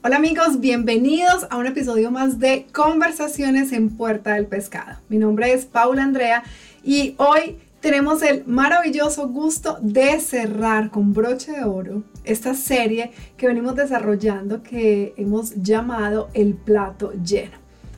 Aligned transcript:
Hola 0.00 0.14
amigos, 0.14 0.60
bienvenidos 0.60 1.48
a 1.50 1.56
un 1.56 1.66
episodio 1.66 2.12
más 2.12 2.38
de 2.38 2.68
Conversaciones 2.72 3.72
en 3.72 3.90
Puerta 3.96 4.34
del 4.34 4.46
Pescado. 4.46 5.00
Mi 5.08 5.18
nombre 5.18 5.52
es 5.52 5.66
Paula 5.66 6.04
Andrea 6.04 6.44
y 6.84 7.16
hoy 7.18 7.58
tenemos 7.80 8.22
el 8.22 8.46
maravilloso 8.46 9.26
gusto 9.28 9.76
de 9.82 10.20
cerrar 10.20 10.90
con 10.90 11.12
broche 11.12 11.50
de 11.50 11.64
oro 11.64 12.04
esta 12.22 12.54
serie 12.54 13.10
que 13.36 13.48
venimos 13.48 13.74
desarrollando 13.74 14.62
que 14.62 15.14
hemos 15.16 15.56
llamado 15.56 16.30
El 16.32 16.54
plato 16.54 17.12
lleno. 17.14 17.56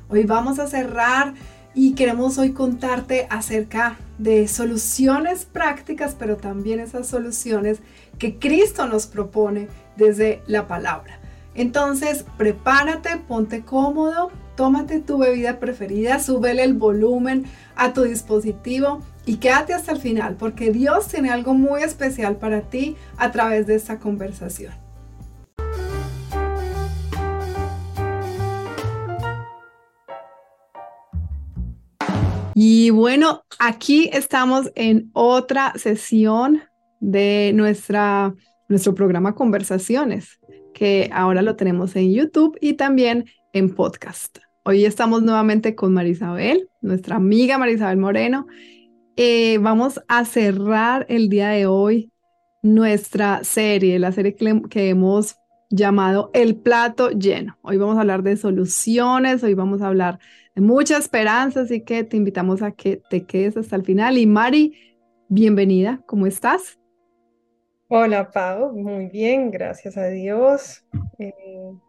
Hoy 0.08 0.24
vamos 0.24 0.58
a 0.58 0.68
cerrar 0.68 1.34
y 1.74 1.92
queremos 1.92 2.38
hoy 2.38 2.52
contarte 2.52 3.26
acerca 3.28 3.98
de 4.16 4.48
soluciones 4.48 5.44
prácticas, 5.44 6.16
pero 6.18 6.38
también 6.38 6.80
esas 6.80 7.08
soluciones 7.08 7.80
que 8.18 8.38
Cristo 8.38 8.86
nos 8.86 9.06
propone 9.06 9.68
desde 9.98 10.40
la 10.46 10.66
palabra. 10.66 11.19
Entonces, 11.54 12.24
prepárate, 12.36 13.16
ponte 13.28 13.62
cómodo, 13.62 14.30
tómate 14.56 15.00
tu 15.00 15.18
bebida 15.18 15.58
preferida, 15.58 16.18
súbele 16.18 16.62
el 16.62 16.74
volumen 16.74 17.46
a 17.76 17.92
tu 17.92 18.02
dispositivo 18.02 19.00
y 19.26 19.36
quédate 19.36 19.74
hasta 19.74 19.92
el 19.92 19.98
final 19.98 20.36
porque 20.36 20.70
Dios 20.70 21.08
tiene 21.08 21.30
algo 21.30 21.54
muy 21.54 21.82
especial 21.82 22.36
para 22.36 22.62
ti 22.62 22.96
a 23.16 23.30
través 23.30 23.66
de 23.66 23.74
esta 23.74 23.98
conversación. 23.98 24.72
Y 32.62 32.90
bueno, 32.90 33.44
aquí 33.58 34.10
estamos 34.12 34.70
en 34.74 35.10
otra 35.14 35.72
sesión 35.76 36.60
de 37.00 37.52
nuestra, 37.54 38.34
nuestro 38.68 38.94
programa 38.94 39.34
Conversaciones, 39.34 40.39
que 40.80 41.10
ahora 41.12 41.42
lo 41.42 41.56
tenemos 41.56 41.94
en 41.94 42.10
YouTube 42.10 42.56
y 42.58 42.72
también 42.72 43.26
en 43.52 43.74
podcast. 43.74 44.38
Hoy 44.62 44.86
estamos 44.86 45.22
nuevamente 45.22 45.74
con 45.74 45.92
Marisabel, 45.92 46.70
nuestra 46.80 47.16
amiga 47.16 47.58
Marisabel 47.58 47.98
Moreno. 47.98 48.46
Eh, 49.14 49.58
vamos 49.58 50.00
a 50.08 50.24
cerrar 50.24 51.04
el 51.10 51.28
día 51.28 51.50
de 51.50 51.66
hoy 51.66 52.10
nuestra 52.62 53.44
serie, 53.44 53.98
la 53.98 54.10
serie 54.10 54.34
que 54.34 54.88
hemos 54.88 55.36
llamado 55.68 56.30
El 56.32 56.56
plato 56.56 57.10
lleno. 57.10 57.58
Hoy 57.60 57.76
vamos 57.76 57.98
a 57.98 58.00
hablar 58.00 58.22
de 58.22 58.38
soluciones, 58.38 59.44
hoy 59.44 59.52
vamos 59.52 59.82
a 59.82 59.88
hablar 59.88 60.18
de 60.54 60.62
mucha 60.62 60.96
esperanza, 60.96 61.60
así 61.60 61.82
que 61.82 62.04
te 62.04 62.16
invitamos 62.16 62.62
a 62.62 62.72
que 62.72 63.02
te 63.10 63.26
quedes 63.26 63.58
hasta 63.58 63.76
el 63.76 63.84
final. 63.84 64.16
Y 64.16 64.26
Mari, 64.26 64.72
bienvenida, 65.28 66.00
¿cómo 66.06 66.26
estás? 66.26 66.79
Hola 67.92 68.30
Pau, 68.30 68.72
muy 68.72 69.06
bien, 69.06 69.50
gracias 69.50 69.96
a 69.96 70.06
Dios. 70.06 70.84
Eh, 71.18 71.34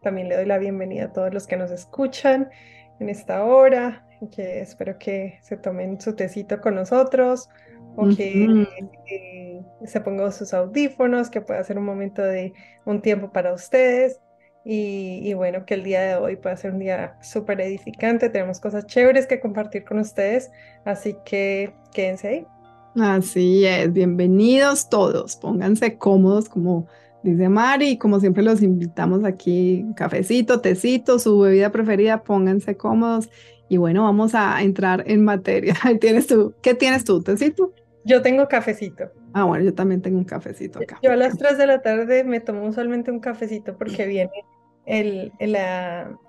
también 0.02 0.28
le 0.28 0.34
doy 0.34 0.46
la 0.46 0.58
bienvenida 0.58 1.04
a 1.04 1.12
todos 1.12 1.32
los 1.32 1.46
que 1.46 1.56
nos 1.56 1.70
escuchan 1.70 2.50
en 2.98 3.08
esta 3.08 3.44
hora, 3.44 4.04
que 4.34 4.62
espero 4.62 4.98
que 4.98 5.38
se 5.42 5.56
tomen 5.56 6.00
su 6.00 6.16
tecito 6.16 6.60
con 6.60 6.74
nosotros 6.74 7.48
o 7.94 8.08
que 8.08 8.66
eh, 9.08 9.60
se 9.84 10.00
pongan 10.00 10.32
sus 10.32 10.52
audífonos, 10.52 11.30
que 11.30 11.40
pueda 11.40 11.62
ser 11.62 11.78
un 11.78 11.84
momento 11.84 12.20
de 12.20 12.52
un 12.84 13.00
tiempo 13.00 13.30
para 13.30 13.54
ustedes. 13.54 14.20
Y, 14.64 15.20
y, 15.22 15.34
bueno, 15.34 15.64
que 15.66 15.74
el 15.74 15.84
día 15.84 16.00
de 16.02 16.16
hoy 16.16 16.34
pueda 16.34 16.56
ser 16.56 16.72
un 16.72 16.80
día 16.80 17.16
súper 17.22 17.60
edificante. 17.60 18.28
Tenemos 18.28 18.58
cosas 18.58 18.86
chéveres 18.86 19.28
que 19.28 19.38
compartir 19.38 19.84
con 19.84 20.00
ustedes, 20.00 20.50
así 20.84 21.16
que 21.24 21.74
quédense 21.92 22.26
ahí. 22.26 22.46
Así 22.94 23.64
es, 23.64 23.90
bienvenidos 23.90 24.90
todos, 24.90 25.36
pónganse 25.36 25.96
cómodos 25.96 26.50
como 26.50 26.86
dice 27.22 27.48
Mari 27.48 27.90
y 27.90 27.98
como 27.98 28.20
siempre 28.20 28.42
los 28.42 28.62
invitamos 28.62 29.24
aquí, 29.24 29.86
cafecito, 29.96 30.60
tecito, 30.60 31.18
su 31.18 31.38
bebida 31.40 31.72
preferida, 31.72 32.22
pónganse 32.22 32.76
cómodos 32.76 33.30
y 33.70 33.78
bueno, 33.78 34.02
vamos 34.04 34.34
a 34.34 34.60
entrar 34.62 35.04
en 35.06 35.24
materia. 35.24 35.74
¿Tienes 36.00 36.26
tú? 36.26 36.54
¿Qué 36.60 36.74
tienes 36.74 37.04
tú, 37.04 37.22
tecito? 37.22 37.72
Yo 38.04 38.20
tengo 38.20 38.46
cafecito. 38.46 39.10
Ah, 39.32 39.44
bueno, 39.44 39.64
yo 39.64 39.72
también 39.72 40.02
tengo 40.02 40.18
un 40.18 40.24
cafecito 40.24 40.80
acá. 40.80 40.98
Yo 41.02 41.12
a 41.12 41.16
las 41.16 41.38
3 41.38 41.56
de 41.56 41.66
la 41.66 41.80
tarde 41.80 42.24
me 42.24 42.40
tomo 42.40 42.66
usualmente 42.66 43.10
un 43.10 43.20
cafecito 43.20 43.78
porque 43.78 44.06
viene 44.06 44.44
el, 44.84 45.32
el, 45.38 45.56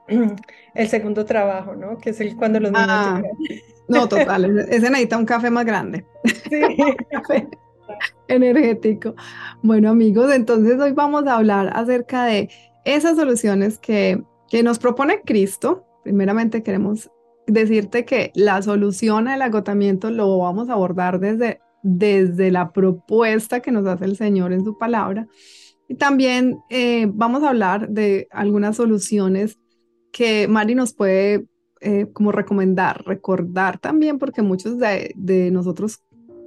el 0.75 0.87
segundo 0.87 1.25
trabajo, 1.25 1.75
¿no? 1.75 1.97
Que 1.97 2.11
es 2.11 2.21
el 2.21 2.37
cuando 2.37 2.61
los 2.61 2.71
niños 2.71 2.87
ah. 2.89 3.21
No, 3.87 4.07
total, 4.07 4.59
ese 4.69 4.89
necesita 4.89 5.17
un 5.17 5.25
café 5.25 5.49
más 5.49 5.65
grande. 5.65 6.05
Sí. 6.23 6.61
café 7.11 7.47
energético. 8.27 9.15
Bueno, 9.61 9.89
amigos, 9.89 10.33
entonces 10.33 10.79
hoy 10.79 10.91
vamos 10.93 11.27
a 11.27 11.35
hablar 11.35 11.71
acerca 11.73 12.25
de 12.25 12.49
esas 12.85 13.15
soluciones 13.15 13.77
que, 13.77 14.23
que 14.49 14.63
nos 14.63 14.79
propone 14.79 15.21
Cristo. 15.21 15.85
Primeramente 16.03 16.63
queremos 16.63 17.09
decirte 17.47 18.05
que 18.05 18.31
la 18.35 18.61
solución 18.61 19.27
al 19.27 19.41
agotamiento 19.41 20.09
lo 20.09 20.37
vamos 20.37 20.69
a 20.69 20.73
abordar 20.73 21.19
desde, 21.19 21.59
desde 21.81 22.51
la 22.51 22.71
propuesta 22.71 23.59
que 23.59 23.71
nos 23.71 23.85
hace 23.85 24.05
el 24.05 24.17
Señor 24.17 24.53
en 24.53 24.63
su 24.63 24.77
palabra. 24.77 25.27
Y 25.87 25.95
también 25.95 26.59
eh, 26.69 27.07
vamos 27.13 27.43
a 27.43 27.49
hablar 27.49 27.89
de 27.89 28.27
algunas 28.31 28.77
soluciones 28.77 29.59
que 30.11 30.47
Mari 30.47 30.75
nos 30.75 30.93
puede 30.93 31.45
eh, 31.85 32.07
como 32.13 32.31
recomendar, 32.31 33.03
recordar 33.05 33.77
también, 33.77 34.17
porque 34.17 34.41
muchos 34.41 34.77
de, 34.79 35.49
nosotros 35.51 36.01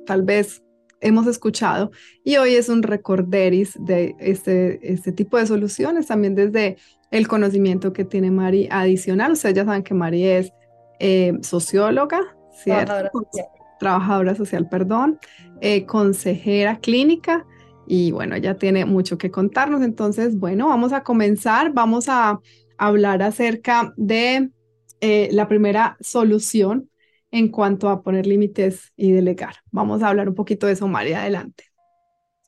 tal 0.06 0.22
vez 0.22 0.62
hemos 1.02 1.26
escuchado 1.26 1.90
y 2.24 2.38
hoy 2.38 2.54
es 2.54 2.70
un 2.70 2.82
recorderis 2.82 3.74
de 3.78 4.16
este, 4.18 4.80
este 4.92 5.12
tipo 5.12 5.36
de 5.36 5.46
soluciones, 5.46 6.06
también 6.06 6.34
desde 6.34 6.78
el 7.10 7.28
conocimiento 7.28 7.92
que 7.92 8.06
tiene 8.06 8.30
Mari 8.30 8.66
adicional. 8.70 9.32
Ustedes 9.32 9.56
ya 9.56 9.66
saben 9.66 9.82
que 9.82 9.92
Mari 9.92 10.24
es 10.24 10.52
eh, 11.00 11.34
socióloga, 11.42 12.20
¿cierto? 12.64 13.28
Trabajadora 13.78 14.34
social, 14.34 14.70
perdón, 14.70 15.18
eh, 15.60 15.84
consejera 15.84 16.78
clínica 16.78 17.44
y 17.86 18.10
bueno, 18.10 18.38
ya 18.38 18.54
tiene 18.54 18.86
mucho 18.86 19.18
que 19.18 19.30
contarnos. 19.30 19.82
Entonces, 19.82 20.38
bueno, 20.38 20.68
vamos 20.68 20.94
a 20.94 21.02
comenzar, 21.02 21.74
vamos 21.74 22.08
a 22.08 22.40
hablar 22.78 23.22
acerca 23.22 23.92
de 23.98 24.50
eh, 25.00 25.28
la 25.32 25.48
primera 25.48 25.96
solución 26.00 26.90
en 27.30 27.48
cuanto 27.48 27.88
a 27.88 28.02
poner 28.02 28.26
límites 28.26 28.92
y 28.96 29.12
delegar. 29.12 29.56
Vamos 29.70 30.02
a 30.02 30.08
hablar 30.08 30.28
un 30.28 30.34
poquito 30.34 30.66
de 30.66 30.74
eso, 30.74 30.88
María, 30.88 31.20
adelante. 31.20 31.64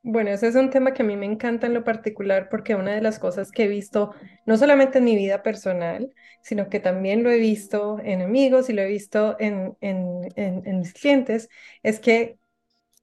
Bueno, 0.03 0.31
ese 0.31 0.47
es 0.49 0.55
un 0.55 0.71
tema 0.71 0.95
que 0.95 1.03
a 1.03 1.05
mí 1.05 1.17
me 1.17 1.27
encanta 1.27 1.67
en 1.67 1.75
lo 1.75 1.85
particular 1.85 2.49
porque 2.49 2.75
una 2.75 2.95
de 2.95 3.03
las 3.03 3.19
cosas 3.19 3.51
que 3.51 3.65
he 3.65 3.69
visto, 3.69 4.15
no 4.47 4.57
solamente 4.57 4.99
en 4.99 5.05
mi 5.05 5.17
vida 5.17 5.43
personal, 5.43 6.15
sino 6.43 6.69
que 6.71 6.81
también 6.81 7.23
lo 7.23 7.31
he 7.31 7.39
visto 7.39 7.99
en 8.03 8.23
amigos 8.23 8.71
y 8.71 8.73
lo 8.73 8.83
he 8.83 8.87
visto 8.87 9.37
en, 9.39 9.77
en, 9.81 10.29
en 10.37 10.79
mis 10.79 10.95
clientes, 10.95 11.49
es 11.83 11.99
que 11.99 12.39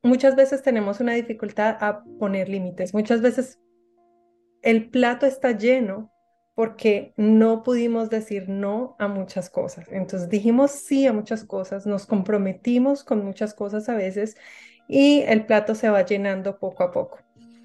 muchas 0.02 0.36
veces 0.36 0.64
tenemos 0.64 1.00
una 1.00 1.14
dificultad 1.14 1.78
a 1.82 2.04
poner 2.20 2.50
límites. 2.50 2.94
Muchas 2.94 3.22
veces 3.22 3.60
el 4.64 4.90
plato 4.90 5.26
está 5.26 5.52
lleno 5.52 6.12
porque 6.56 7.14
no 7.18 7.64
pudimos 7.64 8.10
decir 8.10 8.48
no 8.48 8.96
a 8.98 9.10
muchas 9.10 9.50
cosas. 9.50 9.86
Entonces 9.92 10.30
dijimos 10.30 10.72
sí 10.72 11.06
a 11.06 11.14
muchas 11.14 11.44
cosas, 11.44 11.86
nos 11.86 12.06
comprometimos 12.06 13.04
con 13.04 13.24
muchas 13.24 13.54
cosas 13.54 13.90
a 13.90 13.96
veces 13.96 14.38
y 14.88 15.20
el 15.28 15.46
plato 15.46 15.76
se 15.76 15.90
va 15.90 16.06
llenando 16.06 16.58
poco 16.58 16.84
a 16.84 16.92
poco. 16.92 17.20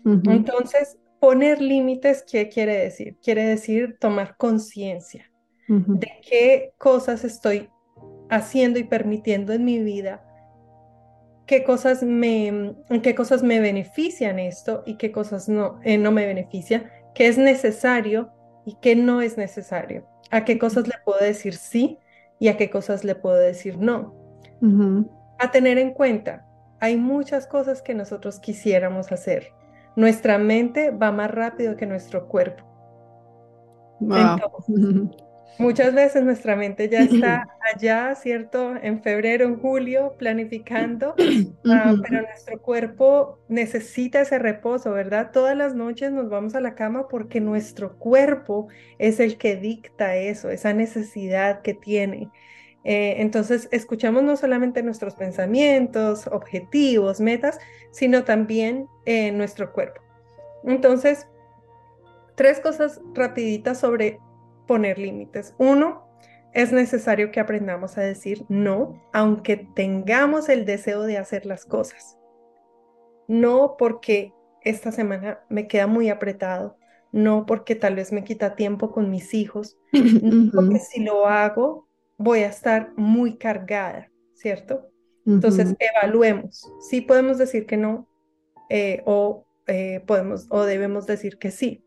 Entonces, 0.05 0.99
poner 1.21 1.61
límites, 1.61 2.25
¿qué 2.29 2.49
quiere 2.49 2.77
decir? 2.77 3.19
Quiere 3.23 3.45
decir 3.45 3.99
tomar 4.01 4.37
conciencia 4.37 5.31
de 5.69 6.11
qué 6.29 6.73
cosas 6.79 7.23
estoy 7.23 7.69
haciendo 8.29 8.81
y 8.81 8.85
permitiendo 8.85 9.53
en 9.53 9.65
mi 9.65 9.79
vida, 9.79 10.25
qué 11.47 11.63
cosas 11.63 12.03
me, 12.03 12.75
qué 13.03 13.15
cosas 13.15 13.45
me 13.45 13.61
benefician 13.61 14.41
esto 14.41 14.83
y 14.85 14.97
qué 14.97 15.13
cosas 15.13 15.49
no, 15.49 15.79
eh, 15.85 15.99
no 15.99 16.11
me 16.11 16.27
benefician, 16.27 16.91
qué 17.15 17.29
es 17.29 17.39
necesario 17.39 18.33
y 18.65 18.77
qué 18.81 18.97
no 18.97 19.23
es 19.23 19.37
necesario, 19.37 20.07
a 20.31 20.45
qué 20.45 20.59
cosas 20.59 20.87
le 20.87 20.95
puedo 21.05 21.19
decir 21.21 21.55
sí 21.55 21.99
y 22.39 22.49
a 22.49 22.57
qué 22.57 22.71
cosas 22.71 23.05
le 23.05 23.15
puedo 23.15 23.37
decir 23.37 23.79
no. 23.79 24.15
A 25.39 25.51
tener 25.51 25.79
en 25.79 25.93
cuenta, 25.93 26.47
hay 26.81 26.97
muchas 26.97 27.47
cosas 27.47 27.83
que 27.83 27.95
nosotros 27.95 28.41
quisiéramos 28.41 29.13
hacer. 29.13 29.53
Nuestra 29.97 30.39
mente 30.39 30.91
va 30.91 31.13
más 31.13 31.31
rápido 31.31 31.77
que 31.77 31.87
nuestro 31.87 32.29
cuerpo. 32.29 32.65
Muchas 35.59 35.95
veces 35.95 36.23
nuestra 36.23 36.57
mente 36.57 36.89
ya 36.89 37.01
está 37.01 37.57
allá, 37.75 38.15
¿cierto? 38.15 38.75
En 38.83 39.03
febrero, 39.03 39.45
en 39.45 39.59
julio, 39.59 40.15
planificando, 40.19 41.15
ah, 41.71 41.95
pero 42.03 42.23
nuestro 42.23 42.63
cuerpo 42.63 43.39
necesita 43.49 44.23
ese 44.23 44.39
reposo, 44.39 44.93
¿verdad? 44.93 45.33
Todas 45.33 45.57
las 45.57 45.75
noches 45.75 46.13
nos 46.13 46.31
vamos 46.31 46.55
a 46.55 46.61
la 46.61 46.75
cama 46.75 47.09
porque 47.09 47.41
nuestro 47.41 47.99
cuerpo 47.99 48.69
es 48.99 49.21
el 49.21 49.37
que 49.37 49.57
dicta 49.57 50.17
eso, 50.17 50.49
esa 50.49 50.73
necesidad 50.73 51.61
que 51.61 51.75
tiene. 51.75 52.31
Eh, 52.85 53.17
entonces, 53.19 53.69
escuchamos 53.73 54.23
no 54.23 54.37
solamente 54.37 54.83
nuestros 54.83 55.15
pensamientos, 55.15 56.27
objetivos, 56.27 57.21
metas, 57.21 57.59
sino 57.91 58.25
también 58.25 58.87
eh, 59.05 59.33
nuestro 59.33 59.73
cuerpo. 59.73 60.01
Entonces, 60.65 61.27
tres 62.35 62.61
cosas 62.61 63.01
rapiditas 63.15 63.79
sobre 63.79 64.19
poner 64.71 65.01
límites. 65.01 65.53
Uno, 65.59 66.07
es 66.53 66.71
necesario 66.71 67.33
que 67.33 67.41
aprendamos 67.41 67.99
a 67.99 68.03
decir 68.03 68.45
no, 68.49 69.03
aunque 69.13 69.57
tengamos 69.75 70.49
el 70.49 70.65
deseo 70.65 71.03
de 71.03 71.19
hacer 71.19 71.45
las 71.45 71.65
cosas. 71.65 72.21
No 73.27 73.75
porque 73.77 74.33
esta 74.63 74.93
semana 74.93 75.41
me 75.49 75.67
queda 75.67 75.89
muy 75.89 76.09
apretado, 76.09 76.77
no 77.11 77.47
porque 77.47 77.75
tal 77.75 77.97
vez 77.97 78.13
me 78.13 78.23
quita 78.23 78.55
tiempo 78.55 78.93
con 78.93 79.11
mis 79.11 79.35
hijos, 79.35 79.77
porque 80.55 80.79
si 80.79 81.03
lo 81.03 81.27
hago 81.27 81.89
voy 82.17 82.45
a 82.45 82.49
estar 82.49 82.93
muy 82.97 83.39
cargada, 83.39 84.09
¿cierto? 84.35 84.89
Entonces, 85.27 85.75
evaluemos. 85.81 86.73
Si 86.89 87.01
podemos 87.01 87.39
decir 87.39 87.67
que 87.67 87.77
no 87.77 88.09
eh, 88.69 89.03
o 89.05 89.47
eh, 89.67 90.01
podemos 90.07 90.47
o 90.49 90.63
debemos 90.63 91.09
decir 91.09 91.39
que 91.39 91.51
sí. 91.51 91.83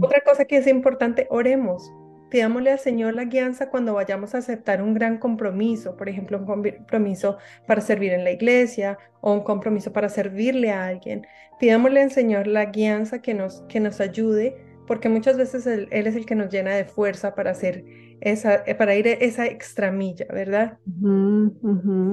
Otra 0.00 0.20
cosa 0.20 0.44
que 0.44 0.56
es 0.56 0.66
importante, 0.66 1.26
oremos. 1.30 1.92
Pidámosle 2.30 2.70
al 2.70 2.78
Señor 2.78 3.14
la 3.14 3.24
guianza 3.24 3.68
cuando 3.68 3.92
vayamos 3.92 4.34
a 4.34 4.38
aceptar 4.38 4.80
un 4.80 4.94
gran 4.94 5.18
compromiso, 5.18 5.98
por 5.98 6.08
ejemplo, 6.08 6.38
un 6.38 6.46
compromiso 6.46 7.36
para 7.66 7.82
servir 7.82 8.12
en 8.12 8.24
la 8.24 8.30
iglesia 8.30 8.96
o 9.20 9.34
un 9.34 9.42
compromiso 9.42 9.92
para 9.92 10.08
servirle 10.08 10.70
a 10.70 10.86
alguien. 10.86 11.26
Pidámosle 11.60 12.02
al 12.02 12.10
Señor 12.10 12.46
la 12.46 12.64
guianza 12.66 13.20
que 13.20 13.34
nos, 13.34 13.62
que 13.68 13.80
nos 13.80 14.00
ayude, 14.00 14.56
porque 14.92 15.08
muchas 15.08 15.38
veces 15.38 15.66
él, 15.66 15.88
es 15.90 16.16
el 16.16 16.26
que 16.26 16.34
nos 16.34 16.50
llena 16.50 16.74
de 16.76 16.84
fuerza 16.84 17.34
para 17.34 17.52
hacer 17.52 17.86
esa, 18.20 18.56
eh, 18.66 18.74
para 18.74 18.94
ir 18.94 19.06
esa 19.08 19.46
extramilla, 19.46 20.26
¿verdad? 20.28 20.80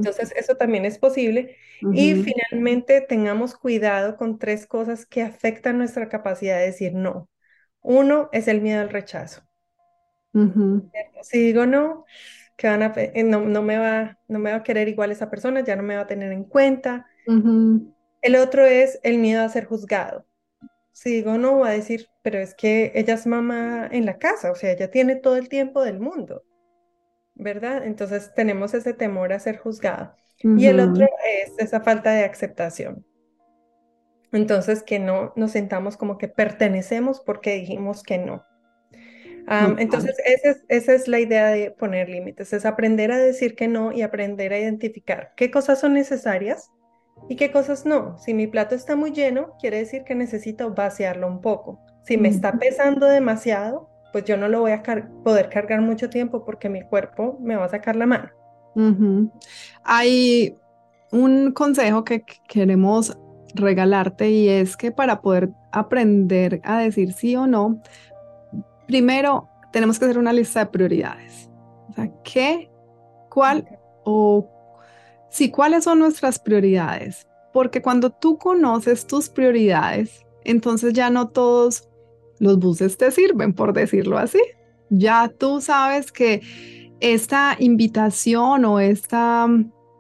Entonces, 0.01 0.31
eso 0.35 0.55
también 0.55 0.85
es 0.85 0.97
posible. 0.97 1.57
Y 1.89 2.15
finalmente, 2.15 3.01
tengamos 3.01 3.55
cuidado 3.55 4.15
con 4.17 4.39
tres 4.39 4.65
cosas 4.65 5.05
que 5.05 5.21
afectan 5.21 5.77
nuestra 5.77 6.09
capacidad 6.09 6.57
de 6.57 6.67
decir 6.67 6.93
no. 6.93 7.29
Uno 7.81 8.29
es 8.31 8.47
el 8.47 8.61
miedo 8.61 8.81
al 8.81 8.89
rechazo. 8.89 9.41
Si 11.21 11.39
digo 11.39 11.65
no, 11.65 12.05
que 12.57 12.67
van 12.67 12.83
a, 12.83 12.93
eh, 12.95 13.23
no, 13.23 13.41
no, 13.41 13.61
me 13.61 13.77
va, 13.77 14.17
no 14.27 14.39
me 14.39 14.51
va 14.51 14.57
a 14.57 14.63
querer 14.63 14.87
igual 14.87 15.11
esa 15.11 15.29
persona, 15.29 15.61
ya 15.61 15.75
no 15.75 15.83
me 15.83 15.95
va 15.95 16.01
a 16.03 16.07
tener 16.07 16.31
en 16.31 16.43
cuenta. 16.45 17.07
El 18.21 18.37
otro 18.37 18.65
es 18.65 18.97
el 19.03 19.17
miedo 19.17 19.43
a 19.43 19.49
ser 19.49 19.65
juzgado. 19.65 20.25
Si 20.91 21.11
digo 21.11 21.37
no, 21.37 21.59
va 21.59 21.69
a 21.69 21.73
decir, 21.73 22.09
pero 22.21 22.39
es 22.39 22.53
que 22.55 22.91
ella 22.95 23.13
es 23.13 23.25
mamá 23.25 23.87
en 23.91 24.05
la 24.05 24.17
casa, 24.17 24.51
o 24.51 24.55
sea, 24.55 24.71
ella 24.71 24.91
tiene 24.91 25.15
todo 25.15 25.37
el 25.37 25.49
tiempo 25.49 25.83
del 25.83 25.99
mundo, 25.99 26.43
¿verdad? 27.35 27.85
Entonces 27.85 28.33
tenemos 28.35 28.73
ese 28.73 28.93
temor 28.93 29.31
a 29.33 29.39
ser 29.39 29.57
juzgada. 29.57 30.15
Y 30.41 30.67
el 30.67 30.79
otro 30.79 31.05
es 31.05 31.51
esa 31.57 31.81
falta 31.81 32.11
de 32.11 32.23
aceptación. 32.23 33.05
Entonces, 34.31 34.83
que 34.83 34.97
no 34.99 35.33
nos 35.35 35.51
sentamos 35.51 35.97
como 35.97 36.17
que 36.17 36.29
pertenecemos 36.29 37.19
porque 37.19 37.55
dijimos 37.55 38.03
que 38.03 38.19
no 38.19 38.45
entonces, 39.77 40.15
esa 40.67 40.93
es, 40.93 41.07
la 41.07 41.19
idea 41.19 41.47
de 41.47 41.71
poner 41.71 42.07
límites, 42.07 42.53
es 42.53 42.65
aprender 42.65 43.11
a 43.11 43.17
decir 43.17 43.55
que 43.55 43.67
no 43.67 43.91
y 43.91 44.03
aprender 44.03 44.53
a 44.53 44.59
identificar 44.59 45.33
qué 45.35 45.49
cosas 45.49 45.79
son 45.79 45.93
necesarias 45.93 46.69
y 47.27 47.35
qué 47.35 47.51
cosas 47.51 47.85
no. 47.85 48.17
Si 48.17 48.33
mi 48.33 48.47
plato 48.47 48.75
está 48.75 48.95
muy 48.95 49.11
lleno, 49.11 49.55
quiere 49.59 49.77
decir 49.77 50.03
que 50.03 50.15
necesito 50.15 50.73
vaciarlo 50.73 51.27
un 51.27 51.41
poco. 51.41 51.79
Si 52.03 52.17
me 52.17 52.29
está 52.29 52.53
pesando 52.57 53.05
demasiado, 53.05 53.89
pues 54.11 54.23
yo 54.25 54.37
no 54.37 54.47
lo 54.47 54.61
voy 54.61 54.71
a 54.71 54.83
poder 55.23 55.49
cargar 55.49 55.81
mucho 55.81 56.09
tiempo 56.09 56.43
porque 56.45 56.69
mi 56.69 56.81
cuerpo 56.81 57.37
me 57.41 57.55
va 57.55 57.65
a 57.65 57.69
sacar 57.69 57.95
la 57.95 58.05
mano. 58.05 58.29
Hay 59.83 60.57
un 61.11 61.51
consejo 61.51 62.03
que 62.03 62.23
queremos 62.47 63.17
regalarte 63.53 64.29
y 64.29 64.47
es 64.47 64.77
que 64.77 64.91
para 64.91 65.21
poder 65.21 65.49
aprender 65.71 66.61
a 66.63 66.79
decir 66.79 67.13
sí 67.13 67.35
o 67.35 67.47
no, 67.47 67.81
primero 68.87 69.49
tenemos 69.71 69.99
que 69.99 70.05
hacer 70.05 70.17
una 70.17 70.33
lista 70.33 70.61
de 70.61 70.65
prioridades. 70.67 71.49
O 71.89 71.93
sea, 71.93 72.09
¿qué, 72.23 72.71
cuál 73.29 73.67
o 74.03 74.47
sí, 75.29 75.51
cuáles 75.51 75.83
son 75.83 75.99
nuestras 75.99 76.39
prioridades? 76.39 77.27
Porque 77.53 77.81
cuando 77.81 78.11
tú 78.11 78.37
conoces 78.37 79.07
tus 79.07 79.29
prioridades, 79.29 80.25
entonces 80.43 80.93
ya 80.93 81.09
no 81.09 81.29
todos 81.29 81.87
los 82.39 82.59
buses 82.59 82.97
te 82.97 83.11
sirven, 83.11 83.53
por 83.53 83.73
decirlo 83.73 84.17
así. 84.17 84.39
Ya 84.89 85.29
tú 85.29 85.61
sabes 85.61 86.11
que 86.11 86.41
esta 86.99 87.55
invitación 87.59 88.65
o 88.65 88.79
esta, 88.79 89.47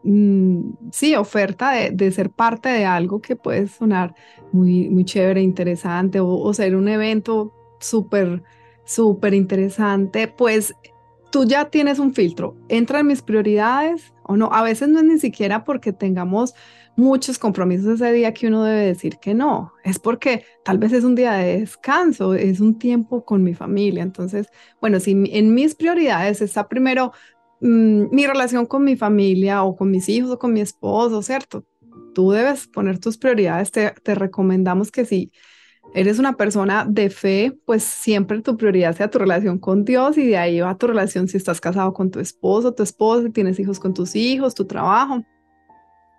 mm, 0.03 0.91
sí, 0.91 1.15
oferta 1.15 1.71
de, 1.71 2.11
ser 2.11 2.29
parte 2.29 2.69
de 2.69 2.85
algo 2.85 3.21
que 3.21 3.35
puede 3.35 3.67
sonar 3.67 4.13
muy, 4.51 4.89
muy 4.89 5.05
chévere, 5.05 5.41
interesante 5.41 6.19
o, 6.19 6.27
o 6.27 6.53
ser 6.53 6.75
un 6.75 6.87
evento 6.87 7.53
súper 7.79 8.43
súper 8.89 9.35
interesante, 9.35 10.27
pues 10.27 10.73
tú 11.31 11.45
ya 11.45 11.69
tienes 11.69 11.99
un 11.99 12.13
filtro, 12.13 12.55
entra 12.69 12.99
en 12.99 13.07
mis 13.07 13.21
prioridades 13.21 14.13
o 14.23 14.35
no. 14.37 14.49
A 14.51 14.63
veces 14.63 14.89
no 14.89 14.99
es 14.99 15.05
ni 15.05 15.19
siquiera 15.19 15.63
porque 15.63 15.93
tengamos 15.93 16.53
muchos 16.95 17.39
compromisos 17.39 18.01
ese 18.01 18.11
día 18.11 18.33
que 18.33 18.47
uno 18.47 18.63
debe 18.63 18.85
decir 18.85 19.17
que 19.17 19.33
no, 19.33 19.71
es 19.83 19.99
porque 19.99 20.43
tal 20.65 20.77
vez 20.77 20.91
es 20.91 21.03
un 21.03 21.15
día 21.15 21.33
de 21.33 21.61
descanso, 21.61 22.33
es 22.33 22.59
un 22.59 22.77
tiempo 22.77 23.23
con 23.23 23.43
mi 23.43 23.53
familia. 23.53 24.03
Entonces, 24.03 24.47
bueno, 24.81 24.99
si 24.99 25.11
en 25.11 25.53
mis 25.53 25.75
prioridades 25.75 26.41
está 26.41 26.67
primero 26.67 27.13
mm, 27.61 28.13
mi 28.13 28.27
relación 28.27 28.65
con 28.65 28.83
mi 28.83 28.95
familia 28.95 29.63
o 29.63 29.75
con 29.75 29.91
mis 29.91 30.09
hijos 30.09 30.31
o 30.31 30.39
con 30.39 30.53
mi 30.53 30.61
esposo, 30.61 31.21
¿cierto? 31.21 31.65
Tú 32.13 32.31
debes 32.31 32.67
poner 32.67 32.99
tus 32.99 33.17
prioridades, 33.17 33.71
te, 33.71 33.91
te 34.03 34.15
recomendamos 34.15 34.91
que 34.91 35.05
sí 35.05 35.31
eres 35.93 36.19
una 36.19 36.33
persona 36.33 36.85
de 36.87 37.09
fe, 37.09 37.57
pues 37.65 37.83
siempre 37.83 38.41
tu 38.41 38.57
prioridad 38.57 38.95
sea 38.95 39.09
tu 39.09 39.19
relación 39.19 39.57
con 39.57 39.85
Dios 39.85 40.17
y 40.17 40.27
de 40.27 40.37
ahí 40.37 40.59
va 40.59 40.77
tu 40.77 40.87
relación 40.87 41.27
si 41.27 41.37
estás 41.37 41.59
casado 41.59 41.93
con 41.93 42.11
tu 42.11 42.19
esposo, 42.19 42.73
tu 42.73 42.83
esposa, 42.83 43.29
tienes 43.29 43.59
hijos 43.59 43.79
con 43.79 43.93
tus 43.93 44.15
hijos, 44.15 44.55
tu 44.55 44.65
trabajo. 44.65 45.23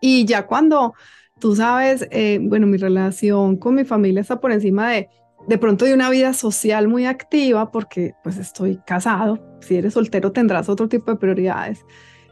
Y 0.01 0.25
ya 0.25 0.47
cuando 0.47 0.95
tú 1.39 1.55
sabes, 1.57 2.07
eh, 2.11 2.39
bueno, 2.43 2.67
mi 2.67 2.79
relación 2.79 3.57
con 3.57 3.75
mi 3.75 3.85
familia 3.85 4.21
está 4.21 4.41
por 4.41 4.53
encima 4.53 4.91
de 4.91 5.09
de 5.47 5.59
pronto 5.59 5.85
de 5.85 5.95
una 5.95 6.11
vida 6.11 6.33
social 6.33 6.89
muy 6.89 7.07
activa 7.07 7.71
porque 7.71 8.15
pues 8.23 8.39
estoy 8.39 8.79
casado. 8.87 9.41
Si 9.61 9.77
eres 9.77 9.95
soltero 9.95 10.33
tendrás 10.33 10.69
otro 10.69 10.89
tipo 10.89 11.11
de 11.11 11.17
prioridades. 11.17 11.85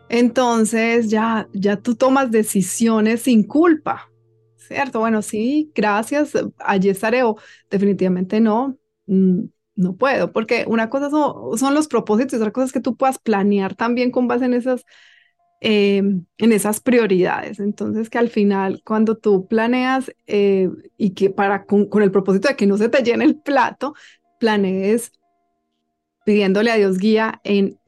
Entonces 0.09 1.11
ya 1.11 1.49
ya 1.53 1.77
tú 1.77 1.95
tomas 1.95 2.31
decisiones 2.31 3.23
sin 3.23 3.43
culpa, 3.45 4.11
¿cierto? 4.69 5.01
Bueno, 5.01 5.23
sí, 5.23 5.73
gracias, 5.75 6.33
allí 6.59 6.91
estaré 6.91 7.23
o 7.23 7.37
definitivamente 7.71 8.41
no, 8.41 8.79
mm, 9.07 9.45
no 9.77 9.97
puedo, 9.97 10.33
porque 10.33 10.65
una 10.69 10.91
cosa 10.91 11.09
son, 11.11 11.75
los 11.75 11.89
propósitos 11.89 12.39
otra 12.41 12.53
cosa 12.53 12.67
es 12.67 12.73
que 12.73 12.81
tú 12.81 12.97
puedas 12.97 13.19
planear 13.19 13.75
también 13.75 14.11
con 14.11 14.29
base 14.29 14.45
en 14.45 14.55
esas, 14.55 14.85
em, 15.61 16.25
en 16.39 16.53
esas 16.53 16.81
prioridades. 16.81 17.61
Entonces, 17.61 18.11
que 18.11 18.19
al 18.19 18.29
final, 18.29 18.83
cuando 18.85 19.17
tú 19.17 19.47
planeas 19.47 20.13
eh, 20.27 20.69
y 20.97 21.11
que 21.11 21.31
para 21.31 21.65
con, 21.65 21.89
el 22.03 22.11
propósito 22.11 22.49
de 22.49 22.57
que 22.57 22.67
no 22.67 22.77
se 22.77 22.89
te 22.89 23.03
llene 23.03 23.25
el 23.25 23.37
plato, 23.37 23.95
planees 24.41 25.13
pidiéndole 26.25 26.71
a 26.71 26.77
Dios 26.77 26.99
guía 26.99 27.41
en 27.45 27.79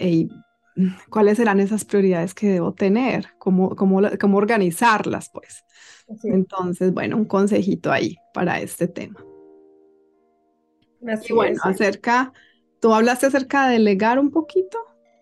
cuáles 1.09 1.37
serán 1.37 1.61
esas 1.61 1.85
prioridades 1.85 2.35
que 2.35 2.49
debo 2.49 2.73
tener, 2.73 3.29
cómo, 3.39 3.75
cómo, 3.77 4.01
cómo 4.19 4.39
organizarlas, 4.39 5.31
pues. 5.33 5.65
Entonces, 6.25 6.93
bueno, 6.93 7.17
un 7.17 7.25
consejito 7.25 7.93
ahí 7.93 8.17
para 8.33 8.61
este 8.61 8.89
tema. 8.89 9.25
y 11.29 11.33
bueno, 11.33 11.61
acerca, 11.63 12.33
¿tú 12.81 12.93
hablaste 12.93 13.27
acerca 13.27 13.67
de 13.67 13.75
delegar 13.75 14.19
un 14.19 14.31
poquito? 14.31 14.79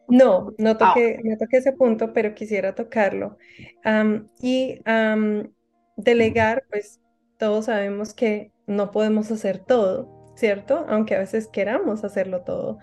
No, 0.08 0.54
no 0.56 0.70
ah, 0.70 0.78
toqué, 0.78 1.20
no 1.22 1.36
toqué 1.36 1.58
ese 1.58 1.72
punto, 1.72 2.12
pero 2.12 2.34
quisiera 2.34 2.74
tocarlo. 2.74 3.36
y 4.40 4.80
delegar, 5.96 6.64
pues 6.70 7.00
todos 7.38 7.66
sabemos 7.66 8.14
que 8.14 8.52
no 8.66 8.90
podemos 8.90 9.30
hacer 9.30 9.58
todo, 9.58 10.34
¿cierto? 10.36 10.86
Aunque 10.88 11.14
a 11.14 11.18
veces 11.18 11.48
queramos 11.48 12.04
hacerlo 12.04 12.42
todo 12.42 12.78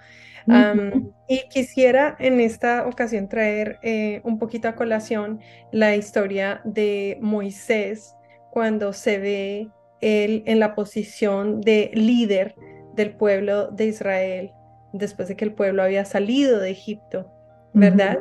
y 1.27 1.47
quisiera 1.49 2.15
en 2.19 2.39
esta 2.39 2.87
ocasión 2.87 3.27
traer 3.27 3.79
eh, 3.81 4.21
un 4.23 4.37
poquito 4.37 4.67
a 4.67 4.75
colación 4.75 5.39
la 5.71 5.95
historia 5.95 6.61
de 6.63 7.17
Moisés 7.21 8.15
cuando 8.51 8.93
se 8.93 9.17
ve 9.17 9.69
él 10.01 10.43
en 10.45 10.59
la 10.59 10.75
posición 10.75 11.61
de 11.61 11.89
líder 11.93 12.55
del 12.93 13.15
pueblo 13.15 13.71
de 13.71 13.85
Israel 13.85 14.51
después 14.93 15.27
de 15.27 15.35
que 15.35 15.45
el 15.45 15.53
pueblo 15.53 15.83
había 15.83 16.05
salido 16.05 16.59
de 16.59 16.71
Egipto, 16.71 17.29
¿verdad? 17.73 18.19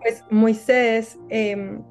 pues 0.00 0.24
Moisés 0.30 1.18
em, 1.28 1.82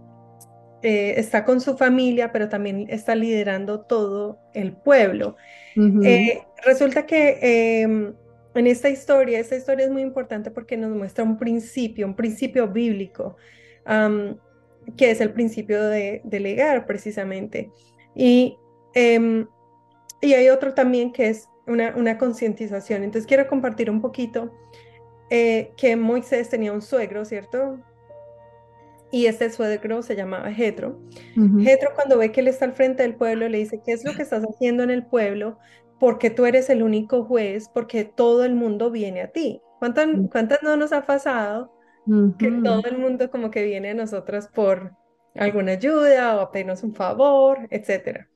eh, 0.81 1.15
está 1.17 1.43
con 1.43 1.59
su 1.59 1.77
familia, 1.77 2.31
pero 2.31 2.47
también 2.47 2.87
está 2.89 3.15
liderando 3.15 3.81
todo 3.81 4.39
el 4.53 4.73
pueblo. 4.73 5.35
Eh, 5.75 6.41
resulta 6.63 7.05
que 7.05 7.81
em, 7.81 8.13
en 8.55 8.67
esta 8.67 8.89
historia, 8.89 9.39
esta 9.39 9.55
historia 9.55 9.85
es 9.85 9.91
muy 9.91 10.01
importante 10.01 10.51
porque 10.51 10.77
nos 10.77 10.91
muestra 10.91 11.23
un 11.23 11.37
principio, 11.37 12.07
un 12.07 12.15
principio 12.15 12.67
bíblico, 12.67 13.35
que 14.97 15.11
es 15.11 15.21
el 15.21 15.33
principio 15.33 15.83
de 15.85 16.21
delegar 16.23 16.85
precisamente. 16.85 17.71
Y, 18.15 18.57
em, 18.93 19.47
y 20.21 20.33
hay 20.33 20.49
otro 20.49 20.73
también 20.73 21.11
que 21.11 21.29
es 21.29 21.47
una, 21.67 21.95
una 21.95 22.17
concientización. 22.17 23.03
Entonces 23.03 23.27
quiero 23.27 23.47
compartir 23.47 23.89
un 23.89 24.01
poquito 24.01 24.51
eh, 25.29 25.71
que 25.77 25.95
Moisés 25.95 26.49
tenía 26.49 26.73
un 26.73 26.81
suegro, 26.81 27.23
¿cierto? 27.23 27.79
Y 29.11 29.25
este 29.25 29.49
suegro 29.51 30.01
se 30.01 30.15
llamaba 30.15 30.51
Jetro. 30.51 30.99
Jetro 31.61 31.91
cuando 31.95 32.17
ve 32.17 32.31
que 32.31 32.41
él 32.41 32.47
está 32.47 32.65
al 32.65 32.73
frente 32.73 33.03
del 33.03 33.15
pueblo 33.15 33.47
le 33.49 33.57
dice, 33.59 33.81
¿qué 33.83 33.91
es 33.91 34.03
lo 34.03 34.13
que 34.13 34.21
estás 34.21 34.43
haciendo 34.43 34.83
en 34.83 34.91
el 34.91 35.05
pueblo? 35.05 35.57
Porque 35.99 36.29
tú 36.29 36.45
eres 36.45 36.69
el 36.69 36.83
único 36.83 37.25
juez, 37.25 37.69
porque 37.73 38.05
todo 38.05 38.45
el 38.45 38.55
mundo 38.55 38.91
viene 38.91 39.21
a 39.21 39.31
ti. 39.31 39.61
¿Cuántas, 39.79 40.07
cuántas 40.31 40.63
no 40.63 40.77
nos 40.77 40.91
ha 40.93 41.05
pasado 41.05 41.73
que 42.37 42.51
todo 42.63 42.83
el 42.85 42.97
mundo 42.97 43.29
como 43.29 43.51
que 43.51 43.63
viene 43.63 43.91
a 43.91 43.93
nosotros 43.93 44.47
por 44.47 44.93
alguna 45.35 45.73
ayuda 45.73 46.37
o 46.37 46.41
a 46.41 46.51
pedirnos 46.51 46.83
un 46.83 46.93
favor, 46.93 47.67
etcétera? 47.69 48.29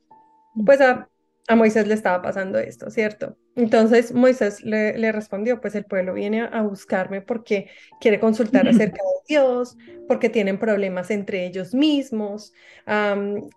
Pues 0.66 0.82
a, 0.82 1.10
a 1.48 1.56
Moisés 1.56 1.88
le 1.88 1.94
estaba 1.94 2.22
pasando 2.22 2.58
esto, 2.58 2.90
¿cierto? 2.90 3.38
Entonces 3.56 4.14
Moisés 4.14 4.64
le, 4.64 5.12
respondió, 5.12 5.60
pues 5.60 5.76
el 5.76 5.84
pueblo 5.84 6.14
viene 6.14 6.42
a, 6.42 6.62
buscarme 6.62 7.22
porque 7.22 7.70
quiere 8.00 8.20
consultar 8.20 8.68
acerca 8.68 9.02
de 9.02 9.24
Dios, 9.28 9.78
porque 10.08 10.30
tienen 10.30 10.58
problemas 10.58 11.12
entre 11.12 11.46
ellos 11.46 11.74
mismos, 11.74 12.54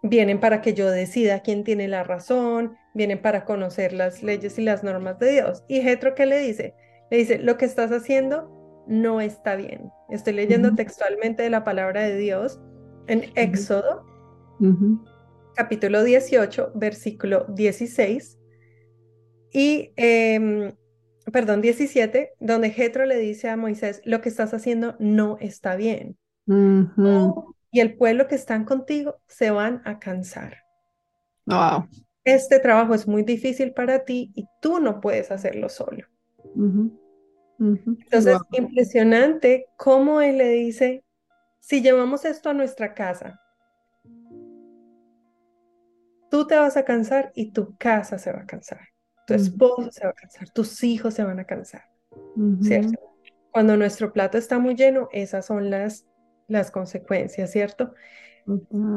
vienen 0.03 0.41
para 0.41 0.61
que 0.63 0.75
yo 0.75 0.91
decida 0.91 1.41
quién 1.41 1.63
tiene 1.63 1.87
la 1.87 2.03
razón, 2.03 2.77
vienen 2.95 3.23
para 3.23 3.45
conocer 3.45 3.93
las 3.93 4.23
leyes 4.23 4.59
y 4.59 4.63
las 4.63 4.83
normas 4.83 5.19
de 5.21 5.33
Dios. 5.33 5.63
Y 5.69 5.81
Jetro, 5.81 6.15
¿qué 6.15 6.27
le 6.27 6.41
dice? 6.41 6.75
Le 7.11 7.19
dice, 7.19 7.39
lo 7.39 7.57
que 7.57 7.67
estás 7.67 7.93
haciendo 7.93 8.85
no 8.89 9.21
está 9.21 9.55
bien. 9.55 9.91
Estoy 10.11 10.33
leyendo 10.33 10.75
textualmente 10.75 11.45
de 11.45 11.51
la 11.51 11.63
palabra 11.63 12.03
de 12.03 12.17
Dios 12.17 12.61
en 13.07 13.31
Éxodo 13.37 14.05
capítulo 15.57 16.05
18, 16.05 16.73
versículo 16.75 17.47
16 17.49 18.39
y, 19.53 19.93
em, 19.97 20.73
perdón, 21.33 21.63
17, 21.63 22.35
donde 22.41 22.71
Jetro 22.71 23.07
le 23.07 23.17
dice 23.17 23.49
a 23.49 23.57
Moisés, 23.57 24.03
lo 24.05 24.21
que 24.21 24.29
estás 24.29 24.53
haciendo 24.53 24.97
no 24.99 25.39
está 25.41 25.77
bien. 25.77 26.19
y 27.73 27.81
el 27.81 27.97
pueblo 27.97 28.29
que 28.29 28.37
están 28.37 28.65
contigo 28.65 29.17
se 29.27 29.51
van 29.51 29.83
a 29.85 29.99
cansar. 29.99 30.59
Este 32.25 32.59
trabajo 32.59 32.95
es 32.95 33.09
muy 33.09 33.23
difícil 33.23 33.73
para 33.73 34.05
ti 34.05 34.33
y 34.35 34.47
tú 34.61 34.79
no 34.79 35.01
puedes 35.01 35.31
hacerlo 35.31 35.69
solo. 35.69 36.07
Entonces, 37.59 38.39
impresionante 38.53 39.67
cómo 39.77 40.21
él 40.21 40.39
le 40.39 40.51
dice, 40.51 41.05
si 41.61 41.83
llevamos 41.83 42.25
esto 42.25 42.51
a 42.51 42.55
nuestra 42.55 42.95
casa, 42.95 43.41
tú 46.31 46.47
te 46.47 46.57
vas 46.57 46.77
a 46.77 46.85
cansar 46.85 47.33
y 47.35 47.53
tu 47.53 47.77
casa 47.77 48.19
se 48.19 48.33
va 48.33 48.41
a 48.41 48.47
cansar, 48.47 48.81
tu 49.27 49.35
esposo 49.35 49.91
se 49.91 50.05
va 50.05 50.11
a 50.11 50.15
cansar, 50.15 50.51
tus 50.51 50.83
hijos 50.85 51.15
se 51.15 51.25
van 51.25 51.39
a 51.39 51.45
cansar, 51.45 51.83
¿cierto? 52.63 52.99
Cuando 53.51 53.77
nuestro 53.77 54.13
plato 54.13 54.39
está 54.39 54.59
muy 54.59 54.75
lleno, 54.75 55.09
esas 55.13 55.47
son 55.47 55.71
las, 55.71 56.07
las 56.49 56.71
consecuencias, 56.71 57.51
¿cierto? 57.51 57.95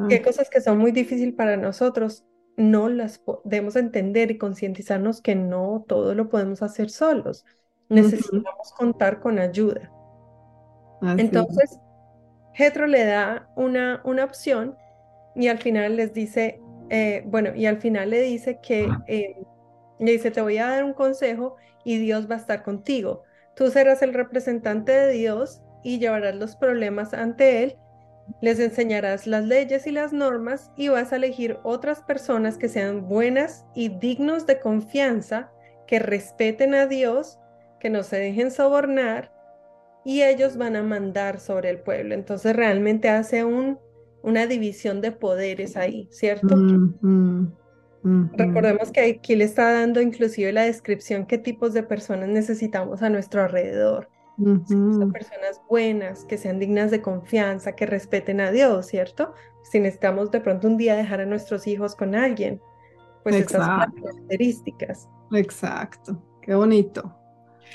hay 0.09 0.21
cosas 0.21 0.49
que 0.49 0.61
son 0.61 0.77
muy 0.77 0.91
difíciles 0.91 1.33
para 1.33 1.57
nosotros, 1.57 2.25
no 2.55 2.89
las 2.89 3.19
podemos 3.19 3.75
entender 3.75 4.31
y 4.31 4.37
concientizarnos 4.37 5.21
que 5.21 5.35
no 5.35 5.85
todo 5.87 6.13
lo 6.13 6.29
podemos 6.29 6.61
hacer 6.61 6.89
solos. 6.89 7.45
Necesitamos 7.87 8.73
contar 8.77 9.19
con 9.21 9.39
ayuda. 9.39 9.91
Entonces, 11.01 11.79
Jetro 12.53 12.85
le 12.85 13.05
da 13.05 13.49
una, 13.55 14.01
una 14.03 14.25
opción 14.25 14.75
y 15.35 15.47
al 15.47 15.59
final 15.59 15.95
les 15.95 16.13
dice, 16.13 16.61
eh, 16.89 17.23
bueno, 17.25 17.55
y 17.55 17.65
al 17.65 17.79
final 17.79 18.09
le 18.09 18.21
dice 18.21 18.59
que, 18.61 18.89
eh, 19.07 19.35
le 19.99 20.11
dice, 20.11 20.31
te 20.31 20.41
voy 20.41 20.57
a 20.57 20.67
dar 20.67 20.83
un 20.83 20.93
consejo 20.93 21.55
y 21.83 21.97
Dios 21.97 22.29
va 22.29 22.35
a 22.35 22.39
estar 22.39 22.63
contigo. 22.63 23.23
Tú 23.55 23.69
serás 23.69 24.01
el 24.01 24.13
representante 24.13 24.91
de 24.91 25.11
Dios 25.11 25.61
y 25.83 25.99
llevarás 25.99 26.35
los 26.35 26.55
problemas 26.55 27.13
ante 27.13 27.63
Él, 27.63 27.77
les 28.41 28.59
enseñarás 28.59 29.27
las 29.27 29.45
leyes 29.45 29.87
y 29.87 29.91
las 29.91 30.13
normas 30.13 30.71
y 30.77 30.89
vas 30.89 31.11
a 31.11 31.15
elegir 31.15 31.59
otras 31.63 32.01
personas 32.01 32.57
que 32.57 32.69
sean 32.69 33.07
buenas 33.07 33.65
y 33.73 33.89
dignos 33.89 34.45
de 34.45 34.59
confianza, 34.59 35.51
que 35.87 35.99
respeten 35.99 36.75
a 36.75 36.85
Dios, 36.85 37.39
que 37.79 37.89
no 37.89 38.03
se 38.03 38.17
dejen 38.17 38.51
sobornar 38.51 39.31
y 40.05 40.23
ellos 40.23 40.57
van 40.57 40.75
a 40.75 40.83
mandar 40.83 41.39
sobre 41.39 41.69
el 41.69 41.79
pueblo. 41.79 42.13
Entonces 42.13 42.55
realmente 42.55 43.09
hace 43.09 43.43
un 43.43 43.79
una 44.23 44.47
división 44.47 45.01
de 45.01 45.11
poderes 45.11 45.77
ahí, 45.77 46.07
¿cierto? 46.11 46.55
Recordemos 48.03 48.91
que 48.91 49.01
aquí 49.01 49.35
le 49.35 49.43
está 49.43 49.73
dando 49.73 50.01
inclusive 50.01 50.53
la 50.53 50.63
descripción 50.63 51.25
qué 51.25 51.37
tipos 51.37 51.73
de 51.73 51.83
personas 51.83 52.29
necesitamos 52.29 53.01
a 53.01 53.09
nuestro 53.09 53.43
alrededor. 53.43 54.09
personas 55.11 55.61
buenas, 55.69 56.23
que 56.25 56.37
sean 56.37 56.59
dignas 56.59 56.91
de 56.91 57.01
confianza, 57.01 57.75
que 57.75 57.85
respeten 57.85 58.39
a 58.39 58.51
Dios, 58.51 58.87
¿cierto? 58.87 59.33
Si 59.63 59.79
necesitamos 59.79 60.31
de 60.31 60.39
pronto 60.39 60.67
un 60.67 60.77
día 60.77 60.95
dejar 60.95 61.21
a 61.21 61.25
nuestros 61.25 61.67
hijos 61.67 61.95
con 61.95 62.15
alguien, 62.15 62.61
pues 63.23 63.35
estas 63.35 63.67
características. 63.67 65.09
Exacto, 65.33 66.23
qué 66.41 66.55
bonito. 66.55 67.15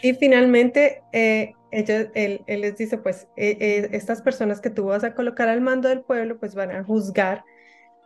Y 0.03 0.15
finalmente, 0.15 1.03
eh, 1.13 1.53
él, 1.75 2.45
les 2.47 2.77
dice, 2.77 2.99
pues 2.99 3.29
e, 3.37 3.57
e, 3.61 3.97
estas 3.97 4.23
personas 4.23 4.61
que 4.61 4.71
tú 4.71 4.85
vas 4.87 5.05
a 5.05 5.15
colocar 5.15 5.49
al 5.49 5.61
mando 5.61 5.89
del 5.89 6.03
pueblo, 6.03 6.39
pues 6.39 6.55
van 6.55 6.71
a 6.71 6.85
juzgar 6.85 7.45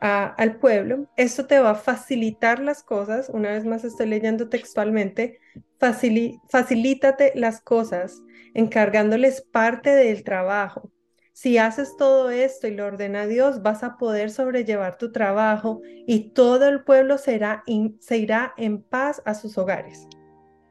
al 0.00 0.58
pueblo. 0.58 1.08
Esto 1.16 1.46
te 1.46 1.58
va 1.58 1.70
a 1.70 1.74
facilitar 1.74 2.60
las 2.60 2.82
cosas. 2.82 3.28
Una 3.28 3.50
vez 3.50 3.64
más 3.64 3.84
estoy 3.84 4.06
leyendo 4.06 4.48
textualmente. 4.48 5.38
facilítate 5.78 7.32
las 7.34 7.60
cosas 7.60 8.22
encargándoles 8.54 9.42
parte 9.42 9.90
del 9.90 10.24
trabajo. 10.24 10.92
Si 11.32 11.56
haces 11.56 11.96
todo 11.96 12.30
esto 12.30 12.66
y 12.66 12.74
lo 12.74 12.86
ordena 12.86 13.26
Dios, 13.26 13.62
vas 13.62 13.84
a 13.84 13.96
poder 13.96 14.30
sobrellevar 14.30 14.98
tu 14.98 15.12
trabajo 15.12 15.80
y 15.84 16.30
todo 16.30 16.66
el 16.66 16.82
pueblo 16.82 17.16
será 17.16 17.62
se 18.00 18.18
irá 18.18 18.54
en 18.56 18.82
paz 18.82 19.22
a 19.24 19.34
sus 19.34 19.56
hogares. 19.56 20.08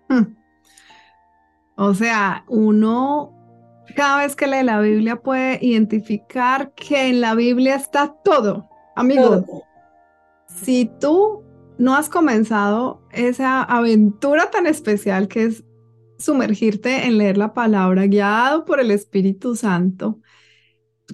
Hmm. 0.10 0.36
O 1.78 1.94
sea, 1.94 2.44
uno 2.48 3.34
cada 3.96 4.24
vez 4.24 4.36
que 4.36 4.48
lee 4.48 4.64
la 4.64 4.82
Biblia 4.82 5.22
puede 5.22 5.60
identificar 5.62 6.74
que 6.74 7.10
en 7.10 7.22
la 7.22 7.36
Biblia 7.36 7.76
está 7.76 8.16
todo. 8.24 8.68
Amigos, 8.96 9.46
si 10.48 10.92
tú 11.00 11.44
no 11.78 11.96
has 11.96 12.10
comenzado 12.10 13.02
esa 13.12 13.62
aventura 13.64 14.50
tan 14.50 14.66
especial 14.66 15.28
que 15.28 15.44
es 15.44 15.64
sumergirte 16.18 17.06
en 17.06 17.20
leer 17.20 17.38
la 17.38 17.54
palabra 17.54 18.08
guiado 18.08 18.66
por 18.66 18.80
el 18.80 18.90
Espíritu 18.90 19.56
Santo, 19.56 20.20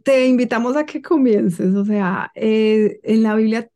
te 0.04 0.28
invitamos 0.28 0.78
a 0.78 0.86
que 0.86 1.02
comiences. 1.02 1.76
O 1.76 1.86
sea, 1.86 2.32
eh, 2.36 3.00
en 3.04 3.24
la 3.24 3.36
Biblia 3.36 3.70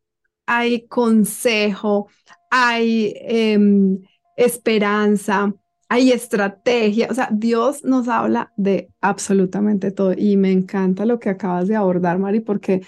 hay 0.45 0.87
consejo, 0.87 2.07
hay 2.49 3.13
em, 3.17 3.99
esperanza, 4.37 5.53
hay 5.89 6.11
estrategia, 6.11 7.07
o 7.09 7.13
sea, 7.13 7.29
Dios 7.31 7.83
nos 7.83 8.07
habla 8.07 8.51
de 8.57 8.89
absolutamente 9.01 9.91
todo 9.91 10.13
y 10.17 10.35
me 10.37 10.51
encanta 10.51 11.05
lo 11.05 11.19
que 11.19 11.29
acabas 11.29 11.67
de 11.67 11.75
abordar, 11.75 12.19
Mari, 12.19 12.41
porque 12.41 12.81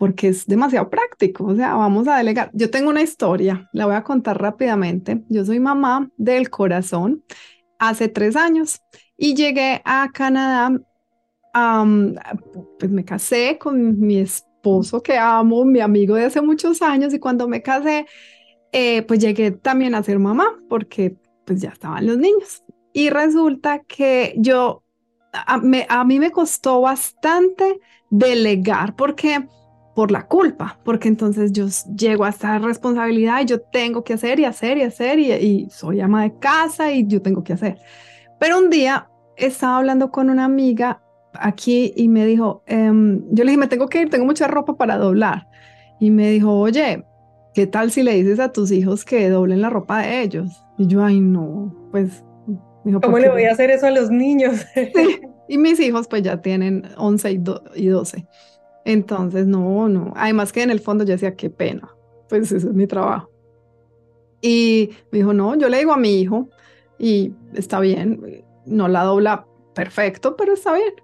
porque 0.00 0.28
es 0.28 0.46
demasiado 0.46 0.88
práctico, 0.88 1.44
o 1.44 1.54
sea, 1.54 1.74
vamos 1.74 2.08
a 2.08 2.16
delegar. 2.16 2.50
Yo 2.54 2.70
tengo 2.70 2.88
una 2.88 3.02
historia, 3.02 3.68
la 3.74 3.84
voy 3.84 3.96
a 3.96 4.02
contar 4.02 4.40
rápidamente. 4.40 5.22
Yo 5.28 5.44
soy 5.44 5.60
mamá 5.60 6.10
del 6.16 6.48
corazón 6.48 7.22
hace 7.78 8.08
tres 8.08 8.34
años 8.34 8.80
y 9.18 9.34
llegué 9.34 9.82
a 9.84 10.08
Canadá, 10.10 10.72
pues 12.78 12.90
me 12.90 13.04
casé 13.04 13.58
con 13.58 14.00
mi 14.00 14.20
esposo 14.20 15.02
que 15.02 15.18
amo, 15.18 15.66
mi 15.66 15.80
amigo 15.80 16.14
de 16.14 16.24
hace 16.24 16.40
muchos 16.40 16.80
años 16.80 17.12
y 17.12 17.18
cuando 17.18 17.46
me 17.46 17.60
casé, 17.60 18.06
eh, 18.72 19.02
pues 19.02 19.20
llegué 19.20 19.50
también 19.50 19.94
a 19.94 20.02
ser 20.02 20.18
mamá 20.18 20.58
porque 20.70 21.18
pues 21.50 21.62
ya 21.62 21.70
estaban 21.70 22.06
los 22.06 22.16
niños. 22.16 22.62
Y 22.92 23.10
resulta 23.10 23.80
que 23.80 24.34
yo, 24.36 24.84
a, 25.32 25.58
mí 26.04 26.20
me 26.20 26.30
costó 26.30 26.80
bastante 26.80 27.80
delegar 28.08 28.94
porque 28.94 29.48
por 29.96 30.12
la 30.12 30.28
culpa, 30.28 30.78
porque 30.84 31.08
entonces 31.08 31.50
yo 31.50 31.66
llego 31.96 32.24
a 32.24 32.28
esta 32.28 32.60
responsabilidad 32.60 33.40
y 33.40 33.46
yo 33.46 33.60
tengo 33.60 34.04
que 34.04 34.12
hacer 34.12 34.38
y 34.38 34.44
hacer 34.44 34.78
y 34.78 34.82
hacer 34.82 35.18
y, 35.18 35.68
soy 35.70 36.00
ama 36.00 36.22
de 36.22 36.38
casa 36.38 36.92
y 36.92 37.04
yo 37.08 37.20
tengo 37.20 37.42
que 37.42 37.54
hacer. 37.54 37.78
Pero 38.38 38.56
un 38.56 38.70
día 38.70 39.08
estaba 39.36 39.78
hablando 39.78 40.12
con 40.12 40.30
una 40.30 40.44
amiga 40.44 41.02
aquí 41.32 41.92
y 41.96 42.06
me 42.06 42.26
dijo, 42.26 42.62
em, 42.66 43.24
yo 43.32 43.42
le 43.42 43.50
dije, 43.50 43.58
me 43.58 43.66
tengo 43.66 43.88
que 43.88 44.02
ir, 44.02 44.08
tengo 44.08 44.24
mucha 44.24 44.46
ropa 44.46 44.76
para 44.76 44.96
doblar. 44.98 45.48
Y 45.98 46.12
me 46.12 46.30
dijo, 46.30 46.52
oye, 46.60 47.04
¿qué 47.60 47.66
tal 47.66 47.90
si 47.90 48.02
le 48.02 48.14
dices 48.14 48.40
a 48.40 48.52
tus 48.52 48.72
hijos 48.72 49.04
que 49.04 49.28
doblen 49.28 49.60
la 49.60 49.68
ropa 49.68 50.00
de 50.00 50.22
ellos? 50.22 50.64
Y 50.78 50.86
yo, 50.86 51.04
ay, 51.04 51.20
no, 51.20 51.74
pues... 51.90 52.24
¿Cómo 53.02 53.18
le 53.18 53.28
voy 53.28 53.44
a 53.44 53.52
hacer 53.52 53.70
eso 53.70 53.84
a 53.86 53.90
los 53.90 54.10
niños? 54.10 54.64
Sí, 54.74 55.20
y 55.46 55.58
mis 55.58 55.78
hijos 55.78 56.08
pues 56.08 56.22
ya 56.22 56.40
tienen 56.40 56.88
11 56.96 57.42
y, 57.74 57.86
12. 57.88 58.26
Entonces, 58.86 59.46
no, 59.46 59.90
no. 59.90 60.14
Además 60.16 60.54
que 60.54 60.62
en 60.62 60.70
el 60.70 60.80
fondo 60.80 61.04
yo 61.04 61.12
decía, 61.12 61.36
qué 61.36 61.50
pena, 61.50 61.94
pues 62.30 62.50
ese 62.50 62.68
es 62.68 62.72
mi 62.72 62.86
trabajo. 62.86 63.30
Y 64.40 64.88
me 65.12 65.18
dijo, 65.18 65.34
no, 65.34 65.54
yo 65.54 65.68
le 65.68 65.80
digo 65.80 65.92
a 65.92 65.98
mi 65.98 66.18
hijo 66.18 66.48
y 66.98 67.34
está 67.52 67.78
bien, 67.78 68.42
no 68.64 68.88
la 68.88 69.04
dobla 69.04 69.46
perfecto, 69.74 70.34
pero 70.34 70.54
está 70.54 70.72
bien. 70.72 70.94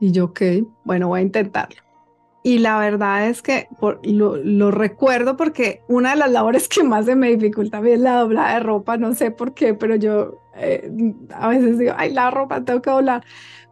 Y 0.00 0.10
yo, 0.10 0.24
ok, 0.24 0.42
bueno, 0.84 1.06
voy 1.06 1.20
a 1.20 1.22
intentarlo. 1.22 1.80
Y 2.44 2.58
la 2.58 2.78
verdad 2.78 3.28
es 3.28 3.40
que 3.40 3.68
lo, 4.02 4.70
recuerdo 4.72 5.36
porque 5.36 5.82
una 5.88 6.10
de 6.10 6.16
las 6.16 6.30
labores 6.32 6.68
que 6.68 6.82
más 6.82 7.06
se 7.06 7.14
me 7.14 7.28
dificulta 7.28 7.78
a 7.78 7.80
mí 7.80 7.92
es 7.92 8.00
la 8.00 8.16
doblada 8.16 8.54
de 8.54 8.60
ropa, 8.60 8.96
no 8.96 9.14
sé 9.14 9.30
por 9.30 9.54
qué, 9.54 9.74
pero 9.74 9.94
yo 9.94 10.40
eh, 10.56 10.90
a 11.34 11.48
veces 11.48 11.78
digo, 11.78 11.92
ay, 11.96 12.12
la 12.12 12.30
ropa 12.30 12.64
tengo 12.64 12.82
que 12.82 12.90
doblar. 12.90 13.24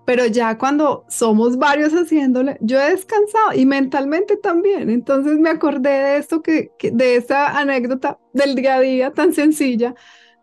Pero 0.05 0.27
ya 0.27 0.57
cuando 0.57 1.05
somos 1.09 1.59
varios 1.59 1.93
haciéndole, 1.93 2.59
yo 2.61 2.81
he 2.81 2.91
descansado 2.91 3.53
y 3.55 3.67
mentalmente 3.67 4.37
también. 4.37 4.89
Entonces 4.91 5.39
me 5.39 5.51
acordé 5.51 5.91
de 5.91 6.17
esto, 6.19 6.43
que, 6.43 6.71
de 6.81 7.17
esta 7.17 7.59
anécdota 7.59 8.19
del 8.33 8.55
día 8.55 8.77
a 8.77 8.81
día 8.81 9.13
tan 9.13 9.33
sencilla, 9.35 9.95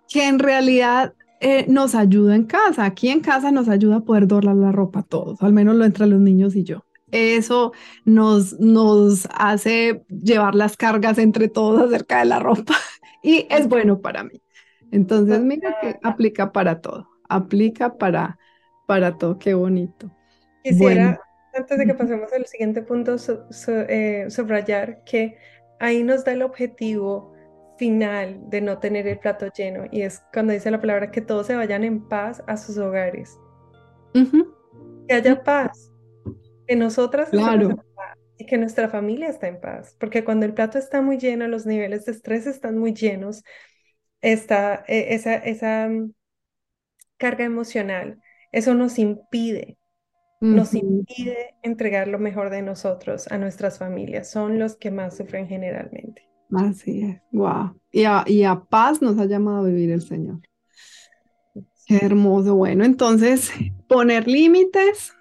que 0.08 0.28
en 0.28 0.40
realidad 0.40 1.14
eh, 1.40 1.66
nos 1.70 1.96
ayuda 1.96 2.36
en 2.36 2.46
casa. 2.46 2.86
Aquí 2.86 3.10
en 3.10 3.22
casa 3.22 3.52
nos 3.52 3.70
ayuda 3.70 3.98
a 3.98 4.02
poder 4.02 4.28
doblar 4.28 4.56
la 4.56 4.72
ropa 4.72 5.00
a 5.00 5.04
todos, 5.04 5.42
al 5.42 5.54
menos 5.54 5.76
lo 5.76 5.86
entre 5.86 6.08
los 6.08 6.20
niños 6.20 6.56
y 6.56 6.64
yo. 6.64 6.87
Eso 7.12 7.72
nos, 8.04 8.60
nos 8.60 9.28
hace 9.34 10.04
llevar 10.10 10.56
las 10.56 10.76
cargas 10.76 11.18
entre 11.18 11.48
todos 11.48 11.82
acerca 11.82 12.20
de 12.20 12.26
la 12.26 12.40
ropa 12.40 12.74
y 13.24 13.48
es 13.50 13.68
bueno 13.68 14.02
para 14.02 14.24
mí. 14.24 14.42
Entonces, 14.92 15.40
mira 15.42 15.78
que 15.82 15.98
aplica 16.04 16.52
para 16.52 16.82
todo, 16.82 17.10
aplica 17.30 17.98
para, 17.98 18.38
para 18.86 19.18
todo, 19.18 19.38
qué 19.38 19.54
bonito. 19.54 20.10
Quisiera, 20.64 21.20
antes 21.54 21.78
de 21.78 21.86
que 21.86 21.94
pasemos 21.94 22.32
al 22.34 22.46
siguiente 22.46 22.82
punto, 22.82 23.16
eh, 23.68 24.26
subrayar 24.30 25.04
que 25.04 25.38
ahí 25.80 26.04
nos 26.04 26.24
da 26.24 26.34
el 26.34 26.42
objetivo 26.42 27.34
final 27.78 28.40
de 28.50 28.62
no 28.62 28.80
tener 28.80 29.08
el 29.08 29.20
plato 29.20 29.48
lleno 29.56 29.86
y 29.92 30.02
es 30.02 30.24
cuando 30.34 30.54
dice 30.54 30.72
la 30.72 30.82
palabra 30.82 31.12
que 31.12 31.22
todos 31.22 31.48
se 31.48 31.56
vayan 31.56 31.84
en 31.84 32.08
paz 32.08 32.44
a 32.48 32.58
sus 32.58 32.78
hogares. 32.78 33.38
Que 34.14 35.14
haya 35.14 35.44
paz, 35.44 35.92
que 36.68 36.76
nosotras 36.76 37.30
claro. 37.30 37.84
y 38.38 38.46
que 38.46 38.58
nuestra 38.58 38.90
familia 38.90 39.30
está 39.30 39.48
en 39.48 39.60
paz, 39.60 39.96
porque 40.00 40.24
cuando 40.24 40.46
el 40.46 40.54
plato 40.54 40.78
está 40.78 41.02
muy 41.02 41.18
lleno, 41.18 41.48
los 41.48 41.66
niveles 41.66 42.06
de 42.06 42.12
estrés 42.12 42.48
están 42.48 42.78
muy 42.78 42.94
llenos, 42.94 43.44
está 44.22 44.84
e, 44.88 45.16
esa, 45.16 45.36
esa 45.36 45.88
mm, 45.90 46.14
carga 47.18 47.46
emocional, 47.46 48.22
eso 48.52 48.74
nos 48.74 49.00
impide, 49.00 49.78
nos 50.40 50.76
impide 50.76 51.56
entregar 51.64 52.08
lo 52.08 52.20
mejor 52.20 52.52
de 52.52 52.62
nosotros 52.62 53.28
a 53.32 53.38
nuestras 53.38 53.80
familias, 53.80 54.30
son 54.30 54.60
los 54.60 54.76
que 54.76 54.92
más 54.92 55.18
sufren 55.18 55.48
generalmente. 55.48 56.28
Así 56.54 57.02
es, 57.02 57.22
wow. 57.32 57.80
Y 57.92 58.06
a, 58.06 58.24
y 58.26 58.44
a 58.44 58.60
paz 58.60 59.02
nos 59.02 59.18
ha 59.20 59.26
llamado 59.26 59.60
a 59.60 59.68
vivir 59.68 59.92
el 59.92 60.02
Señor. 60.02 60.40
Qué 61.88 61.98
hermoso. 61.98 62.56
Bueno, 62.56 62.84
entonces, 62.84 63.50
poner 63.88 64.28
límites, 64.28 65.14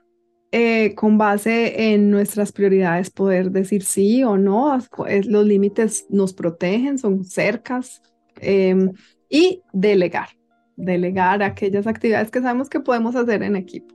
eh, 0.52 0.94
con 0.94 1.18
base 1.18 1.92
en 1.92 2.10
nuestras 2.10 2.52
prioridades 2.52 3.10
poder 3.10 3.50
decir 3.50 3.82
sí 3.82 4.22
o 4.24 4.36
no. 4.36 4.78
Los 5.24 5.46
límites 5.46 6.06
nos 6.08 6.32
protegen, 6.32 6.98
son 6.98 7.24
cercas. 7.24 8.02
Em, 8.40 8.92
y 9.28 9.62
delegar, 9.72 10.28
delegar 10.76 11.42
aquellas 11.42 11.86
actividades 11.86 12.30
que 12.30 12.40
sabemos 12.40 12.68
que 12.68 12.80
podemos 12.80 13.16
hacer 13.16 13.42
en 13.42 13.56
equipo. 13.56 13.94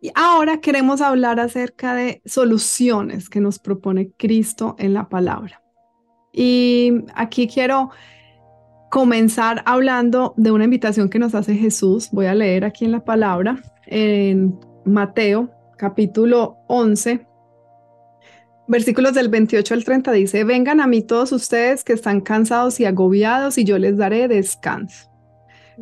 Y 0.00 0.10
ahora 0.14 0.60
queremos 0.60 1.00
hablar 1.00 1.40
acerca 1.40 1.94
de 1.94 2.20
soluciones 2.24 3.30
que 3.30 3.40
nos 3.40 3.58
propone 3.58 4.10
Cristo 4.16 4.76
en 4.78 4.92
la 4.94 5.08
palabra. 5.08 5.62
Y 6.32 6.92
aquí 7.14 7.48
quiero 7.48 7.90
comenzar 8.90 9.62
hablando 9.64 10.34
de 10.36 10.50
una 10.50 10.64
invitación 10.64 11.08
que 11.08 11.18
nos 11.18 11.34
hace 11.34 11.54
Jesús. 11.56 12.10
Voy 12.12 12.26
a 12.26 12.34
leer 12.34 12.64
aquí 12.64 12.84
en 12.84 12.92
la 12.92 13.04
palabra, 13.04 13.58
en 13.86 14.58
Mateo 14.86 15.50
capítulo 15.76 16.58
11, 16.68 17.26
versículos 18.68 19.14
del 19.14 19.28
28 19.28 19.74
al 19.74 19.84
30 19.84 20.12
dice, 20.12 20.44
vengan 20.44 20.80
a 20.80 20.86
mí 20.86 21.02
todos 21.02 21.32
ustedes 21.32 21.84
que 21.84 21.92
están 21.92 22.20
cansados 22.20 22.78
y 22.80 22.84
agobiados 22.84 23.58
y 23.58 23.64
yo 23.64 23.78
les 23.78 23.96
daré 23.96 24.28
descanso. 24.28 25.10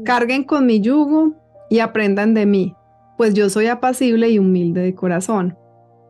Carguen 0.04 0.44
con 0.44 0.66
mi 0.66 0.80
yugo 0.80 1.34
y 1.70 1.80
aprendan 1.80 2.34
de 2.34 2.46
mí, 2.46 2.74
pues 3.16 3.34
yo 3.34 3.50
soy 3.50 3.66
apacible 3.66 4.30
y 4.30 4.38
humilde 4.38 4.80
de 4.80 4.94
corazón, 4.94 5.56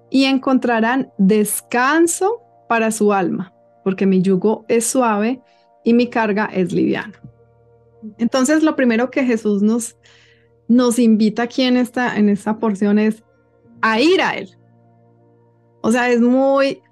y 0.09 0.25
encontrarán 0.25 1.13
descanso 1.19 2.43
para 2.69 2.93
su 2.93 3.13
alma, 3.13 3.53
porque 3.83 4.07
mi 4.07 4.23
yugo 4.23 4.65
es 4.69 4.87
suave 4.87 5.43
y 5.83 5.93
mi 5.95 6.09
carga 6.09 6.47
es 6.47 6.73
liviana. 6.73 7.21
Entonces, 8.19 8.63
lo 8.63 8.77
primero 8.77 9.11
que 9.11 9.25
Jesús 9.25 9.63
nos 9.63 9.97
nos 10.69 10.99
invita 10.99 11.43
aquí 11.43 11.63
en 11.63 11.77
esta, 11.77 12.17
en 12.17 12.29
esta 12.29 12.59
porción 12.59 12.99
es 12.99 13.23
a 13.81 14.01
ir 14.01 14.21
a 14.23 14.33
Él. 14.33 14.57
O 15.83 15.93
sea, 15.93 16.09
es 16.11 16.21
muy, 16.21 16.83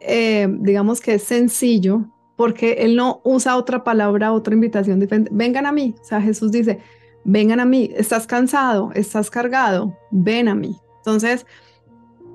eh, 0.00 0.48
digamos 0.60 1.00
que 1.00 1.14
es 1.14 1.22
sencillo 1.22 2.06
porque 2.36 2.72
Él 2.80 2.96
no 2.96 3.20
usa 3.22 3.56
otra 3.56 3.84
palabra, 3.84 4.32
otra 4.32 4.54
invitación 4.54 4.98
diferente. 4.98 5.30
Vengan 5.32 5.66
a 5.66 5.72
mí. 5.72 5.94
O 6.00 6.04
sea, 6.04 6.20
Jesús 6.20 6.50
dice, 6.50 6.80
vengan 7.24 7.60
a 7.60 7.64
mí. 7.64 7.90
Estás 7.94 8.26
cansado, 8.26 8.90
estás 8.94 9.30
cargado, 9.30 9.96
ven 10.10 10.48
a 10.48 10.54
mí. 10.54 10.76
Entonces, 10.96 11.46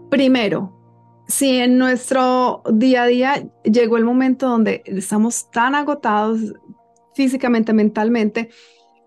primero, 0.09 0.71
si 1.27 1.57
en 1.57 1.77
nuestro 1.77 2.61
día 2.71 3.03
a 3.03 3.07
día 3.07 3.49
llegó 3.63 3.97
el 3.97 4.05
momento 4.05 4.47
donde 4.47 4.83
estamos 4.85 5.49
tan 5.51 5.75
agotados 5.75 6.53
físicamente, 7.15 7.73
mentalmente, 7.73 8.49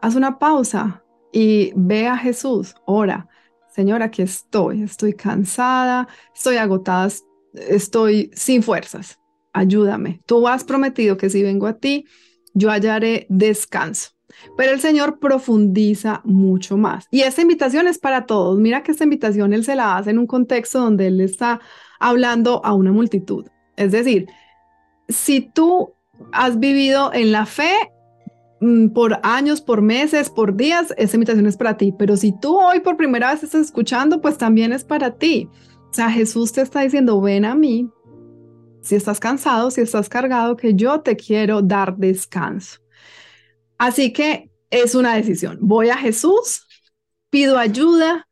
haz 0.01 0.17
una 0.17 0.39
pausa, 0.39 1.05
y 1.33 1.73
ve 1.77 2.07
a 2.07 2.17
Jesús, 2.17 2.75
ora, 2.87 3.29
Señor, 3.69 4.03
aquí 4.03 4.23
estoy, 4.23 4.83
estoy 4.83 5.13
cansada, 5.13 6.09
estoy 6.35 6.57
agotada, 6.57 7.09
estoy 7.55 8.31
sin 8.35 8.63
fuerzas, 8.63 9.19
ayúdame. 9.53 10.21
Tú 10.27 10.49
has 10.49 10.65
prometido 10.65 11.17
que 11.17 11.31
si 11.31 11.43
vengo 11.43 11.67
a 11.67 11.79
ti, 11.79 12.07
yo 12.55 12.71
hallaré 12.71 13.27
descanso. 13.29 14.11
Pero 14.57 14.73
el 14.73 14.81
Señor 14.81 15.19
profundiza 15.19 16.21
mucho 16.25 16.77
más. 16.77 17.07
Y 17.11 17.23
esta 17.23 17.43
invitación 17.43 17.89
es 17.89 17.99
para 17.99 18.27
todos. 18.27 18.59
Mira 18.59 18.83
que 18.83 18.93
esta 18.93 19.05
invitación 19.05 19.53
Él 19.53 19.65
se 19.65 19.75
la 19.75 19.97
hace 19.97 20.11
en 20.11 20.19
un 20.19 20.27
contexto 20.27 20.81
donde 20.81 21.09
Él 21.09 21.21
está 21.21 21.61
hablando 21.99 22.65
a 22.65 22.75
una 22.75 22.93
multitud. 22.93 23.47
Es 23.77 23.93
decir, 23.93 24.27
si 25.09 25.41
tú 25.41 25.95
has 26.33 26.59
vivido 26.59 27.13
en 27.13 27.33
la 27.33 27.47
fe, 27.47 27.73
por 28.93 29.21
años, 29.23 29.61
por 29.61 29.83
meses, 29.83 30.31
por 30.31 30.57
días, 30.57 30.93
esa 30.97 31.17
invitación 31.17 31.47
es 31.47 31.57
para 31.57 31.77
ti. 31.77 31.95
Pero 31.97 32.17
si 32.17 32.33
tú 32.39 32.59
hoy 32.59 32.81
por 32.81 32.97
primera 32.97 33.33
vez 33.33 33.43
estás 33.43 33.67
escuchando, 33.67 34.21
pues 34.21 34.37
también 34.37 34.73
es 34.73 34.85
para 34.85 35.17
ti. 35.17 35.49
O 35.91 35.95
sea, 35.95 36.11
Jesús 36.11 36.53
te 36.53 36.63
está 36.63 36.81
diciendo, 36.81 37.21
ven 37.21 37.45
a 37.45 37.55
mí. 37.55 37.89
Si 38.83 38.95
estás 38.95 39.21
cansado, 39.21 39.71
si 39.71 39.81
estás 39.81 40.09
cargado, 40.09 40.57
que 40.57 40.75
yo 40.75 41.01
te 41.01 41.17
quiero 41.17 41.63
dar 41.63 41.97
descanso. 41.97 42.81
Así 43.77 44.13
que 44.13 44.51
es 44.71 44.95
una 44.95 45.15
decisión. 45.15 45.59
Voy 45.61 45.91
a 45.91 45.97
Jesús, 45.97 46.67
pido 47.31 47.59
ayuda, 47.59 48.29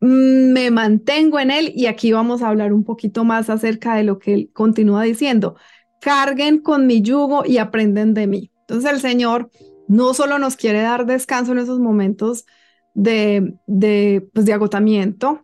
mm, 0.00 0.52
me 0.52 0.70
mantengo 0.70 1.40
en 1.40 1.50
Él 1.50 1.72
y 1.74 1.86
aquí 1.86 2.12
vamos 2.12 2.42
a 2.42 2.48
hablar 2.48 2.72
un 2.72 2.84
poquito 2.84 3.24
más 3.24 3.50
acerca 3.50 3.96
de 3.96 4.04
lo 4.04 4.18
que 4.18 4.34
Él 4.34 4.50
continúa 4.52 5.02
diciendo. 5.02 5.56
Carguen 6.00 6.60
con 6.60 6.86
mi 6.86 7.02
yugo 7.02 7.44
y 7.44 7.58
aprenden 7.58 8.14
de 8.14 8.26
mí. 8.26 8.53
Entonces 8.66 8.90
el 8.90 9.00
Señor 9.00 9.50
no 9.88 10.14
solo 10.14 10.38
nos 10.38 10.56
quiere 10.56 10.80
dar 10.80 11.06
descanso 11.06 11.52
en 11.52 11.58
esos 11.58 11.78
momentos 11.78 12.46
de, 12.94 13.54
de, 13.66 14.28
pues, 14.32 14.46
de 14.46 14.52
agotamiento, 14.52 15.42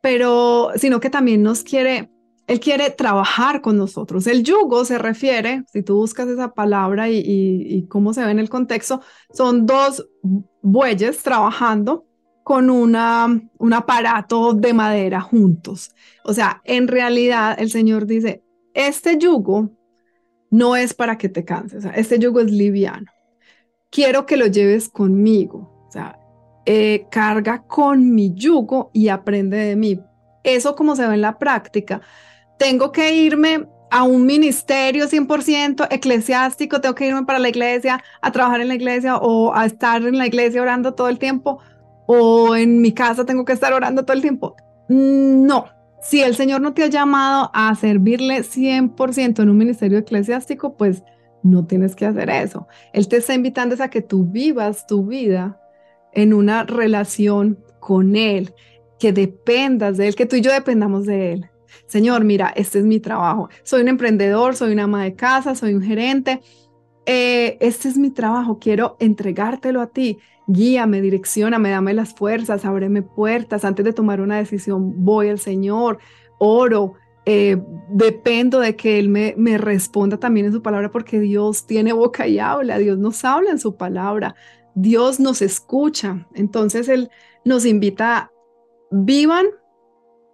pero 0.00 0.70
sino 0.76 1.00
que 1.00 1.10
también 1.10 1.42
nos 1.42 1.62
quiere, 1.62 2.10
Él 2.46 2.60
quiere 2.60 2.90
trabajar 2.90 3.60
con 3.60 3.76
nosotros. 3.76 4.26
El 4.26 4.42
yugo 4.42 4.84
se 4.84 4.98
refiere, 4.98 5.64
si 5.72 5.82
tú 5.82 5.96
buscas 5.96 6.28
esa 6.28 6.54
palabra 6.54 7.08
y, 7.08 7.22
y, 7.24 7.86
cómo 7.86 8.12
se 8.12 8.24
ve 8.24 8.30
en 8.30 8.38
el 8.38 8.48
contexto, 8.48 9.00
son 9.32 9.66
dos 9.66 10.08
bueyes 10.62 11.22
trabajando 11.22 12.06
con 12.42 12.70
una, 12.70 13.40
un 13.58 13.72
aparato 13.72 14.54
de 14.54 14.72
madera 14.72 15.20
juntos. 15.20 15.90
O 16.24 16.32
sea, 16.32 16.60
en 16.64 16.86
realidad 16.88 17.56
el 17.58 17.70
Señor 17.70 18.06
dice, 18.06 18.44
este 18.74 19.18
yugo 19.18 19.70
no 20.50 20.76
es 20.76 20.94
para 20.94 21.18
que 21.18 21.28
te 21.28 21.44
canses, 21.44 21.84
este 21.94 22.18
yugo 22.18 22.40
es 22.40 22.50
liviano. 22.50 23.06
Quiero 23.90 24.26
que 24.26 24.36
lo 24.36 24.46
lleves 24.46 24.88
conmigo, 24.88 25.86
o 25.88 25.90
sea, 25.90 26.18
eh, 26.66 27.06
carga 27.10 27.62
con 27.62 28.14
mi 28.14 28.34
yugo 28.34 28.90
y 28.92 29.08
aprende 29.08 29.56
de 29.56 29.76
mí. 29.76 30.00
Eso 30.42 30.74
como 30.74 30.96
se 30.96 31.06
ve 31.06 31.14
en 31.14 31.20
la 31.20 31.38
práctica. 31.38 32.00
Tengo 32.58 32.92
que 32.92 33.14
irme 33.14 33.68
a 33.90 34.02
un 34.02 34.26
ministerio 34.26 35.06
100% 35.06 35.86
eclesiástico, 35.90 36.80
tengo 36.80 36.94
que 36.94 37.06
irme 37.06 37.24
para 37.24 37.38
la 37.38 37.48
iglesia, 37.48 38.02
a 38.20 38.32
trabajar 38.32 38.60
en 38.60 38.68
la 38.68 38.74
iglesia 38.74 39.16
o 39.16 39.54
a 39.54 39.66
estar 39.66 40.02
en 40.02 40.18
la 40.18 40.26
iglesia 40.26 40.62
orando 40.62 40.94
todo 40.94 41.08
el 41.08 41.18
tiempo, 41.18 41.60
o 42.06 42.56
en 42.56 42.80
mi 42.80 42.92
casa 42.92 43.24
tengo 43.24 43.44
que 43.44 43.52
estar 43.52 43.72
orando 43.72 44.04
todo 44.04 44.16
el 44.16 44.22
tiempo. 44.22 44.56
No, 44.88 45.66
si 46.08 46.22
el 46.22 46.36
Señor 46.36 46.60
no 46.60 46.72
te 46.72 46.84
ha 46.84 46.88
llamado 46.88 47.50
a 47.52 47.74
servirle 47.74 48.44
100% 48.44 49.42
en 49.42 49.50
un 49.50 49.56
ministerio 49.56 49.98
eclesiástico, 49.98 50.76
pues 50.76 51.02
no 51.42 51.66
tienes 51.66 51.96
que 51.96 52.06
hacer 52.06 52.30
eso. 52.30 52.68
Él 52.92 53.08
te 53.08 53.16
está 53.16 53.34
invitando 53.34 53.74
a 53.82 53.88
que 53.88 54.02
tú 54.02 54.24
vivas 54.24 54.86
tu 54.86 55.06
vida 55.06 55.60
en 56.12 56.32
una 56.32 56.62
relación 56.62 57.58
con 57.80 58.14
Él, 58.14 58.54
que 59.00 59.12
dependas 59.12 59.96
de 59.96 60.08
Él, 60.08 60.14
que 60.14 60.26
tú 60.26 60.36
y 60.36 60.42
yo 60.42 60.52
dependamos 60.52 61.06
de 61.06 61.32
Él. 61.32 61.50
Señor, 61.86 62.24
mira, 62.24 62.52
este 62.54 62.78
es 62.78 62.84
mi 62.84 63.00
trabajo. 63.00 63.48
Soy 63.64 63.82
un 63.82 63.88
emprendedor, 63.88 64.54
soy 64.54 64.72
una 64.72 64.84
ama 64.84 65.02
de 65.02 65.14
casa, 65.14 65.54
soy 65.56 65.74
un 65.74 65.82
gerente. 65.82 66.40
Eh, 67.04 67.58
este 67.60 67.88
es 67.88 67.98
mi 67.98 68.10
trabajo, 68.10 68.58
quiero 68.60 68.96
entregártelo 69.00 69.80
a 69.80 69.88
ti. 69.88 70.18
Guíame, 70.46 71.00
direccioname, 71.00 71.70
dame 71.70 71.94
las 71.94 72.14
fuerzas, 72.14 72.64
ábreme 72.64 73.02
puertas. 73.02 73.64
Antes 73.64 73.84
de 73.84 73.92
tomar 73.92 74.20
una 74.20 74.38
decisión, 74.38 75.04
voy 75.04 75.28
al 75.28 75.38
Señor, 75.38 75.98
oro, 76.38 76.94
eh, 77.24 77.56
dependo 77.90 78.60
de 78.60 78.76
que 78.76 78.98
Él 78.98 79.08
me, 79.08 79.34
me 79.36 79.58
responda 79.58 80.18
también 80.18 80.46
en 80.46 80.52
su 80.52 80.62
palabra, 80.62 80.90
porque 80.90 81.18
Dios 81.18 81.66
tiene 81.66 81.92
boca 81.92 82.28
y 82.28 82.38
habla, 82.38 82.78
Dios 82.78 82.98
nos 82.98 83.24
habla 83.24 83.50
en 83.50 83.58
su 83.58 83.76
palabra, 83.76 84.36
Dios 84.74 85.18
nos 85.18 85.42
escucha. 85.42 86.28
Entonces 86.34 86.88
Él 86.88 87.10
nos 87.44 87.66
invita 87.66 88.30
vivan, 88.90 89.46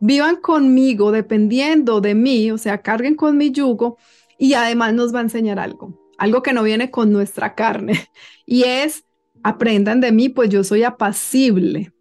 vivan 0.00 0.36
conmigo, 0.36 1.12
dependiendo 1.12 2.00
de 2.00 2.14
mí, 2.14 2.50
o 2.50 2.58
sea, 2.58 2.82
carguen 2.82 3.14
con 3.14 3.36
mi 3.36 3.50
yugo 3.50 3.96
y 4.38 4.54
además 4.54 4.94
nos 4.94 5.14
va 5.14 5.20
a 5.20 5.22
enseñar 5.22 5.58
algo, 5.58 5.98
algo 6.18 6.42
que 6.42 6.52
no 6.52 6.62
viene 6.62 6.90
con 6.90 7.12
nuestra 7.12 7.54
carne 7.54 8.08
y 8.46 8.64
es 8.64 9.04
aprendan 9.42 10.00
de 10.00 10.12
mí, 10.12 10.28
pues 10.28 10.50
yo 10.50 10.64
soy 10.64 10.84
apacible 10.84 11.92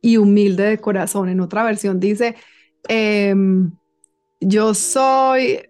y 0.00 0.16
humilde 0.16 0.64
de 0.64 0.78
corazón. 0.78 1.28
En 1.28 1.40
otra 1.40 1.62
versión 1.64 2.00
dice, 2.00 2.36
em, 2.88 3.72
yo 4.40 4.74
soy, 4.74 5.60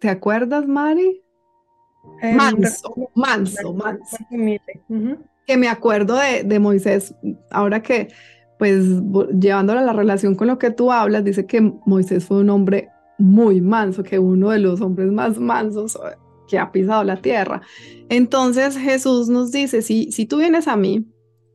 ¿te 0.00 0.08
acuerdas, 0.08 0.66
Mari? 0.66 1.22
Em, 2.22 2.36
manso, 2.36 2.94
manso, 3.14 3.74
manso. 3.74 4.16
Que 5.46 5.56
me 5.56 5.68
acuerdo 5.68 6.16
de, 6.16 6.44
de 6.44 6.58
Moisés, 6.58 7.14
ahora 7.50 7.82
que 7.82 8.08
pues 8.58 8.84
llevándola 9.40 9.80
a 9.80 9.84
la 9.84 9.94
relación 9.94 10.34
con 10.34 10.48
lo 10.48 10.58
que 10.58 10.70
tú 10.70 10.92
hablas, 10.92 11.24
dice 11.24 11.46
que 11.46 11.62
Moisés 11.86 12.26
fue 12.26 12.40
un 12.40 12.50
hombre 12.50 12.90
muy 13.16 13.62
manso, 13.62 14.02
que 14.02 14.18
uno 14.18 14.50
de 14.50 14.58
los 14.58 14.82
hombres 14.82 15.10
más 15.10 15.38
mansos 15.38 15.96
eh, 15.96 16.16
que 16.50 16.58
ha 16.58 16.72
pisado 16.72 17.04
la 17.04 17.22
tierra. 17.22 17.62
Entonces 18.08 18.76
Jesús 18.76 19.28
nos 19.28 19.52
dice, 19.52 19.82
si, 19.82 20.10
si 20.10 20.26
tú 20.26 20.38
vienes 20.38 20.66
a 20.66 20.76
mí, 20.76 21.06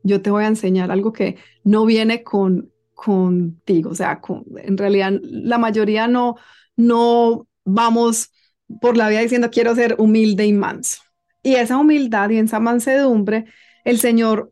yo 0.02 0.22
te 0.22 0.30
voy 0.30 0.44
a 0.44 0.48
enseñar 0.48 0.90
algo 0.90 1.12
que 1.12 1.36
no 1.64 1.84
viene 1.84 2.22
con 2.22 2.72
contigo, 2.94 3.90
o 3.90 3.94
sea, 3.94 4.22
en 4.56 4.78
realidad 4.78 5.12
la 5.22 5.58
mayoría 5.58 6.08
no, 6.08 6.36
no 6.76 7.46
vamos 7.66 8.32
por 8.80 8.96
la 8.96 9.10
vida 9.10 9.20
diciendo 9.20 9.50
quiero 9.50 9.74
ser 9.74 9.96
humilde 9.98 10.46
y 10.46 10.54
manso. 10.54 11.02
Y 11.42 11.56
esa 11.56 11.76
humildad 11.76 12.30
y 12.30 12.38
esa 12.38 12.58
mansedumbre, 12.58 13.44
el 13.84 13.98
Señor 13.98 14.50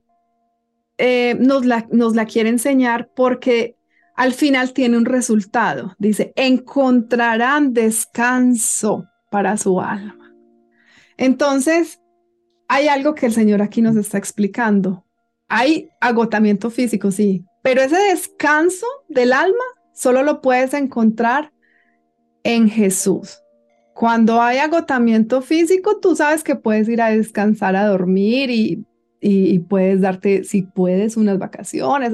eh, 0.99 1.37
nos, 1.41 1.65
la, 1.65 1.87
nos 1.91 2.15
la 2.15 2.27
quiere 2.27 2.51
enseñar 2.51 3.09
porque 3.17 3.77
al 4.15 4.35
final 4.35 4.75
tiene 4.75 4.99
un 4.99 5.07
resultado. 5.07 5.95
Dice, 5.99 6.33
encontrarán 6.37 7.73
descanso 7.73 9.07
para 9.31 9.57
su 9.57 9.81
alma. 9.81 10.24
Entonces, 11.17 12.01
hay 12.69 12.89
algo 12.89 13.15
que 13.15 13.27
el 13.27 13.33
Señor 13.33 13.63
aquí 13.63 13.83
nos 13.83 13.97
está 13.97 14.19
explicando. 14.19 15.05
Hay 15.49 15.91
agotamiento 16.01 16.71
físico, 16.71 17.11
sí, 17.11 17.45
pero 17.63 17.83
ese 17.83 17.97
descanso 17.97 18.87
del 19.09 19.33
alma 19.33 19.65
solo 19.93 20.23
lo 20.23 20.41
puedes 20.41 20.75
encontrar 20.75 21.53
en 22.43 22.69
Jesús. 22.69 23.41
Cuando 23.95 24.43
hay 24.43 24.59
agotamiento 24.59 25.41
físico, 25.41 26.01
tú 26.01 26.17
sabes 26.17 26.43
que 26.43 26.57
puedes 26.57 26.89
ir 26.89 27.01
a 27.01 27.11
descansar, 27.11 27.77
a 27.77 27.87
dormir 27.87 28.51
y 29.21 29.59
puedes 29.61 30.01
darte, 30.01 30.45
si 30.45 30.63
puedes, 30.63 31.17
unas 31.17 31.39
vacaciones, 31.39 32.13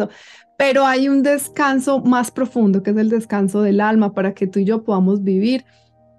pero 0.58 0.84
hay 0.84 1.08
un 1.08 1.22
descanso 1.22 2.00
más 2.00 2.30
profundo 2.30 2.82
que 2.82 2.90
es 2.90 2.96
el 2.98 3.08
descanso 3.08 3.62
del 3.62 3.80
alma 3.80 4.12
para 4.12 4.34
que 4.34 4.46
tú 4.46 4.58
y 4.58 4.66
yo 4.66 4.84
podamos 4.84 5.24
vivir 5.24 5.64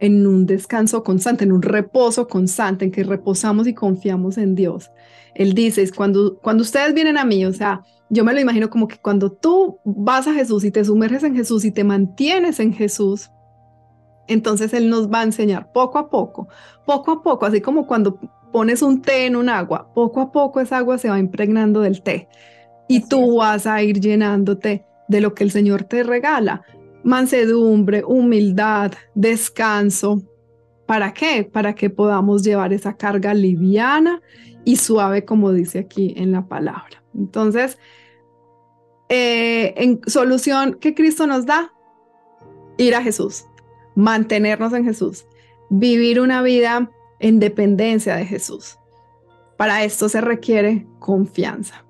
en 0.01 0.25
un 0.25 0.47
descanso 0.47 1.03
constante, 1.03 1.43
en 1.43 1.51
un 1.51 1.61
reposo 1.61 2.27
constante, 2.27 2.85
en 2.85 2.91
que 2.91 3.03
reposamos 3.03 3.67
y 3.67 3.75
confiamos 3.75 4.37
en 4.39 4.55
Dios. 4.55 4.91
Él 5.35 5.53
dice, 5.53 5.89
cuando, 5.95 6.39
cuando 6.39 6.63
ustedes 6.63 6.93
vienen 6.95 7.19
a 7.19 7.23
mí, 7.23 7.45
o 7.45 7.53
sea, 7.53 7.83
yo 8.09 8.25
me 8.25 8.33
lo 8.33 8.39
imagino 8.39 8.69
como 8.69 8.87
que 8.87 8.97
cuando 8.97 9.31
tú 9.31 9.77
vas 9.85 10.27
a 10.27 10.33
Jesús 10.33 10.63
y 10.63 10.71
te 10.71 10.83
sumerges 10.83 11.23
en 11.23 11.35
Jesús 11.35 11.63
y 11.63 11.71
te 11.71 11.83
mantienes 11.83 12.59
en 12.59 12.73
Jesús, 12.73 13.29
entonces 14.27 14.73
Él 14.73 14.89
nos 14.89 15.07
va 15.07 15.21
a 15.21 15.23
enseñar 15.23 15.71
poco 15.71 15.99
a 15.99 16.09
poco, 16.09 16.47
poco 16.85 17.11
a 17.11 17.21
poco, 17.21 17.45
así 17.45 17.61
como 17.61 17.85
cuando 17.85 18.19
pones 18.51 18.81
un 18.81 19.03
té 19.03 19.27
en 19.27 19.35
un 19.35 19.49
agua, 19.49 19.93
poco 19.93 20.19
a 20.19 20.31
poco 20.31 20.59
esa 20.59 20.77
agua 20.77 20.97
se 20.97 21.09
va 21.09 21.19
impregnando 21.19 21.79
del 21.79 22.01
té 22.01 22.27
y 22.87 23.07
tú 23.07 23.37
vas 23.37 23.67
a 23.67 23.83
ir 23.83 23.99
llenándote 23.99 24.83
de 25.07 25.21
lo 25.21 25.35
que 25.35 25.43
el 25.43 25.51
Señor 25.51 25.83
te 25.83 26.01
regala. 26.03 26.63
Mansedumbre, 27.03 28.03
humildad, 28.05 28.93
descanso. 29.15 30.21
¿Para 30.85 31.13
qué? 31.13 31.43
Para 31.43 31.73
que 31.73 31.89
podamos 31.89 32.43
llevar 32.43 32.73
esa 32.73 32.95
carga 32.95 33.33
liviana 33.33 34.21
y 34.65 34.75
suave, 34.75 35.25
como 35.25 35.51
dice 35.51 35.79
aquí 35.79 36.13
en 36.17 36.31
la 36.31 36.47
palabra. 36.47 37.03
Entonces, 37.15 37.77
eh, 39.09 39.73
en 39.77 39.99
solución 40.07 40.77
que 40.79 40.93
Cristo 40.93 41.27
nos 41.27 41.45
da, 41.45 41.73
ir 42.77 42.95
a 42.95 43.01
Jesús, 43.01 43.45
mantenernos 43.95 44.73
en 44.73 44.85
Jesús, 44.85 45.25
vivir 45.69 46.19
una 46.19 46.41
vida 46.41 46.89
en 47.19 47.39
dependencia 47.39 48.15
de 48.15 48.25
Jesús. 48.25 48.77
Para 49.61 49.83
esto 49.83 50.09
se 50.09 50.21
requiere 50.21 50.87
confianza. 50.97 51.85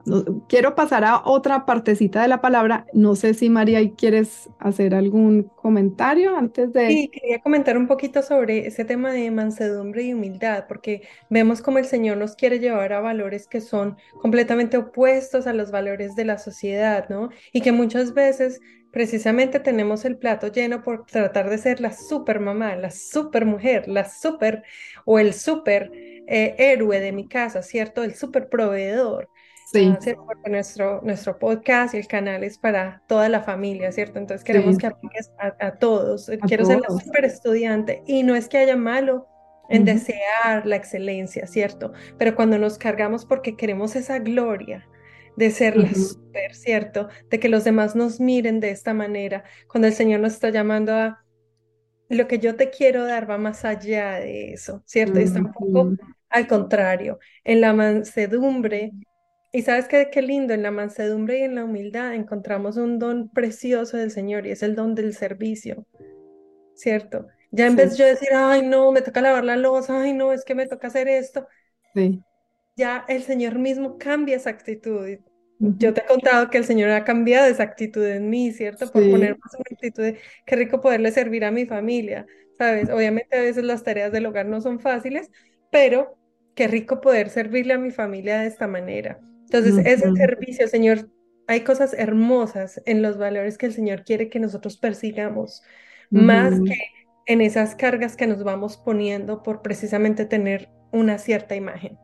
quiero 0.49 0.75
pasar 0.75 1.05
a 1.05 1.21
otra 1.23 1.65
partecita 1.65 2.21
de 2.21 2.27
la 2.27 2.41
palabra. 2.41 2.86
No 2.91 3.15
sé 3.15 3.34
si 3.34 3.49
María 3.49 3.79
quieres 3.95 4.49
hacer 4.60 4.93
algún 4.93 5.43
comentario 5.43 6.36
antes 6.36 6.73
de... 6.73 6.89
Sí, 6.89 7.10
quería 7.13 7.39
comentar 7.39 7.77
un 7.77 7.88
poquito 7.88 8.23
sobre 8.23 8.67
ese 8.67 8.84
tema 8.84 9.13
de 9.13 9.31
mansedumbre 9.31 10.03
y 10.03 10.13
humildad, 10.13 10.65
porque 10.67 11.03
vemos 11.29 11.62
como 11.62 11.77
el 11.77 11.86
Señor 11.86 12.17
nos 12.17 12.36
quiere 12.36 12.60
llevar 12.60 12.91
a 12.91 12.99
valores 12.99 13.47
que 13.47 13.62
son 13.62 13.95
completamente 14.21 14.75
opuestos 14.75 15.47
a 15.47 15.53
los 15.53 15.71
valores 15.71 16.13
de 16.17 16.25
la 16.25 16.39
sociedad, 16.39 17.07
¿no? 17.07 17.29
Y 17.53 17.62
que 17.62 17.71
muchas 17.71 18.13
veces 18.13 18.60
precisamente 18.91 19.62
tenemos 19.62 20.03
el 20.03 20.17
plato 20.17 20.47
lleno 20.47 20.84
por 20.84 21.05
tratar 21.05 21.49
de 21.49 21.57
ser 21.57 21.79
la 21.79 21.93
super 21.93 22.41
mamá, 22.41 22.75
la 22.75 22.91
super 22.91 23.45
mujer, 23.45 23.88
la 23.88 24.10
super 24.10 24.63
o 25.05 25.19
el 25.19 25.34
super 25.34 25.89
eh, 26.34 26.56
héroe 26.58 27.02
de 27.02 27.12
mi 27.12 27.28
casa, 27.28 27.62
¿cierto? 27.62 28.04
El 28.04 28.15
super 28.15 28.48
proveedor. 28.48 29.28
Sí. 29.74 29.94
Porque 30.26 30.50
nuestro, 30.50 31.02
nuestro 31.04 31.38
podcast 31.38 31.94
y 31.94 31.98
el 31.98 32.08
canal 32.08 32.46
es 32.46 32.58
para 32.58 33.04
toda 33.08 33.28
la 33.28 33.41
familia, 33.41 33.91
¿cierto? 33.91 34.17
Entonces 34.17 34.46
queremos 34.46 34.78
que 34.78 34.88
apliques 34.88 35.30
a, 35.38 35.74
todos. 35.74 36.32
Quiero 36.48 36.63
ser 36.63 36.80
la 36.80 36.88
super 36.88 37.26
estudiante 37.26 38.02
y 38.08 38.24
no 38.24 38.36
es 38.36 38.48
que 38.48 38.60
haya 38.60 38.78
malo 38.78 39.28
en 39.70 39.84
desear 39.84 40.65
la 40.65 40.78
excelencia, 40.78 41.48
¿cierto? 41.48 41.91
Pero 42.17 42.34
cuando 42.34 42.58
nos 42.58 42.78
cargamos 42.78 43.26
porque 43.26 43.58
queremos 43.58 43.98
esa 43.98 44.20
gloria, 44.20 44.88
de 45.36 45.52
ser 45.52 45.76
la 45.76 45.94
super, 45.94 46.56
¿cierto? 46.56 47.10
De 47.30 47.39
que 47.39 47.50
los 47.50 47.65
demás 47.65 47.94
nos 47.94 48.22
miren 48.22 48.62
de 48.62 48.72
esta 48.72 48.94
manera, 48.94 49.44
cuando 49.67 49.88
el 49.88 49.94
Señor 49.94 50.22
nos 50.22 50.34
está 50.34 50.50
llamando 50.50 50.94
a 50.94 51.26
lo 52.08 52.28
que 52.28 52.39
yo 52.39 52.56
te 52.56 52.70
quiero 52.70 53.06
dar 53.06 53.30
va 53.30 53.38
más 53.38 53.65
allá 53.65 54.13
de 54.15 54.54
eso, 54.54 54.82
¿cierto? 54.86 55.20
Y 55.20 55.24
está 55.24 55.39
un 55.39 55.52
poco 55.52 55.91
al 56.32 56.48
contrario, 56.48 57.20
en 57.44 57.62
la 57.62 57.74
mansedumbre. 57.74 58.91
Y 59.54 59.63
sabes 59.63 59.88
qué, 59.88 60.10
qué 60.12 60.22
lindo, 60.22 60.54
en 60.54 60.63
la 60.63 60.72
mansedumbre 60.72 61.39
y 61.39 61.41
en 61.44 61.56
la 61.56 61.65
humildad 61.65 62.13
encontramos 62.13 62.78
un 62.78 63.00
don 63.00 63.30
precioso 63.30 63.98
del 63.98 64.12
Señor 64.12 64.48
y 64.48 64.52
es 64.52 64.63
el 64.63 64.76
don 64.76 64.96
del 64.96 65.13
servicio, 65.13 65.86
¿cierto? 66.74 67.28
Ya 67.52 67.67
en 67.67 67.76
vez 67.76 67.91
de 67.91 67.98
yo 67.98 68.06
decir, 68.06 68.30
ay, 68.34 68.62
no, 68.65 68.94
me 68.94 69.02
toca 69.02 69.22
lavar 69.22 69.44
la 69.44 69.58
losa, 69.58 70.02
ay, 70.02 70.13
no, 70.13 70.32
es 70.32 70.46
que 70.46 70.56
me 70.56 70.67
toca 70.67 70.88
hacer 70.88 71.10
esto. 71.10 71.46
Sí 71.94 72.24
ya 72.76 73.06
el 73.08 73.24
Señor 73.24 73.60
mismo 73.60 73.98
cambia 73.98 74.36
esa 74.36 74.50
actitud. 74.50 75.08
Yo 75.60 75.94
te 75.94 76.02
he 76.02 76.06
contado 76.06 76.50
que 76.50 76.58
el 76.58 76.65
Señor 76.65 76.89
ha 76.89 77.04
cambiado 77.04 77.48
esa 77.48 77.63
actitud 77.63 78.04
en 78.04 78.30
mí, 78.30 78.52
¿cierto? 78.52 78.91
Por 78.91 79.08
poner 79.12 79.38
más 79.38 79.54
una 79.54 79.65
actitud 79.72 80.04
de 80.04 80.17
qué 80.46 80.56
rico 80.56 80.82
poderle 80.82 81.12
servir 81.12 81.46
a 81.46 81.52
mi 81.52 81.67
familia, 81.67 82.26
¿sabes? 82.58 82.89
Obviamente 82.89 83.38
a 83.38 83.41
veces 83.41 83.63
las 83.63 83.84
tareas 83.84 84.12
del 84.12 84.26
hogar 84.26 84.48
no 84.48 84.60
son 84.62 84.80
fáciles, 84.80 85.30
pero 85.70 86.17
qué 86.55 86.67
rico 86.67 87.01
poder 87.01 87.29
servirle 87.29 87.73
a 87.73 87.77
mi 87.77 87.91
familia 87.91 88.39
de 88.39 88.47
esta 88.47 88.67
manera. 88.67 89.19
Entonces, 89.41 89.85
ese 89.85 90.11
servicio, 90.13 90.67
Señor, 90.67 91.09
hay 91.47 91.61
cosas 91.61 91.93
hermosas 91.93 92.81
en 92.85 93.01
los 93.01 93.17
valores 93.17 93.57
que 93.57 93.65
el 93.65 93.73
Señor 93.73 94.03
quiere 94.03 94.29
que 94.29 94.39
nosotros 94.39 94.77
persigamos, 94.77 95.61
más 96.09 96.59
que 96.61 96.77
en 97.25 97.41
esas 97.41 97.75
cargas 97.75 98.15
que 98.15 98.27
nos 98.27 98.43
vamos 98.43 98.77
poniendo 98.77 99.43
por 99.43 99.61
precisamente 99.61 100.25
tener 100.25 100.69
una 100.91 101.17
cierta 101.17 101.55
imagen 101.55 101.97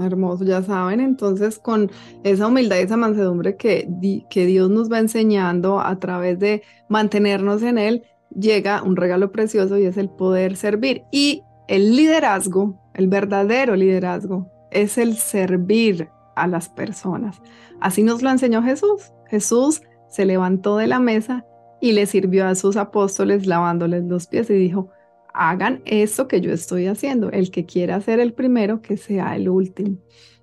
hermoso, 0.00 0.44
ya 0.44 0.62
saben, 0.62 1.00
entonces 1.00 1.58
con 1.58 1.90
esa 2.24 2.46
humildad 2.46 2.76
y 2.76 2.80
esa 2.80 2.96
mansedumbre 2.96 3.56
que, 3.56 3.88
que 4.28 4.46
Dios 4.46 4.70
nos 4.70 4.90
va 4.90 4.98
enseñando 4.98 5.80
a 5.80 5.98
través 5.98 6.38
de 6.38 6.62
mantenernos 6.88 7.62
en 7.62 7.78
Él, 7.78 8.02
llega 8.30 8.82
un 8.82 8.96
regalo 8.96 9.32
precioso 9.32 9.78
y 9.78 9.86
es 9.86 9.96
el 9.96 10.10
poder 10.10 10.56
servir. 10.56 11.02
Y 11.10 11.42
el 11.68 11.96
liderazgo, 11.96 12.78
el 12.94 13.08
verdadero 13.08 13.76
liderazgo, 13.76 14.50
es 14.70 14.98
el 14.98 15.16
servir 15.16 16.08
a 16.36 16.46
las 16.46 16.68
personas. 16.68 17.40
Así 17.80 18.02
nos 18.02 18.22
lo 18.22 18.30
enseñó 18.30 18.62
Jesús. 18.62 19.12
Jesús 19.28 19.82
se 20.08 20.24
levantó 20.24 20.76
de 20.76 20.86
la 20.86 21.00
mesa 21.00 21.44
y 21.80 21.92
le 21.92 22.06
sirvió 22.06 22.46
a 22.46 22.54
sus 22.54 22.76
apóstoles 22.76 23.46
lavándoles 23.46 24.04
los 24.04 24.26
pies 24.26 24.48
y 24.50 24.54
dijo, 24.54 24.90
hagan 25.32 25.82
esto 25.84 26.28
que 26.28 26.40
yo 26.40 26.52
estoy 26.52 26.86
haciendo. 26.86 27.30
El 27.30 27.50
que 27.50 27.66
quiera 27.66 28.00
ser 28.00 28.20
el 28.20 28.32
primero, 28.32 28.80
que 28.80 28.96
sea 28.96 29.36
el 29.36 29.48
último. 29.48 29.98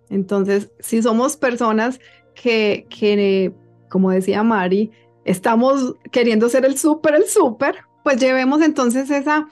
Entonces, 0.10 0.72
si 0.80 1.02
somos 1.02 1.38
personas 1.38 2.00
que, 2.36 2.86
que 2.90 3.54
como 3.90 4.12
decía 4.12 4.44
Mari, 4.44 4.92
estamos 5.26 5.96
queriendo 6.12 6.50
ser 6.50 6.66
el 6.66 6.78
súper, 6.78 7.16
el 7.16 7.26
súper, 7.26 7.76
pues 8.04 8.20
llevemos 8.20 8.62
entonces 8.62 9.10
esa, 9.10 9.48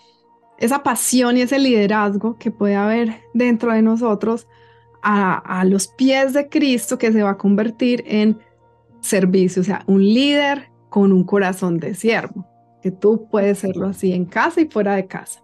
esa 0.59 0.83
pasión 0.83 1.37
y 1.37 1.41
ese 1.41 1.57
liderazgo 1.57 2.37
que 2.37 2.51
puede 2.51 2.75
haber 2.75 3.21
dentro 3.33 3.71
de 3.71 3.81
nosotros 3.81 4.47
a, 5.01 5.63
los 5.65 5.87
pies 5.87 6.33
de 6.33 6.49
Cristo 6.49 6.97
que 6.97 7.13
se 7.13 7.23
va 7.23 7.31
a 7.31 7.37
convertir 7.37 8.03
en 8.05 8.37
servicio, 8.99 9.61
o 9.61 9.65
sea, 9.65 9.83
un 9.87 10.03
líder 10.03 10.69
con 10.89 11.13
un 11.13 11.23
corazón 11.23 11.77
de 11.79 11.95
siervo, 11.95 12.45
que 12.81 12.91
tú 12.91 13.27
puedes 13.31 13.59
serlo 13.59 13.87
así 13.87 14.11
en 14.11 14.25
casa 14.25 14.59
y 14.59 14.67
fuera 14.67 14.95
de 14.95 15.07
casa. 15.07 15.41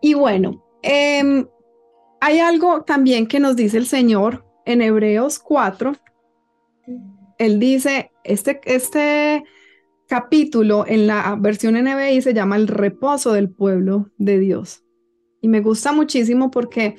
Y 0.00 0.14
bueno, 0.14 0.64
eh, 0.82 1.44
hay 2.20 2.38
algo 2.38 2.82
también 2.82 3.26
que 3.26 3.40
nos 3.40 3.56
dice 3.56 3.78
el 3.78 3.86
Señor 3.86 4.46
en 4.64 4.80
Hebreos 4.80 5.40
4. 5.40 5.94
Él 7.38 7.58
dice, 7.58 8.12
este, 8.22 8.60
este 8.64 9.42
capítulo 10.08 10.84
en 10.86 11.06
la 11.06 11.36
versión 11.38 11.74
NBI 11.74 12.22
se 12.22 12.34
llama 12.34 12.56
El 12.56 12.66
reposo 12.66 13.32
del 13.32 13.50
pueblo 13.50 14.10
de 14.16 14.38
Dios. 14.38 14.82
Y 15.40 15.48
me 15.48 15.60
gusta 15.60 15.92
muchísimo 15.92 16.50
porque 16.50 16.96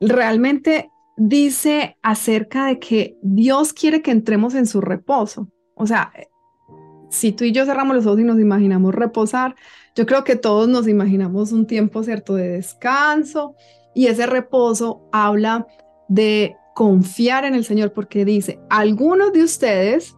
realmente 0.00 0.88
dice 1.16 1.98
acerca 2.02 2.66
de 2.66 2.78
que 2.78 3.18
Dios 3.22 3.72
quiere 3.72 4.02
que 4.02 4.12
entremos 4.12 4.54
en 4.54 4.66
su 4.66 4.80
reposo. 4.80 5.48
O 5.74 5.86
sea, 5.86 6.12
si 7.10 7.32
tú 7.32 7.44
y 7.44 7.52
yo 7.52 7.66
cerramos 7.66 7.96
los 7.96 8.06
ojos 8.06 8.20
y 8.20 8.24
nos 8.24 8.38
imaginamos 8.38 8.94
reposar, 8.94 9.56
yo 9.94 10.06
creo 10.06 10.24
que 10.24 10.36
todos 10.36 10.68
nos 10.68 10.88
imaginamos 10.88 11.52
un 11.52 11.66
tiempo, 11.66 12.02
¿cierto?, 12.02 12.34
de 12.34 12.48
descanso, 12.48 13.54
y 13.94 14.06
ese 14.06 14.26
reposo 14.26 15.06
habla 15.12 15.66
de 16.08 16.56
confiar 16.74 17.44
en 17.44 17.54
el 17.54 17.64
Señor 17.64 17.92
porque 17.92 18.24
dice, 18.24 18.58
algunos 18.70 19.32
de 19.32 19.42
ustedes 19.42 20.16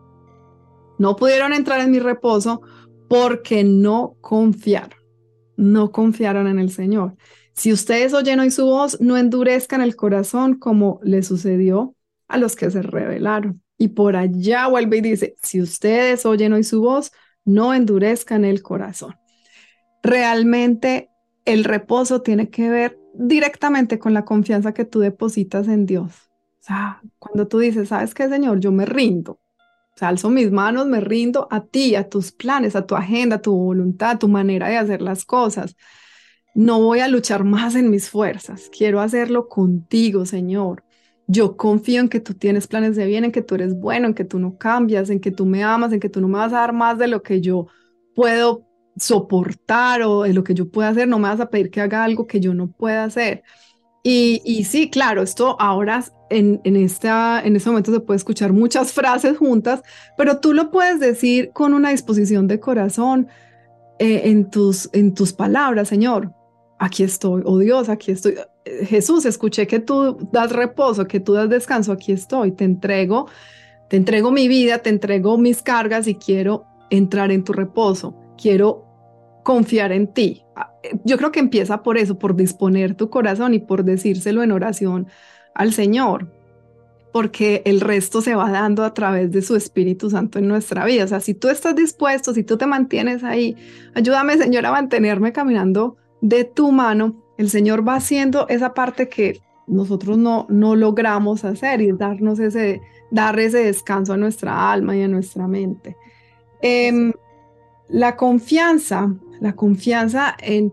no 0.98 1.16
pudieron 1.16 1.52
entrar 1.52 1.80
en 1.80 1.90
mi 1.90 1.98
reposo 1.98 2.62
porque 3.08 3.64
no 3.64 4.16
confiaron, 4.20 4.98
no 5.56 5.90
confiaron 5.90 6.46
en 6.46 6.58
el 6.58 6.70
Señor. 6.70 7.16
Si 7.52 7.72
ustedes 7.72 8.14
oyen 8.14 8.40
hoy 8.40 8.50
su 8.50 8.66
voz, 8.66 9.00
no 9.00 9.16
endurezcan 9.16 9.80
el 9.80 9.94
corazón 9.94 10.54
como 10.58 11.00
le 11.02 11.22
sucedió 11.22 11.94
a 12.26 12.36
los 12.36 12.56
que 12.56 12.70
se 12.70 12.82
rebelaron. 12.82 13.62
Y 13.78 13.88
por 13.88 14.16
allá 14.16 14.66
vuelve 14.66 14.98
y 14.98 15.00
dice, 15.02 15.36
si 15.42 15.60
ustedes 15.60 16.26
oyen 16.26 16.52
hoy 16.52 16.64
su 16.64 16.80
voz, 16.80 17.12
no 17.44 17.74
endurezcan 17.74 18.44
el 18.44 18.62
corazón. 18.62 19.14
Realmente 20.02 21.10
el 21.44 21.64
reposo 21.64 22.22
tiene 22.22 22.50
que 22.50 22.70
ver 22.70 22.98
directamente 23.14 23.98
con 23.98 24.14
la 24.14 24.24
confianza 24.24 24.74
que 24.74 24.84
tú 24.84 25.00
depositas 25.00 25.68
en 25.68 25.86
Dios. 25.86 26.12
O 26.60 26.66
sea, 26.66 27.02
cuando 27.18 27.46
tú 27.46 27.58
dices, 27.58 27.88
¿sabes 27.88 28.14
qué, 28.14 28.28
Señor? 28.28 28.58
Yo 28.58 28.72
me 28.72 28.86
rindo. 28.86 29.38
Alzo 30.00 30.30
mis 30.30 30.50
manos, 30.50 30.86
me 30.86 31.00
rindo 31.00 31.46
a 31.50 31.64
ti, 31.64 31.94
a 31.94 32.08
tus 32.08 32.32
planes, 32.32 32.74
a 32.74 32.86
tu 32.86 32.96
agenda, 32.96 33.36
a 33.36 33.42
tu 33.42 33.54
voluntad, 33.54 34.10
a 34.10 34.18
tu 34.18 34.28
manera 34.28 34.68
de 34.68 34.76
hacer 34.76 35.00
las 35.00 35.24
cosas. 35.24 35.76
No 36.54 36.80
voy 36.80 37.00
a 37.00 37.08
luchar 37.08 37.44
más 37.44 37.74
en 37.74 37.90
mis 37.90 38.10
fuerzas. 38.10 38.70
Quiero 38.76 39.00
hacerlo 39.00 39.48
contigo, 39.48 40.26
Señor. 40.26 40.84
Yo 41.26 41.56
confío 41.56 42.00
en 42.00 42.08
que 42.08 42.20
tú 42.20 42.34
tienes 42.34 42.66
planes 42.66 42.96
de 42.96 43.06
bien, 43.06 43.24
en 43.24 43.32
que 43.32 43.42
tú 43.42 43.54
eres 43.54 43.74
bueno, 43.78 44.08
en 44.08 44.14
que 44.14 44.24
tú 44.24 44.38
no 44.38 44.58
cambias, 44.58 45.10
en 45.10 45.20
que 45.20 45.30
tú 45.30 45.46
me 45.46 45.62
amas, 45.62 45.92
en 45.92 46.00
que 46.00 46.08
tú 46.08 46.20
no 46.20 46.28
me 46.28 46.38
vas 46.38 46.52
a 46.52 46.58
dar 46.58 46.72
más 46.72 46.98
de 46.98 47.08
lo 47.08 47.22
que 47.22 47.40
yo 47.40 47.66
puedo 48.14 48.66
soportar 48.96 50.02
o 50.02 50.22
de 50.22 50.34
lo 50.34 50.44
que 50.44 50.54
yo 50.54 50.70
pueda 50.70 50.90
hacer, 50.90 51.08
no 51.08 51.18
me 51.18 51.28
vas 51.28 51.40
a 51.40 51.50
pedir 51.50 51.70
que 51.70 51.80
haga 51.80 52.04
algo 52.04 52.26
que 52.26 52.40
yo 52.40 52.54
no 52.54 52.70
pueda 52.70 53.04
hacer. 53.04 53.42
Y, 54.06 54.64
sí, 54.68 54.90
claro, 54.90 55.22
esto 55.22 55.56
ahora 55.58 56.04
en, 56.28 56.60
en, 56.64 56.76
esta, 56.76 57.40
en 57.42 57.56
este 57.56 57.70
momento 57.70 57.90
se 57.90 58.00
puede 58.00 58.18
escuchar 58.18 58.52
muchas 58.52 58.92
frases 58.98 59.38
juntas, 59.38 59.82
pero 60.18 60.40
tú 60.40 60.52
lo 60.52 60.70
puedes 60.70 61.00
decir 61.00 61.52
con 61.52 61.72
una 61.72 61.88
disposición 61.90 62.46
de 62.46 62.60
corazón 62.60 63.28
eh, 63.98 64.22
en, 64.24 64.50
tus, 64.50 64.90
en 64.92 65.14
tus 65.14 65.32
palabras, 65.32 65.88
Señor. 65.88 66.32
Aquí 66.78 67.02
estoy, 67.02 67.42
oh 67.46 67.58
Dios, 67.58 67.88
aquí 67.88 68.12
estoy. 68.12 68.34
Jesús, 68.82 69.24
escuché 69.24 69.66
que 69.66 69.80
tú 69.80 70.28
das 70.30 70.52
reposo, 70.52 71.06
que 71.06 71.20
tú 71.20 71.32
das 71.32 71.48
descanso, 71.48 71.92
aquí 71.92 72.12
estoy, 72.12 72.52
te 72.52 72.64
entrego, 72.64 73.28
te 73.88 73.96
entrego 73.96 74.30
mi 74.30 74.48
vida, 74.48 74.78
te 74.78 74.90
entrego 74.90 75.38
mis 75.38 75.62
cargas 75.62 76.06
y 76.08 76.16
quiero 76.16 76.66
entrar 76.90 77.32
en 77.32 77.42
tu 77.42 77.54
reposo 77.54 78.14
quiero 78.36 78.83
confiar 79.44 79.92
en 79.92 80.12
ti. 80.12 80.42
Yo 81.04 81.16
creo 81.16 81.30
que 81.30 81.38
empieza 81.38 81.82
por 81.82 81.96
eso, 81.96 82.18
por 82.18 82.34
disponer 82.34 82.96
tu 82.96 83.10
corazón 83.10 83.54
y 83.54 83.60
por 83.60 83.84
decírselo 83.84 84.42
en 84.42 84.50
oración 84.50 85.06
al 85.54 85.72
Señor, 85.72 86.32
porque 87.12 87.62
el 87.64 87.80
resto 87.80 88.20
se 88.20 88.34
va 88.34 88.50
dando 88.50 88.82
a 88.82 88.92
través 88.92 89.30
de 89.30 89.42
su 89.42 89.54
Espíritu 89.54 90.10
Santo 90.10 90.40
en 90.40 90.48
nuestra 90.48 90.84
vida. 90.84 91.04
O 91.04 91.06
sea, 91.08 91.20
si 91.20 91.34
tú 91.34 91.48
estás 91.48 91.76
dispuesto, 91.76 92.34
si 92.34 92.42
tú 92.42 92.56
te 92.56 92.66
mantienes 92.66 93.22
ahí, 93.22 93.56
ayúdame 93.94 94.36
Señor 94.36 94.66
a 94.66 94.72
mantenerme 94.72 95.32
caminando 95.32 95.96
de 96.20 96.44
tu 96.44 96.72
mano, 96.72 97.22
el 97.38 97.50
Señor 97.50 97.86
va 97.86 97.96
haciendo 97.96 98.48
esa 98.48 98.74
parte 98.74 99.08
que 99.08 99.40
nosotros 99.66 100.18
no, 100.18 100.46
no 100.48 100.74
logramos 100.74 101.44
hacer 101.44 101.80
y 101.80 101.92
darnos 101.92 102.38
ese, 102.38 102.80
dar 103.10 103.38
ese 103.38 103.58
descanso 103.58 104.12
a 104.12 104.16
nuestra 104.16 104.72
alma 104.72 104.96
y 104.96 105.02
a 105.02 105.08
nuestra 105.08 105.46
mente. 105.46 105.96
Eh, 106.62 107.12
la 107.88 108.16
confianza, 108.16 109.14
la 109.40 109.54
confianza 109.54 110.36
en, 110.40 110.72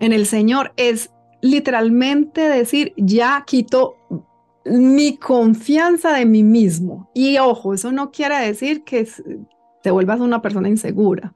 en 0.00 0.12
el 0.12 0.26
Señor 0.26 0.72
es 0.76 1.10
literalmente 1.40 2.40
decir, 2.42 2.92
ya 2.96 3.44
quito 3.46 3.96
mi 4.64 5.16
confianza 5.16 6.12
de 6.12 6.24
mí 6.24 6.42
mismo. 6.42 7.10
Y 7.14 7.38
ojo, 7.38 7.74
eso 7.74 7.92
no 7.92 8.10
quiere 8.10 8.36
decir 8.38 8.84
que 8.84 9.08
te 9.82 9.90
vuelvas 9.90 10.20
una 10.20 10.42
persona 10.42 10.68
insegura. 10.68 11.34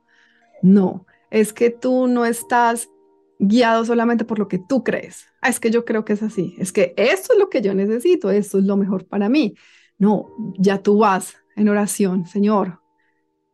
No, 0.62 1.06
es 1.30 1.52
que 1.52 1.70
tú 1.70 2.06
no 2.06 2.24
estás 2.24 2.88
guiado 3.38 3.84
solamente 3.84 4.24
por 4.24 4.38
lo 4.38 4.48
que 4.48 4.58
tú 4.58 4.84
crees. 4.84 5.26
Ah, 5.40 5.48
es 5.48 5.58
que 5.58 5.70
yo 5.70 5.84
creo 5.84 6.04
que 6.04 6.12
es 6.12 6.22
así. 6.22 6.54
Es 6.58 6.72
que 6.72 6.94
esto 6.96 7.32
es 7.32 7.38
lo 7.38 7.48
que 7.48 7.62
yo 7.62 7.74
necesito, 7.74 8.30
esto 8.30 8.58
es 8.58 8.64
lo 8.64 8.76
mejor 8.76 9.06
para 9.06 9.28
mí. 9.28 9.54
No, 9.98 10.28
ya 10.58 10.82
tú 10.82 10.98
vas 10.98 11.36
en 11.56 11.68
oración, 11.68 12.26
Señor, 12.26 12.82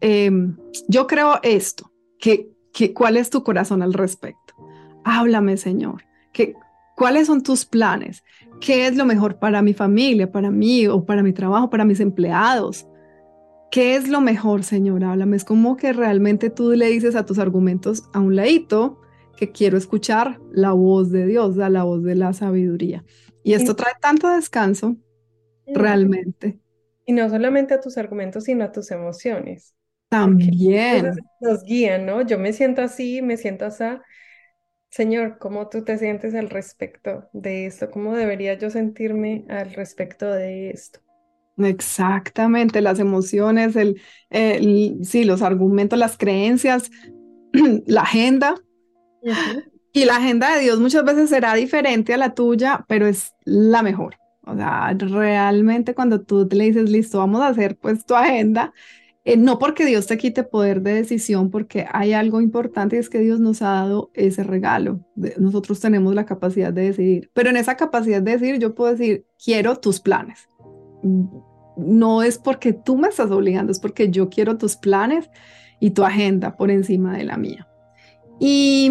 Em, 0.01 0.57
yo 0.89 1.07
creo 1.07 1.41
esto, 1.43 1.91
que, 2.19 2.51
que, 2.79 2.95
¿cuál 2.95 3.17
es 3.17 3.29
tu 3.29 3.43
corazón 3.43 3.83
al 3.83 3.93
respecto? 3.93 4.55
Háblame, 5.03 5.57
Señor, 5.57 6.05
que, 6.33 6.55
¿cuáles 6.95 7.27
son 7.27 7.43
tus 7.43 7.65
planes? 7.65 8.23
¿Qué 8.61 8.87
es 8.87 8.95
lo 8.95 9.05
mejor 9.05 9.41
para 9.41 9.63
mi 9.63 9.75
familia, 9.75 10.31
para 10.31 10.53
mí 10.53 10.87
o 10.87 11.05
para 11.05 11.25
mi 11.25 11.33
trabajo, 11.33 11.71
para 11.71 11.85
mis 11.85 11.99
empleados? 11.99 12.87
¿Qué 13.73 13.97
es 13.97 14.07
lo 14.07 14.21
mejor, 14.21 14.63
Señor? 14.63 15.03
Háblame. 15.03 15.37
Es 15.37 15.45
como 15.45 15.77
que 15.77 15.93
realmente 15.93 16.51
tú 16.51 16.71
le 16.71 16.87
dices 16.87 17.17
a 17.17 17.27
tus 17.27 17.41
argumentos 17.41 18.05
a 18.13 18.21
un 18.21 18.37
ladito 18.37 19.01
que 19.37 19.51
quiero 19.51 19.77
escuchar 19.77 20.39
la 20.53 20.71
voz 20.71 21.11
de 21.11 21.27
Dios, 21.27 21.57
la 21.57 21.83
voz 21.83 22.05
de 22.05 22.15
la 22.15 22.33
sabiduría. 22.33 23.05
Y 23.43 23.55
esto 23.55 23.75
trae 23.75 23.95
tanto 24.01 24.29
descanso, 24.29 24.95
realmente. 25.67 26.61
Y 27.07 27.13
no 27.13 27.29
solamente 27.29 27.75
a 27.75 27.81
tus 27.81 27.99
argumentos, 27.99 28.45
sino 28.45 28.63
a 28.63 28.71
tus 28.71 28.93
emociones. 28.93 29.75
También. 30.09 31.13
Nos 31.41 31.63
guían, 31.65 32.07
¿no? 32.07 32.23
Yo 32.23 32.39
me 32.39 32.53
siento 32.53 32.83
así, 32.83 33.23
me 33.23 33.37
siento 33.37 33.67
así. 33.67 33.85
Señor, 34.91 35.39
¿cómo 35.39 35.69
tú 35.69 35.85
te 35.85 35.99
sientes 35.99 36.35
al 36.35 36.49
respecto 36.49 37.29
de 37.33 37.67
esto? 37.67 37.91
¿Cómo 37.91 38.17
debería 38.17 38.55
yo 38.55 38.71
sentirme 38.71 39.45
al 39.49 39.75
respecto 39.75 40.31
de 40.31 40.71
esto? 40.71 41.01
Exactamente, 41.59 42.81
las 42.81 42.99
emociones, 42.99 43.77
el, 43.77 44.01
sí, 45.05 45.25
los 45.25 45.43
argumentos, 45.43 45.99
las 45.99 46.17
creencias, 46.17 46.91
la 47.87 48.03
agenda. 48.03 48.55
Y 49.93 50.05
la 50.05 50.17
agenda 50.17 50.55
de 50.55 50.61
Dios 50.63 50.79
muchas 50.79 51.05
veces 51.05 51.29
será 51.29 51.55
diferente 51.55 52.15
a 52.15 52.17
la 52.17 52.35
tuya, 52.35 52.85
pero 52.89 53.07
es 53.07 53.35
la 53.45 53.83
mejor. 53.83 54.17
O 54.47 54.55
sea, 54.55 54.95
realmente 54.99 55.95
cuando 55.95 56.23
tú 56.23 56.49
le 56.51 56.65
dices, 56.65 56.89
listo, 56.89 57.19
vamos 57.19 57.43
a 57.43 57.49
hacer 57.49 57.77
pues 57.77 58.07
tu 58.07 58.15
agenda, 58.15 58.73
eh, 59.29 59.37
no 59.37 59.59
porque 59.59 59.85
Dios 59.85 60.07
te 60.07 60.17
quite 60.17 60.43
poder 60.43 60.81
de 60.81 60.95
decisión, 60.95 61.51
porque 61.51 61.87
hay 61.93 62.15
algo 62.15 62.41
importante 62.41 62.97
y 62.97 62.99
es 62.99 63.11
que 63.11 63.19
Dios 63.19 63.41
nos 63.41 63.61
ha 63.61 63.73
dado 63.73 64.11
ese 64.15 64.43
regalo. 64.43 65.01
nosotros 65.37 65.81
tenemos 65.81 66.15
la 66.15 66.25
capacidad 66.25 66.73
de 66.73 66.85
decidir, 66.85 67.31
pero 67.35 67.51
en 67.51 67.59
esa 67.59 67.77
capacidad 67.77 68.23
de 68.23 68.33
decidir 68.33 68.59
yo 68.59 68.75
puedo 68.75 68.91
decir, 68.91 69.27
quiero 69.45 69.77
tus 69.77 70.01
planes. 70.01 70.49
No 71.77 72.23
es 72.23 72.39
porque 72.39 72.73
tú 72.73 72.97
me 72.97 73.09
estás 73.09 73.31
obligando, 73.31 73.71
es 73.71 73.81
porque 73.81 74.09
yo 74.09 74.31
quiero 74.31 74.57
tus 74.57 74.77
planes 74.77 75.29
y 75.79 75.91
tu 75.91 76.05
agenda 76.05 76.57
por 76.57 76.71
encima 76.71 77.15
de 77.15 77.25
la 77.25 77.37
mía. 77.37 77.69
Y 78.41 78.91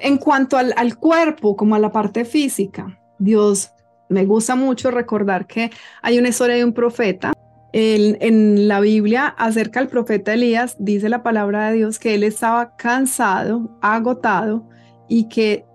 En 0.00 0.18
cuanto 0.18 0.58
al, 0.58 0.98
cuerpo, 0.98 1.56
como 1.56 1.76
a 1.76 1.78
la 1.78 1.90
parte 1.90 2.26
física, 2.26 3.00
Dios, 3.18 3.72
me 4.10 4.26
gusta 4.26 4.54
mucho 4.54 4.90
recordar 4.90 5.46
que 5.46 5.70
hay 6.02 6.18
una 6.18 6.28
historia 6.28 6.56
de 6.56 6.64
un 6.64 6.74
profeta. 6.74 7.32
En 7.72 8.68
la 8.68 8.80
Biblia, 8.80 9.26
acerca 9.26 9.80
del 9.80 9.88
profeta 9.88 10.34
Elías, 10.34 10.76
dice 10.78 11.08
la 11.08 11.22
palabra 11.22 11.68
de 11.68 11.76
Dios 11.76 11.98
que 11.98 12.14
él 12.14 12.22
estaba 12.22 12.76
cansado, 12.76 13.78
agotado 13.82 14.66
y 15.08 15.28
que 15.28 15.66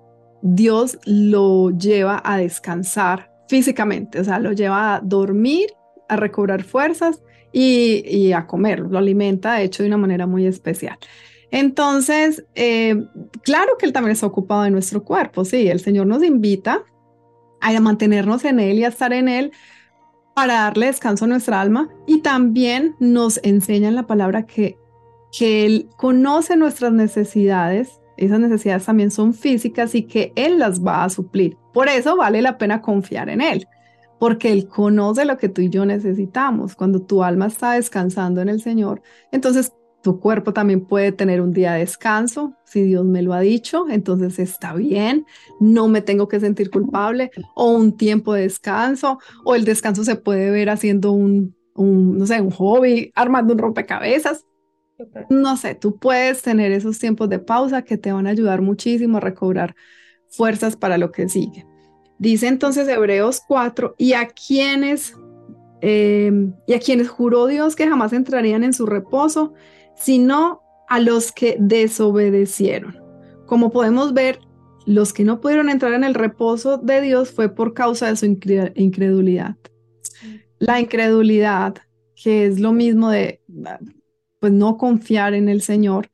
Dios 0.42 0.98
lo 1.06 1.72
lleva 1.72 2.22
a 2.24 2.38
descansar 2.38 3.32
físicamente, 3.48 4.20
o 4.20 4.24
sea, 4.24 4.40
lo 4.40 4.52
lleva 4.52 4.96
a 4.96 5.00
dormir, 5.02 5.68
a 6.10 6.16
recobrar 6.16 6.64
fuerzas 6.64 7.22
y, 7.52 8.32
a 8.32 8.48
comer, 8.48 8.80
lo 8.80 8.98
alimenta 8.98 9.54
de 9.54 9.64
hecho 9.64 9.84
de 9.84 9.90
una 9.90 9.98
manera 9.98 10.26
muy 10.26 10.48
especial. 10.48 10.98
Entonces, 11.52 12.44
eh, 12.56 12.96
claro 13.44 13.78
que 13.78 13.86
Él 13.86 13.94
también 13.94 14.14
está 14.14 14.26
ocupado 14.26 14.64
de 14.64 14.72
nuestro 14.72 15.04
cuerpo, 15.04 15.46
sí, 15.46 15.68
el 15.68 15.80
Señor 15.80 16.08
nos 16.08 16.24
invita 16.24 16.84
a 17.62 17.80
mantenernos 17.80 18.44
en 18.44 18.60
Él 18.60 18.80
y 18.80 18.84
a 18.84 18.90
estar 18.90 19.14
en 19.14 19.30
Él 19.30 19.52
para 20.34 20.54
darle 20.56 20.88
descanso 20.88 21.26
a 21.26 21.28
nuestra 21.28 21.62
alma 21.62 21.90
y 22.08 22.22
también 22.22 22.96
nos 23.00 23.40
enseña 23.44 23.90
en 23.90 23.96
la 23.96 24.08
palabra 24.08 24.46
que, 24.46 24.78
que 25.38 25.66
Él 25.66 25.90
conoce 25.98 26.56
nuestras 26.56 26.92
necesidades, 26.94 28.00
esas 28.18 28.40
necesidades 28.40 28.86
también 28.86 29.12
son 29.12 29.34
físicas 29.34 29.96
y 29.96 30.04
que 30.04 30.34
Él 30.36 30.60
las 30.60 30.84
va 30.84 31.04
a 31.04 31.10
suplir. 31.10 31.58
Por 31.74 31.88
eso 31.90 32.16
vale 32.16 32.42
la 32.42 32.58
pena 32.58 32.82
confiar 32.82 33.30
en 33.30 33.42
Él 33.42 33.68
porque 34.24 34.54
Él 34.54 34.70
conoce 34.70 35.26
lo 35.26 35.38
que 35.38 35.50
tú 35.50 35.60
y 35.60 35.70
yo 35.70 35.86
necesitamos. 35.86 36.76
Cuando 36.76 37.02
tu 37.02 37.24
alma 37.24 37.48
está 37.48 37.74
descansando 37.74 38.40
en 38.40 38.48
el 38.48 38.62
Señor, 38.62 39.02
entonces 39.34 39.74
tu 40.04 40.20
cuerpo 40.20 40.54
también 40.54 40.86
puede 40.86 41.14
tener 41.14 41.40
un 41.42 41.54
día 41.54 41.74
de 41.74 41.80
descanso, 41.80 42.54
si 42.66 42.84
Dios 42.84 43.06
me 43.06 43.22
lo 43.22 43.34
ha 43.34 43.40
dicho, 43.40 43.86
entonces 43.90 44.38
está 44.38 44.74
bien, 44.74 45.26
no 45.62 45.88
me 45.88 46.02
tengo 46.02 46.28
que 46.28 46.42
sentir 46.42 46.70
culpable, 46.70 47.32
o 47.56 47.72
un 47.72 47.96
tiempo 47.96 48.34
de 48.34 48.42
descanso, 48.42 49.20
o 49.46 49.56
el 49.56 49.64
descanso 49.64 50.04
se 50.04 50.18
puede 50.18 50.52
ver 50.52 50.70
haciendo 50.70 51.14
un, 51.14 51.56
un 51.74 52.18
no 52.18 52.28
sé, 52.28 52.42
un 52.42 52.52
hobby, 52.52 53.12
armando 53.16 53.54
un 53.54 53.60
rompecabezas. 53.60 54.46
No 55.30 55.58
sé, 55.58 55.74
tú 55.74 55.98
puedes 55.98 56.42
tener 56.42 56.72
esos 56.72 57.00
tiempos 57.00 57.30
de 57.30 57.40
pausa 57.40 57.82
que 57.82 57.98
te 57.98 58.12
van 58.12 58.28
a 58.28 58.32
ayudar 58.32 58.62
muchísimo 58.62 59.18
a 59.18 59.22
recobrar 59.22 59.76
fuerzas 60.30 60.76
para 60.76 60.98
lo 60.98 61.12
que 61.12 61.30
sigue. 61.30 61.66
Dice 62.20 62.48
entonces 62.48 62.88
Hebreos 62.88 63.42
4, 63.48 63.96
y 63.98 64.14
a 64.14 64.28
quienes, 64.28 65.16
em, 65.82 66.54
y 66.68 66.74
a 66.74 66.80
quienes 66.80 67.10
juró 67.10 67.48
Dios 67.48 67.76
que 67.76 67.88
jamás 67.88 68.14
entrarían 68.14 68.64
en 68.64 68.74
su 68.74 68.86
reposo, 68.86 69.54
sino 70.04 70.62
a 70.90 71.00
los 71.00 71.32
que 71.32 71.56
desobedecieron. 71.60 73.00
Como 73.46 73.72
podemos 73.72 74.14
ver, 74.14 74.40
los 74.86 75.14
que 75.14 75.24
no 75.24 75.40
pudieron 75.40 75.70
entrar 75.70 75.94
en 75.94 76.04
el 76.04 76.14
reposo 76.14 76.78
de 76.78 77.02
Dios 77.02 77.32
fue 77.32 77.50
por 77.50 77.74
causa 77.74 78.08
de 78.08 78.16
su 78.18 78.26
incredulidad. 78.26 79.56
La 80.60 80.80
incredulidad, 80.82 81.76
que 82.22 82.46
es 82.46 82.60
lo 82.60 82.74
mismo 82.74 83.10
de 83.10 83.42
pues 84.40 84.52
no 84.52 84.78
confiar 84.78 85.34
en 85.34 85.48
el 85.48 85.62
Señor, 85.62 86.10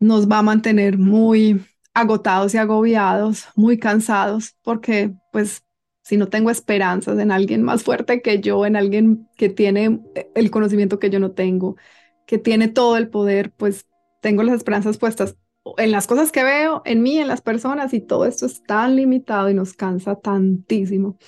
nos 0.00 0.28
va 0.28 0.38
a 0.38 0.42
mantener 0.42 0.98
muy 0.98 1.64
agotados 1.94 2.54
y 2.54 2.58
agobiados, 2.58 3.46
muy 3.54 3.78
cansados, 3.78 4.56
porque 4.62 5.14
pues 5.30 5.62
si 6.02 6.16
no 6.16 6.28
tengo 6.28 6.50
esperanzas 6.50 7.18
en 7.20 7.30
alguien 7.30 7.62
más 7.62 7.84
fuerte 7.84 8.20
que 8.20 8.40
yo, 8.40 8.66
en 8.66 8.74
alguien 8.74 9.28
que 9.36 9.48
tiene 9.48 10.00
el 10.34 10.50
conocimiento 10.50 10.98
que 10.98 11.08
yo 11.08 11.20
no 11.20 11.30
tengo, 11.30 11.76
que 12.26 12.38
tiene 12.38 12.68
todo 12.68 12.96
el 12.96 13.08
poder, 13.08 13.52
pues 13.52 13.86
tengo 14.20 14.42
las 14.42 14.56
esperanzas 14.56 14.98
puestas 14.98 15.36
en 15.78 15.90
las 15.90 16.06
cosas 16.06 16.30
que 16.30 16.44
veo, 16.44 16.82
en 16.84 17.02
mí, 17.02 17.18
en 17.18 17.28
las 17.28 17.40
personas, 17.40 17.94
y 17.94 18.00
todo 18.00 18.26
esto 18.26 18.46
es 18.46 18.62
tan 18.62 18.96
limitado 18.96 19.48
y 19.50 19.54
nos 19.54 19.72
cansa 19.72 20.16
tantísimo. 20.16 21.18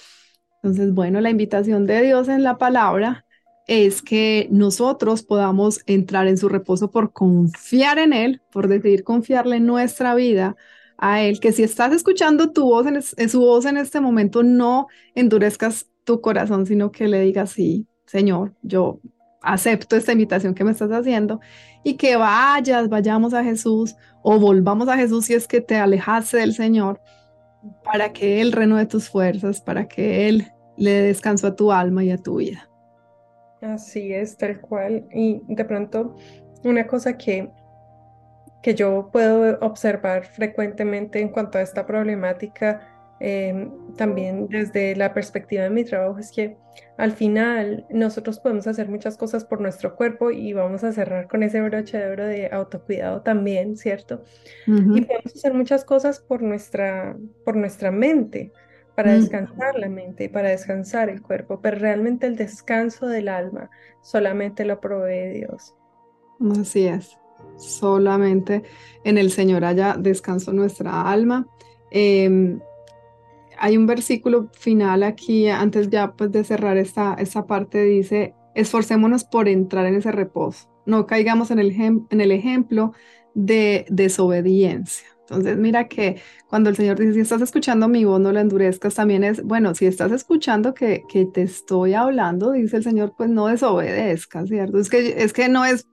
Entonces, 0.62 0.92
bueno, 0.92 1.20
la 1.20 1.30
invitación 1.30 1.86
de 1.86 2.02
Dios 2.02 2.28
en 2.28 2.42
la 2.42 2.58
palabra 2.58 3.24
es 3.66 4.02
que 4.02 4.48
nosotros 4.50 5.22
podamos 5.22 5.80
entrar 5.86 6.28
en 6.28 6.38
su 6.38 6.48
reposo 6.48 6.90
por 6.90 7.12
confiar 7.12 7.98
en 7.98 8.12
Él, 8.12 8.42
por 8.52 8.68
decidir 8.68 9.04
confiarle 9.04 9.60
nuestra 9.60 10.14
vida 10.14 10.56
a 10.98 11.22
Él, 11.22 11.40
que 11.40 11.52
si 11.52 11.62
estás 11.62 11.92
escuchando 11.92 12.52
tu 12.52 12.64
voz 12.64 12.86
en, 12.86 13.28
su 13.28 13.40
voz 13.40 13.64
en 13.64 13.76
este 13.76 14.00
momento, 14.00 14.42
no 14.42 14.86
endurezcas 15.14 15.88
tu 16.04 16.20
corazón, 16.20 16.66
sino 16.66 16.92
que 16.92 17.08
le 17.08 17.20
digas, 17.20 17.50
sí, 17.50 17.86
Señor, 18.06 18.54
yo 18.62 19.00
acepto 19.46 19.96
esta 19.96 20.12
invitación 20.12 20.54
que 20.54 20.64
me 20.64 20.72
estás 20.72 20.90
haciendo 20.90 21.40
y 21.82 21.94
que 21.94 22.16
vayas, 22.16 22.88
vayamos 22.88 23.32
a 23.32 23.44
Jesús 23.44 23.96
o 24.22 24.38
volvamos 24.38 24.88
a 24.88 24.96
Jesús 24.96 25.26
si 25.26 25.34
es 25.34 25.46
que 25.46 25.60
te 25.60 25.76
alejaste 25.76 26.38
del 26.38 26.52
Señor, 26.52 27.00
para 27.84 28.12
que 28.12 28.40
Él 28.40 28.52
renueve 28.52 28.86
tus 28.86 29.08
fuerzas, 29.08 29.60
para 29.60 29.86
que 29.86 30.28
Él 30.28 30.52
le 30.76 30.90
descanso 30.90 31.46
a 31.46 31.56
tu 31.56 31.72
alma 31.72 32.04
y 32.04 32.10
a 32.10 32.18
tu 32.18 32.36
vida. 32.36 32.68
Así 33.62 34.12
es, 34.12 34.36
tal 34.36 34.60
cual. 34.60 35.06
Y 35.12 35.40
de 35.48 35.64
pronto, 35.64 36.16
una 36.64 36.86
cosa 36.86 37.16
que, 37.16 37.50
que 38.62 38.74
yo 38.74 39.08
puedo 39.12 39.58
observar 39.60 40.24
frecuentemente 40.26 41.20
en 41.20 41.28
cuanto 41.28 41.58
a 41.58 41.62
esta 41.62 41.86
problemática, 41.86 42.95
em, 43.20 43.70
también 43.96 44.48
desde 44.48 44.94
la 44.96 45.14
perspectiva 45.14 45.64
de 45.64 45.70
mi 45.70 45.84
trabajo, 45.84 46.18
es 46.18 46.32
que 46.32 46.56
al 46.98 47.12
final 47.12 47.86
nosotros 47.90 48.40
podemos 48.40 48.66
hacer 48.66 48.88
muchas 48.88 49.16
cosas 49.16 49.44
por 49.44 49.60
nuestro 49.60 49.96
cuerpo 49.96 50.30
y 50.30 50.52
vamos 50.52 50.84
a 50.84 50.92
cerrar 50.92 51.28
con 51.28 51.42
ese 51.42 51.60
broche 51.62 51.98
de 51.98 52.06
oro 52.06 52.26
de 52.26 52.48
autocuidado 52.52 53.22
también, 53.22 53.76
¿cierto? 53.76 54.22
Y 54.66 55.00
podemos 55.02 55.34
hacer 55.34 55.54
muchas 55.54 55.84
cosas 55.84 56.20
por 56.20 56.42
nuestra, 56.42 57.16
por 57.44 57.56
nuestra 57.56 57.90
mente 57.90 58.52
para 58.96 59.12
descansar 59.12 59.78
la 59.78 59.90
mente, 59.90 60.30
para 60.30 60.48
descansar 60.48 61.10
el 61.10 61.20
cuerpo, 61.20 61.60
pero 61.60 61.78
realmente 61.78 62.26
el 62.26 62.34
descanso 62.34 63.06
del 63.06 63.28
alma 63.28 63.70
solamente 64.02 64.64
lo 64.64 64.80
provee 64.80 65.34
Dios. 65.34 65.74
Así 66.58 66.86
es, 66.86 67.18
solamente 67.58 68.62
en 69.04 69.18
el 69.18 69.30
Señor 69.30 69.66
haya 69.66 69.96
descanso 69.98 70.52
nuestra 70.52 71.02
alma. 71.10 71.46
Em, 71.90 72.58
hay 73.58 73.76
un 73.76 73.86
versículo 73.86 74.50
final 74.58 75.02
aquí, 75.02 75.48
antes 75.48 75.90
ya 75.90 76.12
pues 76.12 76.32
de 76.32 76.44
cerrar 76.44 76.76
esta, 76.76 77.14
esta 77.14 77.46
parte, 77.46 77.82
dice, 77.84 78.34
esforcémonos 78.54 79.24
por 79.24 79.48
entrar 79.48 79.86
en 79.86 79.96
ese 79.96 80.12
reposo, 80.12 80.68
no 80.86 81.06
caigamos 81.06 81.50
en 81.50 81.58
el, 81.58 81.72
en 81.72 82.20
el 82.20 82.32
ejemplo 82.32 82.92
de 83.34 83.86
desobediencia. 83.88 85.06
Entonces, 85.28 85.56
mira 85.56 85.88
que 85.88 86.20
cuando 86.48 86.70
el 86.70 86.76
Señor 86.76 86.98
dice, 86.98 87.14
si 87.14 87.20
estás 87.20 87.42
escuchando 87.42 87.88
mi 87.88 88.04
voz, 88.04 88.20
no 88.20 88.30
la 88.30 88.40
endurezcas, 88.42 88.94
también 88.94 89.24
es, 89.24 89.42
bueno, 89.42 89.74
si 89.74 89.86
estás 89.86 90.12
escuchando 90.12 90.72
que, 90.72 91.02
que 91.08 91.26
te 91.26 91.42
estoy 91.42 91.94
hablando, 91.94 92.52
dice 92.52 92.76
el 92.76 92.84
Señor, 92.84 93.12
pues 93.16 93.28
no 93.28 93.48
desobedezcas, 93.48 94.48
¿cierto? 94.48 94.78
Es 94.78 94.88
que, 94.88 95.22
es 95.22 95.32
que 95.32 95.48
no 95.48 95.64
es, 95.64 95.88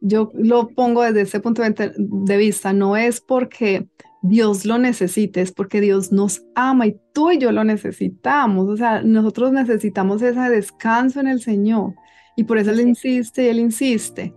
yo 0.00 0.30
lo 0.34 0.68
pongo 0.68 1.02
desde 1.02 1.22
ese 1.22 1.40
punto 1.40 1.62
de 1.62 2.36
vista, 2.36 2.74
no 2.74 2.96
es 2.96 3.22
porque 3.22 3.88
Dios 4.22 4.64
lo 4.64 4.78
necesite, 4.78 5.40
es 5.40 5.52
porque 5.52 5.80
Dios 5.80 6.12
nos 6.12 6.42
ama 6.54 6.86
y 6.86 6.96
tú 7.12 7.32
y 7.32 7.38
yo 7.38 7.50
lo 7.52 7.64
necesitamos. 7.64 8.68
O 8.68 8.76
sea, 8.76 9.02
nosotros 9.02 9.52
necesitamos 9.52 10.22
ese 10.22 10.40
descanso 10.40 11.20
en 11.20 11.26
el 11.26 11.40
Señor 11.40 11.94
y 12.36 12.44
por 12.44 12.58
eso 12.58 12.70
Él 12.70 12.80
insiste 12.80 13.44
y 13.44 13.48
Él 13.48 13.58
insiste. 13.58 14.32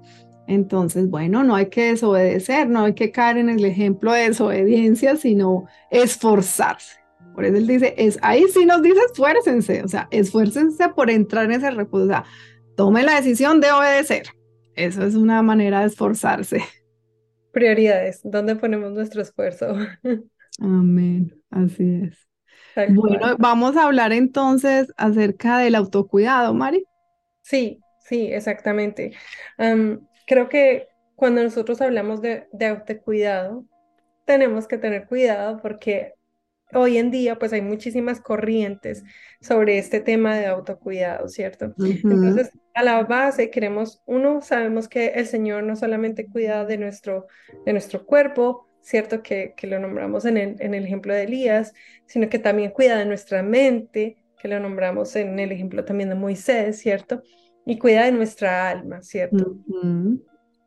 Entonces, 0.47 1.09
bueno, 1.09 1.43
no 1.43 1.55
hay 1.55 1.69
que 1.69 1.91
desobedecer, 1.91 2.69
no 2.69 2.85
hay 2.85 2.93
que 2.93 3.11
caer 3.11 3.37
en 3.37 3.49
el 3.49 3.65
ejemplo 3.65 4.11
de 4.11 4.29
desobediencia, 4.29 5.15
sino 5.15 5.65
esforzarse. 5.89 6.97
Por 7.33 7.45
eso 7.45 7.57
él 7.57 7.67
dice, 7.67 7.93
es, 7.97 8.17
ahí 8.21 8.45
sí 8.53 8.65
nos 8.65 8.81
dice 8.81 8.99
esfuércense, 9.11 9.83
o 9.83 9.87
sea, 9.87 10.07
esfuércense 10.11 10.89
por 10.89 11.09
entrar 11.09 11.45
en 11.45 11.51
ese 11.51 11.69
reposo, 11.71 12.05
o 12.05 12.07
sea, 12.07 12.23
tome 12.77 13.03
la 13.03 13.15
decisión 13.15 13.59
de 13.59 13.71
obedecer. 13.71 14.27
Eso 14.75 15.03
es 15.03 15.15
una 15.15 15.41
manera 15.41 15.81
de 15.81 15.87
esforzarse. 15.87 16.63
Prioridades, 17.55 18.19
¿dónde 18.23 18.55
ponemos 18.55 18.91
nuestro 18.91 19.23
esfuerzo? 19.23 19.75
Amén, 20.59 21.33
así 21.49 22.01
es. 22.03 22.27
bueno, 22.93 23.35
vamos 23.39 23.75
a 23.77 23.85
hablar 23.85 24.13
entonces 24.13 24.93
acerca 24.97 25.57
del 25.57 25.75
autocuidado, 25.75 26.53
Mari. 26.53 26.85
Sí, 27.41 27.79
sí, 27.99 28.27
exactamente 28.31 29.13
creo 30.25 30.49
que 30.49 30.87
cuando 31.15 31.43
nosotros 31.43 31.81
hablamos 31.81 32.21
de, 32.21 32.47
de 32.51 32.65
autocuidado, 32.67 33.65
tenemos 34.25 34.67
que 34.67 34.77
tener 34.77 35.07
cuidado 35.07 35.61
porque 35.61 36.13
hoy 36.73 36.97
en 36.97 37.11
día 37.11 37.37
pues 37.37 37.53
hay 37.53 37.61
muchísimas 37.61 38.19
corrientes 38.19 39.03
sobre 39.39 39.77
este 39.77 39.99
tema 39.99 40.35
de 40.35 40.47
autocuidado, 40.47 41.29
¿cierto? 41.29 41.73
Entonces, 41.77 42.51
a 42.75 42.83
la 42.83 43.03
base 43.03 43.49
queremos, 43.49 44.03
uno, 44.05 44.41
sabemos 44.41 44.87
que 44.87 45.07
el 45.07 45.25
Señor 45.25 45.63
no 45.63 45.75
solamente 45.75 46.27
cuida 46.27 46.65
de 46.65 46.77
nuestro, 46.77 47.27
de 47.65 47.71
nuestro 47.71 48.05
cuerpo, 48.05 48.67
¿cierto? 48.81 49.23
Que, 49.23 49.53
que 49.57 49.65
lo 49.65 49.79
nombramos 49.79 50.25
en 50.25 50.37
el, 50.37 50.55
en 50.59 50.73
el 50.75 50.85
ejemplo 50.85 51.13
de 51.13 51.23
Elías, 51.23 51.73
sino 52.05 52.29
que 52.29 52.37
también 52.37 52.71
cuida 52.71 52.97
de 52.97 53.05
nuestra 53.05 53.41
mente, 53.41 54.17
que 54.39 54.47
lo 54.47 54.59
nombramos 54.59 55.15
en 55.15 55.39
el 55.39 55.51
ejemplo 55.51 55.83
también 55.85 56.09
de 56.09 56.15
Moisés, 56.15 56.77
¿cierto? 56.79 57.23
y 57.65 57.79
cuida 57.79 58.05
de 58.05 58.11
nuestra 58.11 58.69
alma, 58.69 59.01
¿cierto? 59.01 59.57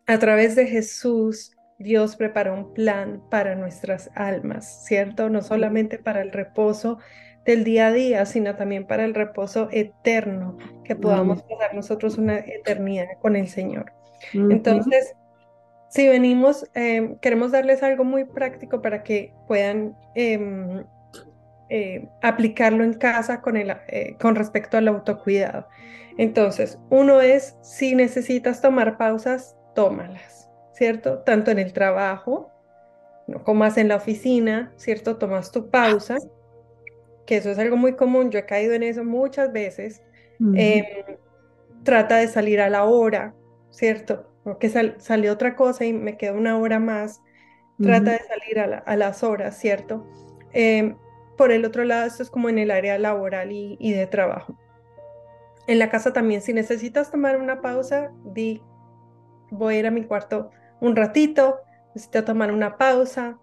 A 0.06 0.18
través 0.18 0.56
de 0.56 0.66
Jesús 0.66 1.52
Dios 1.78 2.16
prepara 2.16 2.52
un 2.52 2.74
plan 2.74 3.22
para 3.30 3.54
nuestras 3.54 4.10
almas, 4.16 4.84
¿cierto? 4.84 5.30
No 5.30 5.42
solamente 5.42 5.98
para 5.98 6.22
el 6.22 6.32
reposo 6.32 6.98
del 7.48 7.64
día 7.64 7.86
a 7.86 7.92
día, 7.92 8.26
sino 8.26 8.56
también 8.56 8.86
para 8.86 9.06
el 9.06 9.14
reposo 9.14 9.70
eterno, 9.72 10.58
que 10.84 10.94
podamos 10.94 11.42
pasar 11.44 11.74
nosotros 11.74 12.18
una 12.18 12.36
eternidad 12.40 13.06
con 13.22 13.36
el 13.36 13.48
Señor. 13.48 13.90
Entonces, 14.34 15.14
si 15.88 16.06
venimos, 16.06 16.68
em, 16.74 17.16
queremos 17.20 17.50
darles 17.50 17.82
algo 17.82 18.04
muy 18.04 18.26
práctico 18.26 18.82
para 18.82 19.02
que 19.02 19.32
puedan 19.46 19.96
em, 20.14 20.84
eh, 21.70 22.06
aplicarlo 22.20 22.84
en 22.84 22.92
casa 22.92 23.40
con, 23.40 23.56
el, 23.56 23.74
eh, 23.86 24.14
con 24.20 24.34
respecto 24.34 24.76
al 24.76 24.86
autocuidado. 24.86 25.68
Entonces, 26.18 26.78
uno 26.90 27.22
es, 27.22 27.56
si 27.62 27.94
necesitas 27.94 28.60
tomar 28.60 28.98
pausas, 28.98 29.56
tómalas, 29.74 30.50
¿cierto? 30.74 31.20
Tanto 31.20 31.50
en 31.50 31.58
el 31.58 31.72
trabajo, 31.72 32.50
no 33.26 33.42
comas 33.42 33.78
en 33.78 33.88
la 33.88 33.96
oficina, 33.96 34.70
¿cierto? 34.76 35.16
Tomas 35.16 35.50
tu 35.50 35.70
pausa 35.70 36.18
que 37.28 37.36
eso 37.36 37.50
es 37.50 37.58
algo 37.58 37.76
muy 37.76 37.92
común, 37.92 38.30
yo 38.30 38.38
he 38.38 38.46
caído 38.46 38.72
en 38.72 38.82
eso 38.82 39.04
muchas 39.04 39.52
veces, 39.52 40.00
em, 40.54 40.82
trata 41.82 42.16
de 42.16 42.26
salir 42.26 42.58
a 42.58 42.70
la 42.70 42.84
hora, 42.84 43.34
¿cierto? 43.68 44.32
Porque 44.44 44.70
salió 44.70 45.34
otra 45.34 45.54
cosa 45.54 45.84
y 45.84 45.92
me 45.92 46.16
queda 46.16 46.32
una 46.32 46.56
hora 46.56 46.78
más, 46.78 47.20
trata 47.82 48.12
de 48.12 48.20
salir 48.20 48.60
a, 48.60 48.96
las 48.96 49.22
horas, 49.22 49.58
¿cierto? 49.58 50.06
Em, 50.54 50.96
por 51.36 51.52
el 51.52 51.66
otro 51.66 51.84
lado, 51.84 52.06
esto 52.06 52.22
es 52.22 52.30
como 52.30 52.48
en 52.48 52.58
el 52.58 52.70
área 52.70 52.96
laboral 52.98 53.52
y, 53.52 53.76
y 53.78 53.92
de 53.92 54.06
trabajo. 54.06 54.58
En 55.66 55.78
la 55.78 55.90
casa 55.90 56.14
también, 56.14 56.40
si 56.40 56.54
necesitas 56.54 57.10
tomar 57.10 57.36
una 57.36 57.60
pausa, 57.60 58.10
di, 58.24 58.62
voy 59.50 59.74
a 59.74 59.78
ir 59.80 59.86
a 59.86 59.90
mi 59.90 60.04
cuarto 60.04 60.50
un 60.80 60.96
ratito, 60.96 61.60
necesito 61.94 62.24
tomar 62.24 62.52
una 62.52 62.78
pausa 62.78 63.38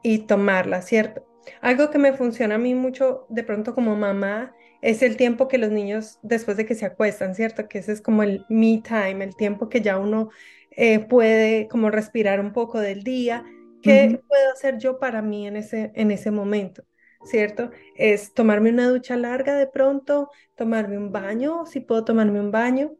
y 0.00 0.18
tomarla, 0.28 0.80
¿cierto? 0.80 1.26
Algo 1.60 1.90
que 1.90 1.98
me 1.98 2.12
funciona 2.12 2.56
a 2.56 2.58
mí 2.58 2.74
mucho 2.74 3.26
de 3.28 3.42
pronto 3.44 3.74
como 3.74 3.96
mamá 3.96 4.54
es 4.82 5.02
el 5.02 5.16
tiempo 5.16 5.48
que 5.48 5.58
los 5.58 5.70
niños 5.70 6.18
después 6.22 6.56
de 6.56 6.66
que 6.66 6.74
se 6.74 6.86
acuestan, 6.86 7.34
¿cierto? 7.34 7.68
Que 7.68 7.78
ese 7.78 7.92
es 7.92 8.00
como 8.00 8.22
el 8.22 8.44
me 8.48 8.82
time, 8.82 9.24
el 9.24 9.36
tiempo 9.36 9.68
que 9.68 9.80
ya 9.80 9.98
uno 9.98 10.30
eh, 10.70 11.00
puede 11.00 11.68
como 11.68 11.90
respirar 11.90 12.40
un 12.40 12.52
poco 12.52 12.80
del 12.80 13.02
día. 13.02 13.44
¿Qué 13.82 14.20
puedo 14.26 14.52
hacer 14.52 14.78
yo 14.78 14.98
para 14.98 15.22
mí 15.22 15.46
en 15.46 15.56
ese, 15.56 15.92
en 15.94 16.10
ese 16.10 16.30
momento? 16.30 16.84
¿Cierto? 17.24 17.70
Es 17.96 18.34
tomarme 18.34 18.70
una 18.70 18.88
ducha 18.88 19.16
larga 19.16 19.56
de 19.56 19.66
pronto, 19.66 20.30
tomarme 20.54 20.98
un 20.98 21.12
baño, 21.12 21.66
si 21.66 21.80
puedo 21.80 22.04
tomarme 22.04 22.40
un 22.40 22.50
baño, 22.50 22.92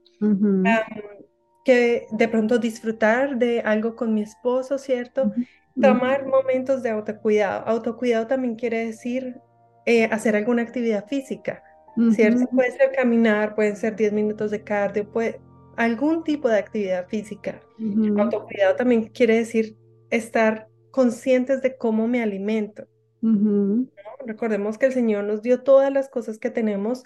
que 1.64 2.06
de 2.12 2.28
pronto 2.28 2.58
disfrutar 2.58 3.36
de 3.36 3.60
algo 3.60 3.96
con 3.96 4.14
mi 4.14 4.22
esposo, 4.22 4.78
¿cierto? 4.78 5.32
Tomar 5.80 6.26
momentos 6.26 6.82
de 6.82 6.90
autocuidado. 6.90 7.66
Autocuidado 7.66 8.26
también 8.26 8.56
quiere 8.56 8.86
decir 8.86 9.40
eh, 9.84 10.04
hacer 10.06 10.36
alguna 10.36 10.62
actividad 10.62 11.06
física, 11.06 11.62
¿cierto? 12.12 12.46
Puede 12.48 12.72
ser 12.72 12.92
caminar, 12.92 13.54
pueden 13.54 13.76
ser 13.76 13.94
10 13.94 14.12
minutos 14.12 14.50
de 14.50 14.64
cardio, 14.64 15.10
puede, 15.10 15.40
algún 15.76 16.24
tipo 16.24 16.48
de 16.48 16.58
actividad 16.58 17.06
física. 17.08 17.60
Autocuidado 18.18 18.76
también 18.76 19.04
quiere 19.04 19.36
decir 19.36 19.76
estar 20.10 20.68
conscientes 20.90 21.62
de 21.62 21.76
cómo 21.76 22.08
me 22.08 22.22
alimento. 22.22 22.86
Recordemos 24.24 24.78
que 24.78 24.86
el 24.86 24.92
Señor 24.92 25.24
nos 25.24 25.42
dio 25.42 25.62
todas 25.62 25.92
las 25.92 26.08
cosas 26.08 26.38
que 26.38 26.50
tenemos 26.50 27.04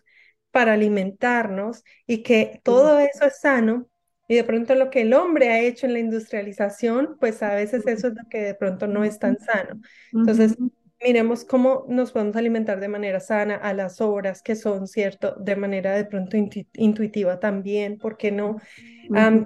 para 0.52 0.74
alimentarnos 0.74 1.84
y 2.06 2.22
que 2.22 2.60
todo 2.62 2.98
eso 2.98 3.24
es 3.26 3.40
sano 3.40 3.88
y 4.30 4.36
de 4.36 4.44
pronto 4.44 4.76
lo 4.76 4.90
que 4.90 5.00
el 5.00 5.12
hombre 5.12 5.48
ha 5.48 5.58
hecho 5.58 5.86
en 5.86 5.92
la 5.92 5.98
industrialización, 5.98 7.16
pues 7.18 7.42
a 7.42 7.52
veces 7.52 7.84
eso 7.88 8.06
es 8.06 8.14
lo 8.14 8.28
que 8.30 8.40
de 8.40 8.54
pronto 8.54 8.86
no 8.86 9.02
es 9.02 9.18
tan 9.18 9.36
sano. 9.40 9.80
Entonces, 10.12 10.56
miremos 11.04 11.44
cómo 11.44 11.84
nos 11.88 12.12
podemos 12.12 12.36
alimentar 12.36 12.78
de 12.78 12.86
manera 12.86 13.18
sana 13.18 13.56
a 13.56 13.74
las 13.74 14.00
horas 14.00 14.40
que 14.40 14.54
son, 14.54 14.86
¿cierto? 14.86 15.34
De 15.34 15.56
manera 15.56 15.96
de 15.96 16.04
pronto 16.04 16.36
intuitiva 16.74 17.40
también, 17.40 17.98
¿por 17.98 18.16
qué 18.16 18.30
no? 18.30 18.58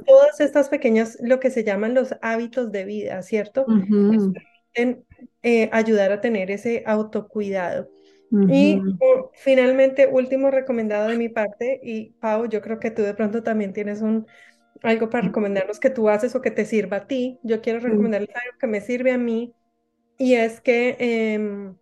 todas 0.04 0.40
estas 0.40 0.68
pequeñas, 0.68 1.16
lo 1.22 1.40
que 1.40 1.48
se 1.48 1.64
llaman 1.64 1.94
los 1.94 2.16
hábitos 2.20 2.70
de 2.70 2.84
vida, 2.84 3.22
¿cierto? 3.22 3.64
eh, 5.42 5.70
ayudar 5.72 6.12
a 6.12 6.20
tener 6.20 6.50
ese 6.50 6.82
autocuidado. 6.84 7.88
Y 8.50 8.82
finalmente, 9.32 10.08
último 10.08 10.50
recomendado 10.50 11.08
de 11.08 11.16
mi 11.16 11.28
parte, 11.30 11.80
y 11.82 12.10
Pau, 12.20 12.48
yo 12.48 12.60
creo 12.60 12.80
que 12.80 12.90
tú 12.90 13.00
de 13.02 13.14
pronto 13.14 13.42
también 13.44 13.72
tienes 13.72 14.02
un, 14.02 14.26
algo 14.84 15.10
para 15.10 15.26
recomendarnos 15.26 15.80
que 15.80 15.90
tú 15.90 16.08
haces 16.08 16.34
o 16.34 16.42
que 16.42 16.50
te 16.50 16.64
sirva 16.64 16.98
a 16.98 17.06
ti. 17.06 17.38
Yo 17.42 17.60
quiero 17.60 17.80
recomendarles 17.80 18.30
algo 18.34 18.58
que 18.58 18.66
me 18.66 18.80
sirve 18.80 19.12
a 19.12 19.18
mí 19.18 19.54
y 20.18 20.34
es 20.34 20.60
que 20.60 20.96
em, 20.98 21.74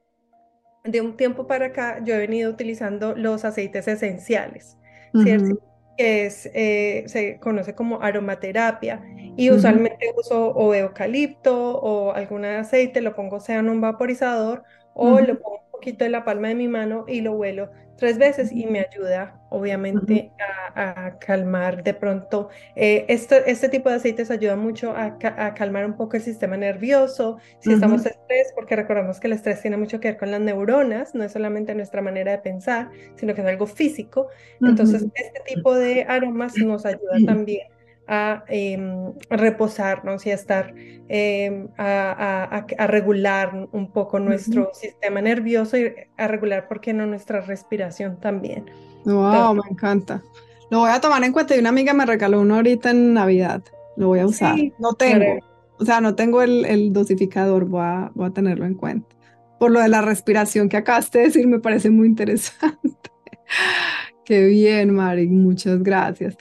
de 0.84 1.00
un 1.00 1.16
tiempo 1.16 1.46
para 1.46 1.66
acá 1.66 2.02
yo 2.04 2.14
he 2.14 2.18
venido 2.18 2.50
utilizando 2.50 3.14
los 3.14 3.44
aceites 3.44 3.88
esenciales, 3.88 4.78
¿cierto? 5.22 5.58
Que 5.96 6.26
es, 6.26 6.50
eh, 6.54 7.04
se 7.06 7.38
conoce 7.38 7.74
como 7.74 8.00
aromaterapia 8.02 9.02
y 9.36 9.50
usualmente 9.50 10.12
uso 10.16 10.48
o 10.48 10.74
eucalipto 10.74 11.78
o 11.78 12.12
algún 12.12 12.44
aceite, 12.44 13.00
lo 13.00 13.14
pongo 13.14 13.40
sea 13.40 13.58
en 13.58 13.68
un 13.68 13.80
vaporizador 13.80 14.64
o 14.94 15.20
lo 15.20 15.38
pongo 15.40 15.71
en 15.84 16.12
la 16.12 16.24
palma 16.24 16.48
de 16.48 16.54
mi 16.54 16.68
mano 16.68 17.04
y 17.06 17.20
lo 17.20 17.32
huelo 17.32 17.70
tres 18.02 18.18
veces 18.18 18.50
y 18.50 18.66
me 18.66 18.80
ayuda 18.80 19.40
obviamente 19.50 20.32
a, 20.74 21.18
calmar 21.20 21.84
de 21.84 21.94
pronto. 21.94 22.48
Eh, 22.74 23.04
este 23.08 23.68
tipo 23.68 23.90
de 23.90 23.94
aceites 23.94 24.30
ayuda 24.30 24.56
mucho 24.56 24.92
a, 24.96 25.18
calmar 25.54 25.86
un 25.86 25.94
poco 25.94 26.16
el 26.16 26.22
sistema 26.22 26.56
nervioso 26.56 27.38
si 27.60 27.72
estamos 27.72 28.04
estrés, 28.04 28.52
porque 28.56 28.74
recordamos 28.74 29.20
que 29.20 29.28
el 29.28 29.34
estrés 29.34 29.60
tiene 29.60 29.76
mucho 29.76 30.00
que 30.00 30.08
ver 30.08 30.18
con 30.18 30.30
las 30.32 30.40
neuronas, 30.40 31.14
no 31.14 31.22
es 31.22 31.30
solamente 31.30 31.74
nuestra 31.76 32.02
manera 32.02 32.32
de 32.32 32.38
pensar, 32.38 32.90
sino 33.14 33.34
que 33.34 33.42
es 33.42 33.46
algo 33.46 33.66
físico. 33.66 34.28
Entonces, 34.60 35.06
este 35.14 35.54
tipo 35.54 35.74
de 35.74 36.04
aromas 36.08 36.56
nos 36.56 36.84
ayuda 36.84 37.18
también 37.24 37.68
a 38.14 38.44
em, 38.48 39.14
reposarnos 39.30 40.26
y 40.26 40.30
a 40.32 40.34
estar, 40.34 40.74
em, 41.08 41.68
a, 41.78 42.66
regular 42.86 43.68
un 43.72 43.90
poco 43.90 44.18
nuestro 44.18 44.70
sistema 44.74 45.22
nervioso 45.22 45.78
y 45.78 45.94
a 46.18 46.28
regular, 46.28 46.68
¿por 46.68 46.82
qué 46.82 46.92
no 46.92 47.06
nuestra 47.06 47.40
respiración 47.40 48.20
también? 48.20 48.66
Wow, 49.06 49.54
me 49.54 49.62
encanta. 49.70 50.22
Lo 50.70 50.80
voy 50.80 50.90
a 50.90 51.00
tomar 51.00 51.24
en 51.24 51.32
cuenta 51.32 51.56
y 51.56 51.60
una 51.60 51.70
amiga 51.70 51.94
me 51.94 52.04
regaló 52.04 52.42
uno 52.42 52.56
ahorita 52.56 52.90
en 52.90 53.14
Navidad. 53.14 53.62
Lo 53.96 54.08
voy 54.08 54.18
a 54.18 54.26
usar. 54.26 54.56
no 54.78 54.92
tengo, 54.92 55.38
o 55.78 55.84
sea, 55.86 56.02
no 56.02 56.14
tengo 56.14 56.42
el, 56.42 56.92
dosificador, 56.92 57.64
voy 57.64 57.80
a, 57.82 58.12
voy 58.14 58.26
a 58.28 58.30
tenerlo 58.30 58.66
en 58.66 58.74
cuenta. 58.74 59.16
Por 59.58 59.70
lo 59.70 59.80
de 59.80 59.88
la 59.88 60.02
respiración 60.02 60.68
que 60.68 60.76
acabaste 60.76 61.18
de 61.18 61.24
decir, 61.24 61.46
me 61.46 61.60
parece 61.60 61.88
muy 61.88 62.08
interesante. 62.08 63.10
Qué 64.26 64.44
bien, 64.44 64.94
Mari, 64.94 65.28
muchas 65.28 65.82
gracias. 65.82 66.36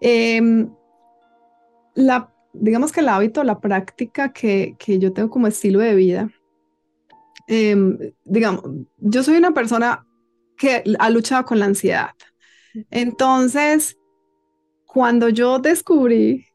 Em, 0.00 0.70
la, 1.94 2.32
digamos 2.52 2.92
que 2.92 3.00
el 3.00 3.08
hábito, 3.08 3.44
la 3.44 3.60
práctica 3.60 4.32
que, 4.32 4.76
que 4.78 4.98
yo 4.98 5.12
tengo 5.12 5.30
como 5.30 5.46
estilo 5.46 5.80
de 5.80 5.94
vida, 5.94 6.30
em, 7.46 7.98
digamos, 8.24 8.62
yo 8.98 9.22
soy 9.22 9.36
una 9.36 9.52
persona 9.52 10.06
que 10.56 10.84
ha 10.98 11.10
luchado 11.10 11.44
con 11.44 11.58
la 11.58 11.66
ansiedad. 11.66 12.10
Entonces, 12.90 13.96
cuando 14.86 15.28
yo 15.28 15.58
descubrí 15.58 16.46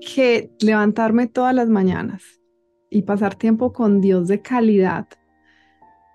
que 0.00 0.50
levantarme 0.60 1.26
todas 1.26 1.54
las 1.54 1.68
mañanas 1.68 2.22
y 2.90 3.02
pasar 3.02 3.34
tiempo 3.34 3.72
con 3.72 4.00
Dios 4.00 4.28
de 4.28 4.40
calidad 4.40 5.06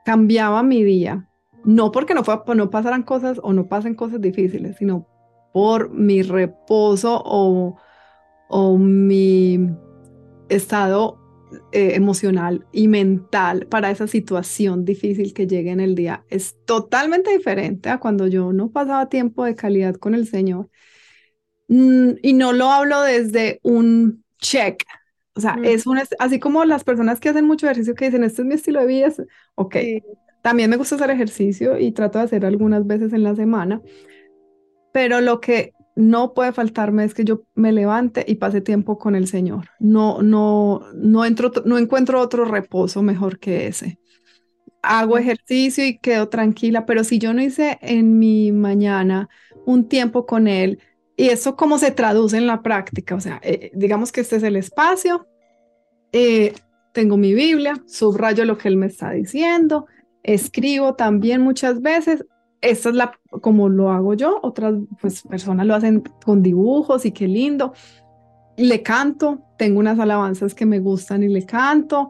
cambiaba 0.06 0.64
mi 0.64 0.84
día, 0.84 1.30
no 1.64 1.92
porque 1.92 2.14
no, 2.14 2.24
fue, 2.24 2.40
no 2.56 2.70
pasaran 2.70 3.04
cosas 3.04 3.40
o 3.42 3.54
no 3.54 3.68
pasen 3.68 3.96
cosas 3.96 4.22
difíciles, 4.22 4.78
sino 4.78 5.08
por 5.54 5.90
mi 5.90 6.22
reposo 6.22 7.22
o 7.26 7.78
o 8.50 8.78
mi 8.78 9.70
estado 10.50 11.20
eh, 11.72 11.96
emocional 11.96 12.66
y 12.72 12.88
mental 12.88 13.68
para 13.68 13.92
esa 13.92 14.08
situación 14.08 14.84
difícil 14.84 15.34
que 15.34 15.48
llegue 15.48 15.72
en 15.72 15.80
el 15.80 15.96
día 15.96 16.26
es 16.30 16.56
totalmente 16.66 17.32
diferente 17.32 17.90
a 17.90 18.00
cuando 18.00 18.28
yo 18.28 18.52
no 18.52 18.72
pasaba 18.72 19.10
tiempo 19.10 19.46
de 19.46 19.56
calidad 19.56 19.96
con 19.96 20.16
el 20.16 20.28
Señor. 20.28 20.70
Mm, 21.68 22.12
y 22.22 22.34
no 22.34 22.54
lo 22.54 22.72
hablo 22.72 23.02
desde 23.02 23.60
un 23.64 24.24
check. 24.40 24.84
O 25.34 25.42
sea, 25.42 25.58
es 25.64 25.86
un, 25.86 26.00
así 26.20 26.40
como 26.40 26.64
las 26.66 26.84
personas 26.84 27.20
que 27.20 27.30
hacen 27.30 27.46
mucho 27.46 27.66
ejercicio 27.66 27.94
que 27.96 28.06
dicen, 28.06 28.24
este 28.24 28.42
es 28.42 28.48
mi 28.48 28.54
estilo 28.56 28.80
de 28.82 28.88
vida, 28.88 29.14
ok. 29.56 29.76
También 30.42 30.70
me 30.70 30.78
gusta 30.78 30.96
hacer 30.96 31.10
ejercicio 31.10 31.78
y 31.78 31.92
trato 31.92 32.20
de 32.20 32.26
hacer 32.26 32.46
algunas 32.46 32.86
veces 32.88 33.12
en 33.14 33.24
la 33.24 33.36
semana, 33.36 33.82
pero 34.94 35.20
lo 35.20 35.42
que 35.42 35.74
no 35.96 36.34
puede 36.34 36.52
faltarme 36.52 37.06
es 37.06 37.14
que 37.14 37.24
yo 37.24 37.44
me 37.56 37.72
levante 37.72 38.26
y 38.28 38.36
pase 38.36 38.62
tiempo 38.62 38.98
con 38.98 39.16
el 39.16 39.28
Señor. 39.28 39.70
No, 39.80 40.22
no, 40.22 40.82
no, 40.94 41.26
entro, 41.26 41.52
no 41.66 41.78
encuentro 41.78 42.22
otro 42.22 42.46
reposo 42.46 43.02
mejor 43.02 43.40
que 43.40 43.68
ese. 43.68 44.00
Hago 44.82 45.18
ejercicio 45.18 45.86
y 45.86 45.98
quedo 45.98 46.30
tranquila, 46.30 46.86
pero 46.86 47.04
si 47.04 47.18
yo 47.18 47.34
no 47.34 47.42
hice 47.42 47.80
en 47.82 48.20
mi 48.20 48.52
mañana 48.52 49.30
un 49.66 49.88
tiempo 49.88 50.26
con 50.26 50.48
Él, 50.48 50.80
y 51.18 51.30
eso 51.30 51.56
cómo 51.56 51.78
se 51.80 51.92
traduce 51.92 52.38
en 52.38 52.46
la 52.46 52.62
práctica, 52.62 53.16
o 53.16 53.22
sea, 53.22 53.40
eh, 53.42 53.72
digamos 53.74 54.12
que 54.12 54.22
este 54.22 54.36
es 54.36 54.44
el 54.44 54.58
espacio, 54.58 55.26
eh, 56.12 56.54
tengo 56.92 57.18
mi 57.18 57.34
Biblia, 57.34 57.82
subrayo 57.88 58.46
lo 58.46 58.58
que 58.58 58.68
él 58.68 58.78
me 58.78 58.86
está 58.88 59.12
diciendo, 59.12 59.86
escribo 60.24 60.96
también 60.96 61.42
muchas 61.42 61.82
veces. 61.82 62.26
Esta 62.62 62.90
es 62.90 62.96
la, 62.96 63.20
como 63.42 63.70
lo 63.70 63.92
hago 63.92 64.14
yo, 64.14 64.40
otras 64.42 64.74
pues, 65.00 65.24
personas 65.24 65.66
lo 65.68 65.76
hacen 65.76 66.04
con 66.24 66.42
dibujos 66.42 67.06
y 67.06 67.12
qué 67.12 67.28
lindo. 67.28 67.74
Le 68.58 68.82
canto, 68.82 69.42
tengo 69.58 69.80
unas 69.80 70.00
alabanzas 70.00 70.56
que 70.56 70.66
me 70.66 70.80
gustan 70.80 71.24
y 71.24 71.28
le 71.28 71.46
canto. 71.46 72.10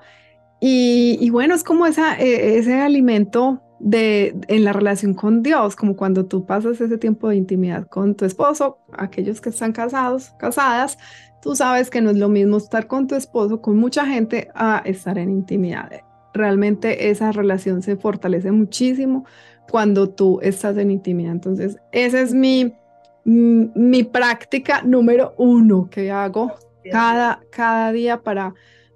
Y, 0.60 1.30
bueno, 1.30 1.54
es 1.54 1.64
como 1.64 1.86
esa, 1.86 2.18
e, 2.20 2.58
ese 2.58 2.80
alimento 2.80 3.62
de, 3.80 4.36
en 4.48 4.64
la 4.64 4.74
relación 4.74 5.14
con 5.14 5.44
Dios, 5.44 5.76
como 5.76 5.96
cuando 5.96 6.26
tú 6.26 6.46
pasas 6.46 6.80
ese 6.82 6.98
tiempo 6.98 7.30
de 7.30 7.36
intimidad 7.36 7.88
con 7.88 8.16
tu 8.16 8.26
esposo, 8.26 8.80
aquellos 8.98 9.42
que 9.42 9.50
están 9.50 9.74
casados, 9.74 10.32
casadas, 10.40 10.98
tú 11.42 11.56
sabes 11.56 11.90
que 11.90 12.02
no 12.02 12.10
es 12.10 12.18
lo 12.18 12.30
mismo 12.30 12.58
estar 12.58 12.88
con 12.88 13.08
tu 13.08 13.16
esposo, 13.16 13.62
con 13.62 13.78
mucha 13.78 14.06
gente, 14.06 14.50
a 14.56 14.82
estar 14.86 15.18
en 15.18 15.30
intimidad. 15.30 15.92
Realmente 16.34 17.10
esa 17.10 17.32
relación 17.32 17.82
se 17.82 17.96
fortalece 17.96 18.52
muchísimo 18.52 19.26
cuando 19.70 20.10
tú 20.10 20.40
estás 20.42 20.78
en 20.78 20.92
intimidad. 20.92 21.32
Entonces, 21.32 21.78
esa 21.92 22.22
es 22.22 22.34
mi, 22.34 22.74
mi 23.24 24.04
práctica 24.04 24.82
número 24.84 25.34
uno 25.38 25.90
que 25.90 26.12
hago 26.12 26.54
cada, 26.92 27.42
cada 27.52 27.92
día 27.92 28.22
para 28.22 28.54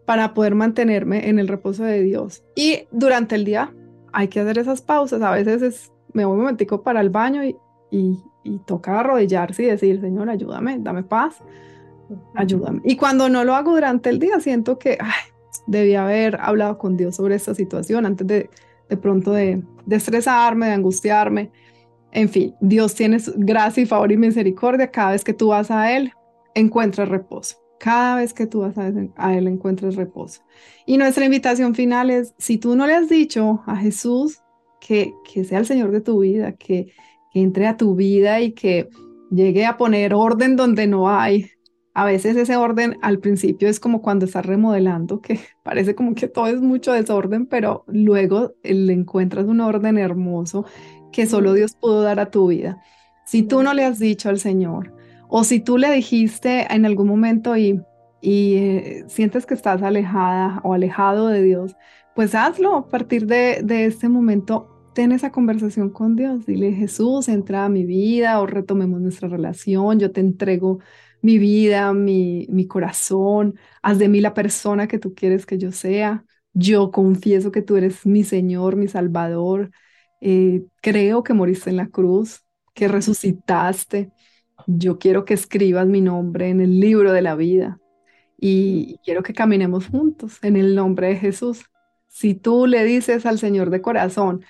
para 0.09 0.33
poder 0.33 0.55
mantenerme 0.55 1.29
en 1.29 1.37
el 1.37 1.47
reposo 1.47 1.83
de 1.83 2.01
Dios. 2.01 2.43
Y 2.55 2.87
durante 2.89 3.35
el 3.35 3.45
día 3.45 3.71
hay 4.11 4.27
que 4.27 4.39
hacer 4.39 4.57
esas 4.57 4.81
pausas. 4.81 5.21
A 5.21 5.29
veces 5.29 5.61
es, 5.61 5.91
me 6.13 6.25
voy 6.25 6.33
un 6.33 6.39
momentico 6.39 6.81
para 6.81 6.99
el 6.99 7.11
baño 7.11 7.43
y, 7.43 7.55
y, 7.91 8.17
y 8.43 8.57
toca 8.65 8.99
arrodillarse 8.99 9.61
y 9.61 9.65
decir, 9.67 10.01
Señor, 10.01 10.31
ayúdame, 10.31 10.77
dame 10.79 11.03
paz, 11.03 11.43
ayúdame. 12.33 12.81
Y 12.85 12.95
cuando 12.95 13.29
no 13.29 13.43
lo 13.43 13.53
hago 13.53 13.73
durante 13.73 14.09
el 14.09 14.17
día, 14.17 14.39
siento 14.39 14.79
que 14.79 14.97
ay, 14.99 15.31
debía 15.67 16.05
haber 16.05 16.41
hablado 16.41 16.79
con 16.79 16.97
Dios 16.97 17.15
sobre 17.15 17.35
esta 17.35 17.53
situación 17.53 18.07
antes 18.07 18.25
de, 18.25 18.49
de 18.89 18.97
pronto 18.97 19.31
de, 19.31 19.61
de 19.85 19.95
estresarme, 19.95 20.67
de 20.67 20.73
angustiarme. 20.73 21.51
En 22.11 22.29
fin, 22.29 22.55
Dios 22.59 22.95
tiene 22.95 23.17
gracia 23.35 23.83
y 23.83 23.85
favor 23.85 24.11
y 24.11 24.17
misericordia. 24.17 24.91
Cada 24.91 25.11
vez 25.11 25.23
que 25.23 25.33
tú 25.33 25.49
vas 25.49 25.69
a 25.69 25.95
Él, 25.95 26.11
encuentras 26.55 27.09
reposo. 27.09 27.57
Cada 27.79 28.15
vez 28.15 28.33
que 28.33 28.47
tú 28.47 28.61
vas 28.61 28.77
a, 28.77 29.33
Él 29.33 29.47
encuentras 29.47 29.95
reposo. 29.95 30.41
Y 30.85 30.97
nuestra 30.97 31.25
invitación 31.25 31.75
final 31.75 32.09
es, 32.09 32.33
si 32.37 32.57
tú 32.57 32.75
no 32.75 32.87
le 32.87 32.93
has 32.95 33.07
dicho 33.07 33.61
a 33.65 33.77
Jesús 33.77 34.41
que, 34.81 35.13
que 35.31 35.43
sea 35.43 35.59
el 35.59 35.65
Señor 35.65 35.91
de 35.91 36.01
tu 36.01 36.19
vida, 36.19 36.53
que, 36.53 36.91
que 37.31 37.41
entre 37.41 37.67
a 37.67 37.77
tu 37.77 37.95
vida 37.95 38.41
y 38.41 38.53
que 38.53 38.89
llegue 39.31 39.65
a 39.65 39.77
poner 39.77 40.13
orden 40.13 40.55
donde 40.55 40.87
no 40.87 41.09
hay, 41.09 41.51
a 41.99 42.05
veces 42.05 42.37
ese 42.37 42.55
orden 42.55 42.97
al 43.01 43.19
principio 43.19 43.67
es 43.67 43.81
como 43.81 44.01
cuando 44.01 44.23
estás 44.23 44.45
remodelando, 44.45 45.19
que 45.19 45.37
parece 45.63 45.95
como 45.95 46.15
que 46.15 46.29
todo 46.29 46.47
es 46.47 46.61
mucho 46.61 46.93
desorden, 46.93 47.45
pero 47.45 47.83
luego 47.87 48.53
le 48.63 48.93
encuentras 48.93 49.47
un 49.47 49.59
orden 49.59 49.97
hermoso 49.97 50.65
que 51.11 51.25
solo 51.25 51.51
Dios 51.51 51.75
pudo 51.75 52.01
dar 52.01 52.21
a 52.21 52.31
tu 52.31 52.47
vida. 52.47 52.81
Si 53.25 53.43
tú 53.43 53.63
no 53.63 53.73
le 53.73 53.83
has 53.83 53.99
dicho 53.99 54.29
al 54.29 54.39
Señor, 54.39 54.93
o 55.27 55.43
si 55.43 55.59
tú 55.59 55.77
le 55.77 55.91
dijiste 55.91 56.73
en 56.73 56.85
algún 56.85 57.09
momento 57.09 57.57
y, 57.57 57.81
y 58.21 58.55
eh, 58.55 59.03
sientes 59.09 59.45
que 59.45 59.53
estás 59.53 59.83
alejada 59.83 60.61
o 60.63 60.73
alejado 60.73 61.27
de 61.27 61.43
Dios, 61.43 61.75
pues 62.15 62.33
hazlo 62.33 62.77
a 62.77 62.87
partir 62.87 63.25
de, 63.25 63.59
de 63.61 63.87
este 63.87 64.07
momento. 64.07 64.69
Ten 64.95 65.11
esa 65.11 65.33
conversación 65.33 65.89
con 65.89 66.15
Dios. 66.15 66.45
Dile, 66.45 66.71
Jesús, 66.71 67.27
entra 67.27 67.65
a 67.65 67.69
mi 67.69 67.83
vida 67.83 68.39
o 68.39 68.47
retomemos 68.47 69.01
nuestra 69.01 69.27
relación. 69.27 69.99
Yo 69.99 70.11
te 70.11 70.21
entrego 70.21 70.79
mi 71.21 71.37
vida, 71.39 71.93
mi, 71.93 72.47
mi 72.49 72.67
corazón. 72.67 73.59
Haz 73.81 73.99
de 73.99 74.09
mí 74.09 74.21
la 74.21 74.33
persona 74.33 74.87
que 74.87 74.99
tú 74.99 75.13
quieres 75.13 75.45
que 75.45 75.57
yo 75.57 75.71
sea. 75.71 76.25
Yo 76.53 76.91
confieso 76.91 77.51
que 77.51 77.61
tú 77.61 77.77
eres 77.77 78.05
mi 78.05 78.23
Señor, 78.23 78.75
mi 78.75 78.87
Salvador. 78.87 79.71
Eh, 80.21 80.63
creo 80.81 81.23
que 81.23 81.33
moriste 81.33 81.69
en 81.69 81.77
la 81.77 81.87
cruz, 81.87 82.43
que 82.73 82.87
resucitaste 82.87 84.11
yo 84.67 84.99
quiero 84.99 85.25
que 85.25 85.33
escribas 85.33 85.87
mi 85.87 86.01
nombre 86.01 86.49
en 86.49 86.61
el 86.61 86.79
libro 86.79 87.11
de 87.11 87.21
la 87.21 87.35
vida 87.35 87.79
y 88.37 88.97
quiero 89.03 89.23
que 89.23 89.33
caminemos 89.33 89.87
juntos 89.87 90.39
en 90.41 90.55
el 90.55 90.75
nombre 90.75 91.07
de 91.07 91.15
Jesús. 91.17 91.65
Si 92.07 92.35
tú 92.35 92.67
le 92.67 92.83
dices 92.83 93.25
al 93.25 93.39
Señor 93.39 93.69
de 93.69 93.81
corazón 93.81 94.43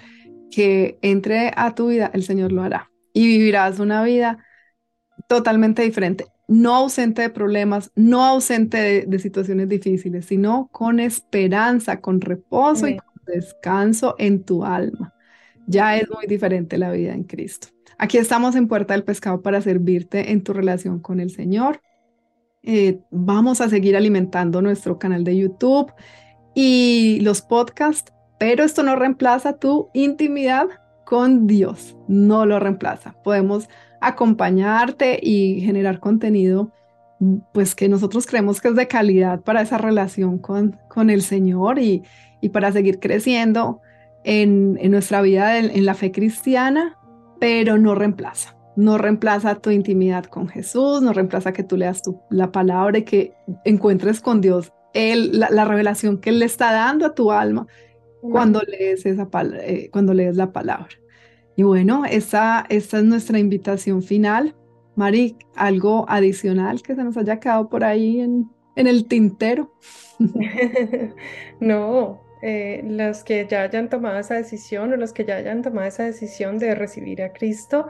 que 0.52 0.98
entre 1.02 1.52
a 1.56 1.76
tu 1.76 1.88
vida, 1.90 2.12
el 2.14 2.24
Señor 2.24 2.52
lo 2.52 2.64
hará 2.64 2.92
y 3.14 3.28
vivirás 3.28 3.80
una 3.80 4.04
vida 4.04 4.44
totalmente 5.28 5.82
diferente, 5.82 6.26
no 6.50 6.76
ausente 6.76 7.22
de 7.22 7.30
problemas, 7.30 7.92
no 7.96 8.26
ausente 8.26 9.06
de, 9.06 9.20
situaciones 9.20 9.70
difíciles, 9.70 10.26
sino 10.26 10.68
con 10.72 11.00
esperanza, 11.00 12.02
con 12.02 12.20
reposo 12.20 12.88
y 12.88 12.98
con 12.98 13.24
descanso 13.28 14.16
en 14.18 14.44
tu 14.44 14.66
alma. 14.66 15.14
Ya 15.68 15.96
es 15.96 16.10
muy 16.10 16.26
diferente 16.26 16.80
la 16.80 16.92
vida 16.92 17.14
en 17.14 17.24
Cristo. 17.24 17.68
Aquí 18.00 18.18
estamos 18.18 18.56
en 18.56 18.68
Puerta 18.68 18.96
del 18.96 19.04
Pescado 19.04 19.44
para 19.44 19.62
servirte 19.62 20.32
en 20.32 20.44
tu 20.44 20.54
relación 20.54 21.00
con 21.00 21.20
el 21.20 21.30
Señor. 21.30 21.82
Eh, 22.64 23.00
vamos 23.12 23.62
a 23.62 23.70
seguir 23.70 23.96
alimentando 23.96 24.64
nuestro 24.64 24.98
canal 24.98 25.24
de 25.24 25.38
YouTube 25.38 25.94
y 26.56 27.20
los 27.22 27.44
podcasts, 27.44 28.12
pero 28.40 28.64
esto 28.64 28.82
no 28.82 28.96
reemplaza 28.96 29.60
tu 29.60 29.90
intimidad 29.94 30.68
con 31.06 31.46
Dios, 31.46 31.96
no 32.08 32.48
lo 32.48 32.60
reemplaza. 32.60 33.14
Podemos 33.24 33.70
acompañarte 34.02 35.20
y 35.22 35.62
generar 35.62 36.00
contenido 36.00 36.72
pues 37.52 37.76
que 37.76 37.90
nosotros 37.90 38.26
creemos 38.26 38.62
que 38.62 38.70
es 38.70 38.76
de 38.76 38.88
calidad 38.88 39.42
para 39.42 39.62
esa 39.62 39.78
relación 39.78 40.38
con, 40.38 40.80
con 40.88 41.10
el 41.10 41.22
Señor 41.22 41.78
y, 41.78 42.04
y 42.42 42.50
para 42.50 42.72
seguir 42.72 43.00
creciendo 43.00 43.82
en, 44.24 44.78
en 44.82 44.92
nuestra 44.92 45.22
vida 45.22 45.58
en 45.60 45.86
la 45.86 45.96
fe 45.96 46.12
cristiana 46.12 47.00
pero 47.40 47.78
no 47.78 47.96
reemplaza. 47.96 48.56
No 48.76 48.98
reemplaza 48.98 49.56
tu 49.56 49.72
intimidad 49.72 50.26
con 50.26 50.48
Jesús, 50.48 51.02
no 51.02 51.12
reemplaza 51.12 51.52
que 51.52 51.64
tú 51.64 51.76
leas 51.76 52.02
la 52.30 52.52
palabra 52.52 53.00
y 53.00 53.04
que 53.04 53.34
encuentres 53.66 54.22
con 54.22 54.42
Dios 54.42 54.72
la, 54.94 55.66
revelación 55.66 56.20
que 56.20 56.30
Él 56.30 56.40
le 56.40 56.46
está 56.46 56.72
dando 56.72 57.06
a 57.06 57.14
tu 57.14 57.32
alma 57.32 57.68
cuando 58.22 58.62
lees, 58.62 59.06
esa, 59.06 59.28
eh, 59.62 59.90
cuando 59.92 60.14
lees 60.14 60.36
la 60.36 60.52
palabra. 60.52 60.90
Y 61.60 61.64
bueno, 61.64 62.06
esa, 62.06 62.66
es 62.70 62.94
nuestra 62.94 63.38
invitación 63.38 64.02
final. 64.02 64.56
Mari, 64.96 65.36
¿algo 65.58 66.06
adicional 66.08 66.82
que 66.82 66.96
se 66.96 67.04
nos 67.04 67.18
haya 67.18 67.42
quedado 67.42 67.68
por 67.68 67.84
ahí 67.84 68.22
en, 68.22 68.50
en 68.78 68.88
el 68.88 69.10
tintero? 69.10 69.74
no, 71.60 72.22
eh, 72.42 72.82
los 72.86 73.26
que 73.26 73.46
ya 73.46 73.64
hayan 73.64 73.90
tomado 73.90 74.18
esa 74.20 74.36
decisión 74.36 74.94
o 74.94 74.96
los 74.96 75.12
que 75.12 75.26
ya 75.26 75.36
hayan 75.36 75.62
tomado 75.62 75.86
esa 75.86 76.06
decisión 76.06 76.60
de 76.60 76.76
recibir 76.76 77.22
a 77.22 77.34
Cristo, 77.34 77.90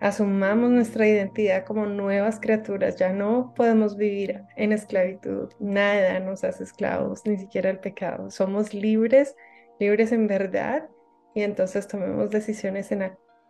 asumamos 0.00 0.70
nuestra 0.70 1.06
identidad 1.06 1.66
como 1.66 1.84
nuevas 1.84 2.40
criaturas. 2.40 2.96
Ya 2.96 3.12
no 3.12 3.52
podemos 3.54 3.98
vivir 3.98 4.40
en 4.56 4.72
esclavitud. 4.72 5.50
Nada 5.58 6.20
nos 6.20 6.42
hace 6.42 6.64
esclavos, 6.64 7.26
ni 7.26 7.36
siquiera 7.36 7.68
el 7.68 7.80
pecado. 7.80 8.30
Somos 8.30 8.72
libres, 8.72 9.36
libres 9.78 10.10
en 10.10 10.26
verdad, 10.26 10.88
y 11.34 11.42
entonces 11.42 11.86
tomemos 11.86 12.30
decisiones 12.30 12.90
en, 12.92 13.02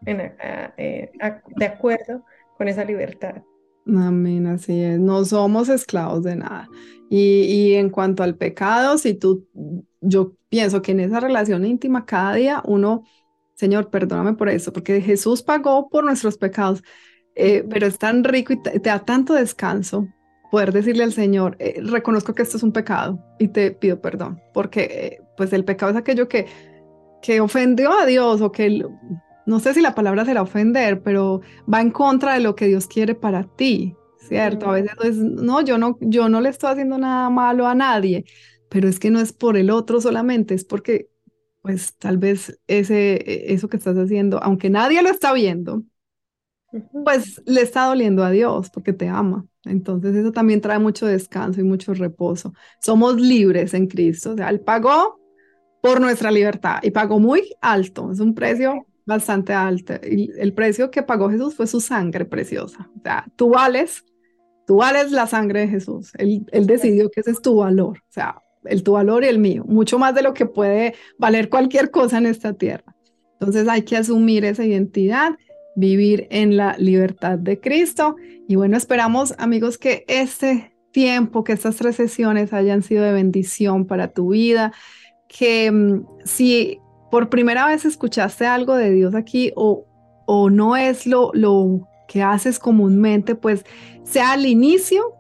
eh, 0.07 1.11
de 1.57 1.67
acuerdo 1.67 2.25
con 2.57 2.69
esa 2.69 2.85
libertad. 2.85 3.43
Amén, 3.87 4.47
así 4.47 4.83
es. 4.83 5.01
No 5.01 5.25
somos 5.25 5.69
esclavos 5.69 6.23
de 6.23 6.37
nada. 6.37 6.69
Y, 7.09 7.43
y, 7.43 7.75
en 7.75 7.91
cuanto 7.91 8.23
al 8.23 8.37
pecado, 8.37 8.99
si 8.99 9.15
tú, 9.15 9.49
yo 10.01 10.35
pienso 10.49 10.81
que 10.83 10.93
en 10.93 11.01
esa 11.01 11.19
relación 11.19 11.65
íntima 11.65 12.07
cada 12.07 12.35
día 12.35 12.63
uno, 12.65 13.05
Señor, 13.55 13.91
perdóname 13.91 14.35
por 14.35 14.49
eso, 14.49 14.73
porque 14.73 15.01
Jesús 15.01 15.43
pagó 15.43 15.89
por 15.89 16.05
nuestros 16.05 16.39
pecados, 16.39 16.83
eh, 17.35 17.65
pero 17.69 17.87
es 17.87 17.99
tan 17.99 18.25
rico 18.25 18.53
y 18.53 18.63
te, 18.63 18.79
da 18.79 19.01
tanto 19.05 19.35
descanso 19.35 20.09
poder 20.51 20.73
decirle 20.73 21.05
al 21.05 21.13
Señor, 21.13 21.57
eh, 21.59 21.81
reconozco 21.83 22.35
que 22.35 22.43
esto 22.43 22.57
es 22.57 22.63
un 22.63 22.73
pecado 22.73 23.23
y 23.39 23.49
te 23.49 23.71
pido 23.71 24.01
perdón, 24.01 24.41
porque 24.53 24.83
eh, 24.91 25.23
pues 25.37 25.53
el 25.53 25.65
pecado 25.65 25.93
es 25.93 25.97
aquello 25.97 26.29
que, 26.29 26.47
que 27.23 27.41
ofendió 27.41 27.93
a 27.93 28.07
Dios 28.07 28.41
o 28.41 28.53
que 28.53 28.85
no 29.47 29.61
sé 29.61 29.75
si 29.75 29.81
la 29.81 29.95
palabra 29.95 30.25
será 30.25 30.43
ofender, 30.43 31.03
pero 31.03 31.41
va 31.73 31.81
en 31.81 31.91
contra 31.91 32.35
de 32.35 32.41
lo 32.41 32.55
que 32.55 32.67
Dios 32.67 32.87
quiere 32.87 33.15
para 33.15 33.45
ti, 33.45 33.97
¿cierto? 34.19 34.71
A 34.71 34.75
veces 34.75 34.93
es, 35.03 35.17
no, 35.17 35.61
yo 35.61 35.79
no, 35.79 35.99
yo 36.01 36.29
no 36.29 36.41
le 36.41 36.51
estoy 36.51 36.71
haciendo 36.71 36.99
nada 36.99 37.31
malo 37.31 37.67
a 37.67 37.75
nadie, 37.75 38.25
pero 38.69 38.89
es 38.89 38.99
que 38.99 39.11
no 39.11 39.21
es 39.21 39.33
por 39.33 39.57
el 39.57 39.71
otro 39.71 40.01
solamente, 40.01 40.55
es 40.55 40.65
porque, 40.65 41.09
pues 41.63 41.95
tal 41.97 42.19
vez 42.19 42.61
ese, 42.67 43.15
e, 43.15 43.53
eso 43.53 43.69
que 43.69 43.77
estás 43.77 43.97
haciendo, 43.97 44.43
aunque 44.43 44.71
nadie 44.71 45.03
lo 45.03 45.11
está 45.11 45.33
viendo, 45.33 45.83
pues 47.05 47.43
le 47.47 47.63
está 47.63 47.87
doliendo 47.87 48.25
a 48.25 48.31
Dios 48.31 48.71
porque 48.71 48.93
te 48.93 49.09
ama. 49.09 49.45
Entonces 49.65 50.15
eso 50.15 50.33
también 50.33 50.61
trae 50.61 50.79
mucho 50.79 51.07
descanso 51.07 51.61
y 51.61 51.65
mucho 51.65 51.93
reposo. 51.95 52.55
Somos 52.81 53.21
libres 53.21 53.75
en 53.75 53.89
Cristo, 53.89 54.33
o 54.33 54.37
sea, 54.37 54.49
Él 54.49 54.61
pagó 54.61 55.20
por 55.81 56.01
nuestra 56.01 56.31
libertad 56.31 56.79
y 56.83 56.91
pagó 56.91 57.19
muy 57.19 57.55
alto, 57.61 58.11
es 58.13 58.21
un 58.21 58.35
precio 58.35 58.87
bastante 59.07 59.53
alto. 59.53 59.95
Y 60.03 60.31
el 60.39 60.53
precio 60.53 60.91
que 60.91 61.03
pagó 61.03 61.31
Jesús 61.31 61.55
fue 61.55 61.67
su 61.67 61.81
sangre 61.81 62.25
preciosa. 62.25 62.91
O 62.99 63.03
sea, 63.03 63.27
tú 63.37 63.51
vales, 63.51 64.05
tú 64.67 64.77
vales 64.77 65.11
la 65.11 65.27
sangre 65.27 65.61
de 65.61 65.69
Jesús. 65.69 66.13
Él, 66.19 66.47
él 66.53 66.67
decidió 66.67 67.11
que 67.11 67.21
ese 67.21 67.33
es 67.33 67.43
tu 67.43 67.57
valor. 67.57 67.99
O 67.99 68.13
sea, 68.13 68.37
el 68.65 68.83
tu 68.83 68.93
valor 68.93 69.25
y 69.25 69.29
el 69.29 69.39
mío, 69.39 69.65
mucho 69.67 69.99
más 69.99 70.15
de 70.15 70.23
lo 70.23 70.35
que 70.35 70.47
puede 70.47 70.95
valer 71.19 71.49
cualquier 71.49 71.91
cosa 71.91 72.19
en 72.19 72.27
esta 72.27 72.53
tierra. 72.53 72.95
Entonces 73.41 73.69
hay 73.69 73.83
que 73.83 73.97
asumir 73.97 74.45
esa 74.45 74.65
identidad, 74.65 75.33
vivir 75.77 76.27
en 76.31 76.57
la 76.57 76.77
libertad 76.79 77.39
de 77.39 77.59
Cristo. 77.59 78.17
Y 78.49 78.57
bueno, 78.57 78.77
esperamos 78.77 79.35
amigos 79.39 79.79
que 79.79 80.05
este 80.09 80.75
tiempo, 80.93 81.45
que 81.45 81.53
estas 81.53 81.77
tres 81.77 81.97
sesiones 81.97 82.53
hayan 82.53 82.83
sido 82.83 83.05
de 83.05 83.13
bendición 83.13 83.87
para 83.87 84.09
tu 84.09 84.31
vida, 84.31 84.73
que 85.31 85.71
mm, 85.71 86.05
si 86.25 86.81
por 87.11 87.29
primera 87.29 87.67
vez 87.67 87.85
escuchaste 87.85 88.47
algo 88.47 88.75
de 88.75 88.91
Dios 88.91 89.15
aquí 89.15 89.53
o, 89.57 89.87
o 90.27 90.51
no 90.51 90.77
es 90.77 91.07
lo, 91.07 91.31
lo 91.35 91.89
que 92.09 92.23
haces 92.23 92.59
comúnmente, 92.59 93.35
pues 93.35 93.65
sea 94.03 94.35
el 94.35 94.47
inicio 94.47 95.15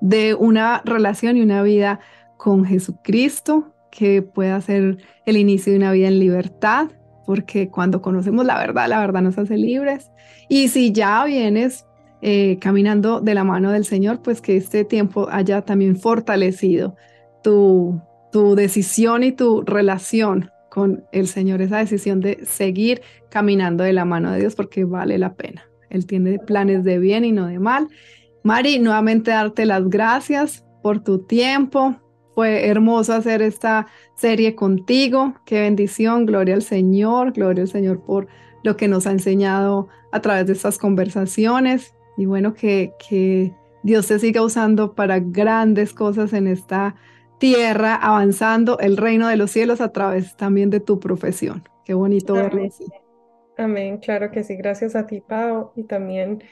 de 0.00 0.34
una 0.34 0.82
relación 0.84 1.36
y 1.36 1.42
una 1.42 1.62
vida 1.62 2.00
con 2.36 2.64
Jesucristo, 2.64 3.74
que 3.90 4.22
pueda 4.22 4.60
ser 4.60 4.98
el 5.26 5.36
inicio 5.36 5.72
de 5.72 5.78
una 5.78 5.92
vida 5.92 6.08
en 6.08 6.18
libertad, 6.18 6.88
porque 7.26 7.68
cuando 7.68 8.00
conocemos 8.00 8.46
la 8.46 8.58
verdad, 8.58 8.88
la 8.88 9.00
verdad 9.00 9.20
nos 9.20 9.36
hace 9.36 9.56
libres. 9.56 10.10
Y 10.48 10.68
si 10.68 10.92
ya 10.92 11.24
vienes 11.24 11.86
eh, 12.22 12.58
caminando 12.60 13.20
de 13.20 13.34
la 13.34 13.44
mano 13.44 13.72
del 13.72 13.84
Señor, 13.84 14.22
pues 14.22 14.40
que 14.40 14.56
este 14.56 14.84
tiempo 14.84 15.28
haya 15.30 15.62
también 15.62 15.96
fortalecido 15.96 16.96
tu, 17.42 18.00
tu 18.32 18.54
decisión 18.54 19.22
y 19.22 19.32
tu 19.32 19.62
relación 19.62 20.50
con 20.70 21.04
el 21.12 21.26
Señor, 21.26 21.60
esa 21.60 21.78
decisión 21.78 22.20
de 22.20 22.44
seguir 22.46 23.02
caminando 23.28 23.84
de 23.84 23.92
la 23.92 24.04
mano 24.04 24.32
de 24.32 24.40
Dios, 24.40 24.54
porque 24.54 24.84
vale 24.84 25.18
la 25.18 25.34
pena. 25.34 25.64
Él 25.90 26.06
tiene 26.06 26.38
planes 26.38 26.84
de 26.84 26.98
bien 26.98 27.24
y 27.24 27.32
no 27.32 27.46
de 27.46 27.58
mal. 27.58 27.88
Mari, 28.44 28.78
nuevamente 28.78 29.32
darte 29.32 29.66
las 29.66 29.88
gracias 29.88 30.64
por 30.82 31.02
tu 31.02 31.26
tiempo. 31.26 31.96
Fue 32.34 32.68
hermoso 32.68 33.12
hacer 33.12 33.42
esta 33.42 33.88
serie 34.16 34.54
contigo. 34.54 35.34
Qué 35.44 35.60
bendición. 35.60 36.24
Gloria 36.24 36.54
al 36.54 36.62
Señor. 36.62 37.32
Gloria 37.32 37.64
al 37.64 37.68
Señor 37.68 38.02
por 38.04 38.28
lo 38.62 38.76
que 38.76 38.88
nos 38.88 39.06
ha 39.06 39.10
enseñado 39.10 39.88
a 40.12 40.20
través 40.20 40.46
de 40.46 40.52
estas 40.52 40.78
conversaciones. 40.78 41.94
Y 42.16 42.26
bueno, 42.26 42.54
que, 42.54 42.92
que 43.08 43.52
Dios 43.82 44.06
te 44.06 44.18
siga 44.18 44.42
usando 44.42 44.94
para 44.94 45.18
grandes 45.18 45.92
cosas 45.92 46.32
en 46.32 46.46
esta 46.46 46.94
tierra, 47.40 47.96
avanzando 47.96 48.78
el 48.78 48.96
reino 48.96 49.26
de 49.26 49.36
los 49.36 49.50
cielos 49.50 49.80
a 49.80 49.90
través 49.90 50.36
también 50.36 50.70
de 50.70 50.78
tu 50.78 51.00
profesión. 51.00 51.64
Qué 51.84 51.94
bonito 51.94 52.34
verlo 52.34 52.64
así. 52.64 52.84
Amén, 53.56 53.98
claro 53.98 54.30
que 54.30 54.44
sí. 54.44 54.54
Gracias 54.54 54.94
a 54.94 55.06
ti, 55.06 55.20
Pau, 55.20 55.72
y 55.74 55.84
también 55.84 56.44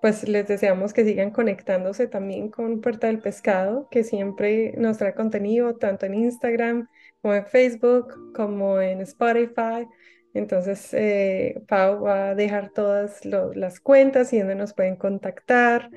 pues 0.00 0.28
les 0.28 0.46
deseamos 0.46 0.92
que 0.92 1.04
sigan 1.04 1.30
conectándose 1.30 2.06
también 2.06 2.50
con 2.50 2.82
Puerta 2.82 3.06
del 3.06 3.20
Pescado, 3.20 3.88
que 3.90 4.04
siempre 4.04 4.74
nos 4.76 4.98
trae 4.98 5.14
contenido 5.14 5.76
tanto 5.76 6.04
en 6.04 6.14
Instagram 6.14 6.88
como 7.22 7.34
en 7.34 7.46
Facebook, 7.46 8.14
como 8.34 8.80
en 8.80 9.00
Spotify. 9.00 9.88
Entonces, 10.34 10.92
eh, 10.92 11.62
Pau 11.68 12.02
va 12.02 12.30
a 12.30 12.34
dejar 12.34 12.70
todas 12.74 13.24
las 13.24 13.80
cuentas 13.80 14.32
y 14.34 14.40
donde 14.40 14.56
nos 14.56 14.74
pueden 14.74 14.96
contactar. 14.96 15.88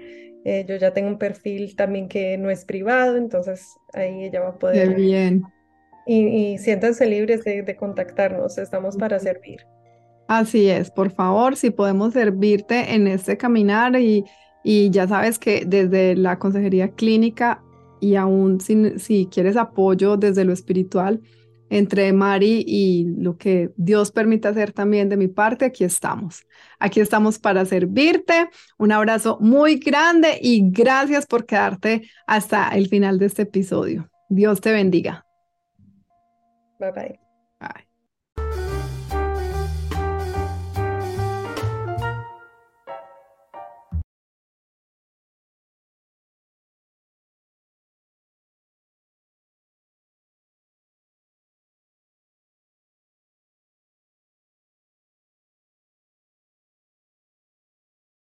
Eh, 0.50 0.66
yo 0.66 0.78
ya 0.78 0.94
tengo 0.94 1.10
un 1.10 1.18
perfil 1.18 1.76
también 1.76 2.08
que 2.08 2.38
no 2.38 2.50
es 2.50 2.64
privado, 2.64 3.18
entonces 3.18 3.76
ahí 3.94 4.24
ella 4.24 4.40
va 4.40 4.50
a 4.52 4.58
poder. 4.58 4.96
Qué 4.96 4.96
bien. 4.96 5.44
Y, 6.06 6.58
siéntanse 6.58 7.06
libres 7.06 7.44
de, 7.44 7.64
de 7.64 7.76
contactarnos, 7.76 8.58
estamos 8.58 8.96
para 8.96 9.20
servir. 9.20 9.60
Así 10.30 10.70
es, 10.70 10.90
por 10.90 11.12
favor, 11.12 11.58
si 11.58 11.70
podemos 11.70 12.14
servirte 12.14 12.96
en 12.96 13.08
este 13.08 13.36
caminar 13.36 14.00
y, 14.00 14.24
y 14.64 14.90
ya 14.90 15.06
sabes 15.06 15.38
que 15.38 15.66
desde 15.68 16.16
la 16.16 16.40
consejería 16.40 16.92
clínica 16.92 17.62
y 18.00 18.16
aún 18.16 18.62
si, 18.62 18.98
si 19.00 19.28
quieres 19.30 19.58
apoyo 19.58 20.16
desde 20.16 20.46
lo 20.46 20.54
espiritual, 20.54 21.20
entre 21.70 22.12
Mari 22.14 22.64
y 22.66 23.06
lo 23.18 23.38
que 23.38 23.72
Dios 23.76 24.12
permite 24.12 24.48
hacer 24.48 24.72
también 24.72 25.10
de 25.10 25.18
mi 25.18 25.28
parte, 25.28 25.66
aquí 25.66 25.84
estamos. 25.84 26.46
Aquí 26.80 27.00
estamos 27.00 27.40
para 27.40 27.66
servirte. 27.66 28.50
Un 28.78 28.92
abrazo 28.92 29.38
muy 29.42 29.76
grande 29.76 30.40
y 30.42 30.70
gracias 30.72 31.26
por 31.26 31.46
quedarte 31.46 32.10
hasta 32.26 32.70
el 32.70 32.88
final 32.88 33.20
de 33.20 33.26
este 33.26 33.44
episodio. 33.44 34.10
Dios 34.30 34.62
te 34.62 34.72
bendiga. 34.72 35.26
Bye. 36.80 36.92
Bye. 36.92 37.27